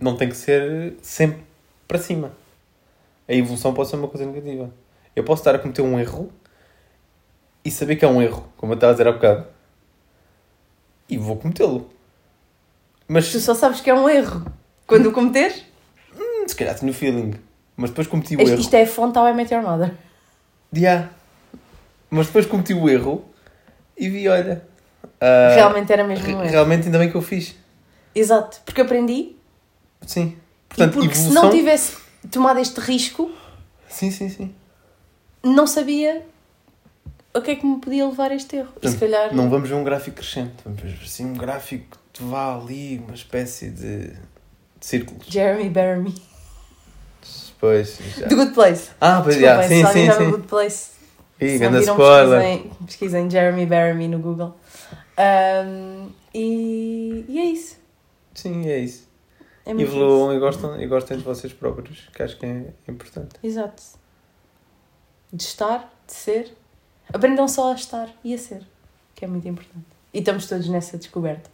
não 0.00 0.16
tem 0.16 0.28
que 0.28 0.36
ser 0.36 0.94
sempre 1.02 1.42
para 1.86 1.98
cima. 1.98 2.32
A 3.28 3.34
evolução 3.34 3.74
pode 3.74 3.90
ser 3.90 3.96
uma 3.96 4.08
coisa 4.08 4.24
negativa. 4.24 4.70
Eu 5.14 5.24
posso 5.24 5.40
estar 5.42 5.54
a 5.54 5.58
cometer 5.58 5.82
um 5.82 5.98
erro 5.98 6.32
e 7.64 7.70
saber 7.70 7.96
que 7.96 8.04
é 8.04 8.08
um 8.08 8.20
erro, 8.22 8.48
como 8.56 8.72
eu 8.72 8.74
estava 8.74 8.92
a 8.92 8.94
dizer 8.94 9.08
há 9.08 9.12
bocado, 9.12 9.46
e 11.08 11.16
vou 11.18 11.36
cometê-lo. 11.36 11.90
Mas 13.08 13.30
Tu 13.32 13.40
só 13.40 13.54
sabes 13.54 13.80
que 13.80 13.90
é 13.90 13.94
um 13.94 14.08
erro. 14.08 14.44
Quando 14.86 15.06
o 15.08 15.12
cometeres, 15.12 15.64
hum, 16.16 16.46
se 16.46 16.54
calhar 16.54 16.78
tenho 16.78 16.92
o 16.92 16.94
feeling. 16.94 17.34
Mas 17.76 17.90
depois 17.90 18.06
cometi 18.06 18.36
o 18.36 18.40
isto, 18.40 18.50
erro. 18.52 18.60
isto 18.60 18.74
é 18.74 18.82
a 18.82 18.86
fonte 18.86 19.18
ao 19.18 19.26
I 19.28 19.32
Met 19.34 19.52
Your 19.52 19.62
Mother. 19.62 19.94
Yeah. 20.74 21.10
Mas 22.08 22.26
depois 22.26 22.46
cometi 22.46 22.74
o 22.74 22.88
erro 22.88 23.24
e 23.96 24.08
vi, 24.08 24.28
olha. 24.28 24.64
ah, 25.20 25.52
Realmente 25.54 25.92
era 25.92 26.04
mesmo 26.04 26.24
um 26.24 26.26
re- 26.26 26.32
erro. 26.44 26.50
Realmente 26.50 26.86
ainda 26.86 26.98
bem 26.98 27.10
que 27.10 27.16
eu 27.16 27.22
fiz. 27.22 27.54
Exato. 28.14 28.60
Porque 28.64 28.80
aprendi 28.80 29.36
Sim. 30.06 30.36
e 30.36 30.68
Portanto, 30.68 30.94
porque 30.94 31.14
se 31.14 31.20
evolução. 31.22 31.42
não 31.44 31.50
tivesse 31.50 31.96
tomado 32.30 32.58
este 32.60 32.78
risco, 32.80 33.30
Sim, 33.88 34.10
sim, 34.10 34.28
sim. 34.28 34.54
não 35.42 35.66
sabia 35.66 36.24
o 37.34 37.40
que 37.40 37.52
é 37.52 37.56
que 37.56 37.66
me 37.66 37.80
podia 37.80 38.06
levar 38.06 38.30
a 38.30 38.34
este 38.34 38.56
erro. 38.56 38.72
E 38.82 38.88
se 38.88 38.96
Portanto, 38.96 39.00
calhar. 39.00 39.34
Não 39.34 39.48
vamos 39.48 39.68
ver 39.68 39.74
um 39.74 39.84
gráfico 39.84 40.16
crescente, 40.16 40.54
vamos 40.64 40.82
ver 40.82 40.98
assim 41.02 41.26
um 41.26 41.34
gráfico 41.34 41.98
que 42.12 42.22
vá 42.24 42.56
ali, 42.56 42.98
uma 42.98 43.14
espécie 43.14 43.70
de, 43.70 44.08
de 44.08 44.16
círculos. 44.80 45.26
Jeremy 45.26 45.68
Bearimy. 45.70 46.14
Depois. 47.48 47.98
Já. 48.16 48.26
The 48.26 48.34
Good 48.34 48.52
Place. 48.52 48.90
Ah, 49.00 49.20
pois 49.22 49.36
já, 49.36 49.62
sim, 49.62 49.84
sim, 49.86 50.06
já 50.06 50.16
sim. 50.16 50.30
Good 50.30 50.46
Place. 50.46 50.90
Ih, 51.40 51.58
grande 51.58 51.80
spoiler. 51.80 52.40
pesquisem, 52.40 52.72
pesquisem 52.86 53.30
Jeremy 53.30 53.66
Bearimy 53.66 54.08
no 54.08 54.18
Google. 54.18 54.56
Ahm, 55.16 56.08
e, 56.34 57.24
e 57.28 57.38
é 57.38 57.44
isso. 57.44 57.76
Sim, 58.34 58.66
é 58.66 58.78
isso. 58.78 59.08
É 59.66 59.72
Evoluam 59.72 60.34
e 60.34 60.38
gostam, 60.38 60.80
e 60.80 60.86
gostem 60.86 61.18
de 61.18 61.22
vocês 61.22 61.52
próprios, 61.52 62.08
que 62.14 62.22
acho 62.22 62.38
que 62.38 62.46
é 62.46 62.72
importante. 62.88 63.36
Exato. 63.42 63.82
De 65.32 65.42
estar, 65.42 65.92
de 66.06 66.12
ser. 66.12 66.56
Aprendam 67.12 67.46
só 67.48 67.72
a 67.72 67.74
estar 67.74 68.08
e 68.24 68.34
a 68.34 68.38
ser. 68.38 68.62
Que 69.14 69.24
é 69.24 69.28
muito 69.28 69.46
importante. 69.48 69.84
E 70.12 70.18
estamos 70.18 70.46
todos 70.46 70.68
nessa 70.68 70.96
descoberta. 70.98 71.50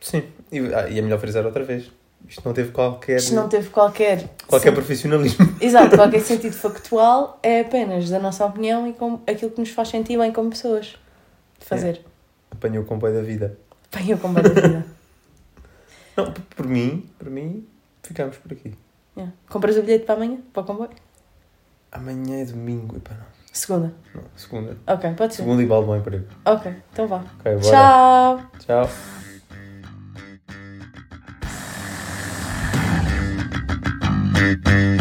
Sim, 0.00 0.24
e, 0.50 0.58
ah, 0.74 0.88
e 0.88 0.98
é 0.98 1.02
melhor 1.02 1.18
frisar 1.18 1.44
outra 1.44 1.64
vez. 1.64 1.90
Isto 2.28 2.42
não 2.44 2.52
teve 2.54 2.70
qualquer, 2.70 3.16
Isto 3.16 3.34
não 3.34 3.48
teve 3.48 3.68
qualquer. 3.70 4.28
qualquer 4.46 4.68
sen- 4.68 4.74
profissionalismo. 4.74 5.46
Exato, 5.60 5.96
qualquer 5.96 6.20
sentido 6.20 6.52
factual 6.54 7.38
é 7.42 7.60
apenas 7.60 8.08
da 8.10 8.18
nossa 8.18 8.44
opinião 8.44 8.86
e 8.86 8.92
com 8.92 9.20
aquilo 9.26 9.50
que 9.50 9.60
nos 9.60 9.70
faz 9.70 9.88
sentir 9.88 10.18
bem 10.18 10.32
como 10.32 10.50
pessoas. 10.50 10.96
De 11.58 11.64
fazer. 11.66 12.02
Apanhou 12.50 12.84
o 12.84 12.86
comboio 12.86 13.14
da 13.14 13.22
vida. 13.22 13.58
Bem, 13.94 14.10
eu 14.10 14.18
com 14.18 14.32
da 14.32 14.42
vida. 14.42 14.86
Não, 16.16 16.32
por 16.32 16.66
mim, 16.66 17.08
por 17.18 17.30
mim, 17.30 17.66
ficamos 18.02 18.36
por 18.36 18.52
aqui. 18.52 18.74
Yeah. 19.16 19.32
Compras 19.48 19.76
o 19.76 19.82
bilhete 19.82 20.04
para 20.04 20.16
amanhã? 20.16 20.38
Para 20.52 20.62
o 20.62 20.66
comboio? 20.66 20.90
Amanhã 21.90 22.40
é 22.42 22.44
domingo. 22.44 22.96
Epá, 22.96 23.14
não. 23.14 23.26
Segunda. 23.52 23.92
não. 24.14 24.22
Segunda. 24.36 24.76
Ok, 24.86 25.14
pode 25.14 25.34
ser. 25.34 25.42
Segunda 25.42 25.62
e 25.62 25.66
vale 25.66 25.86
bom 25.86 25.96
emprego. 25.96 26.26
Ok, 26.44 26.74
então 26.92 27.08
vá. 27.08 27.24
Ok, 27.40 27.56
bora. 27.56 27.60
Tchau! 27.60 28.50
Tchau. 28.60 28.90
Thank 34.64 34.99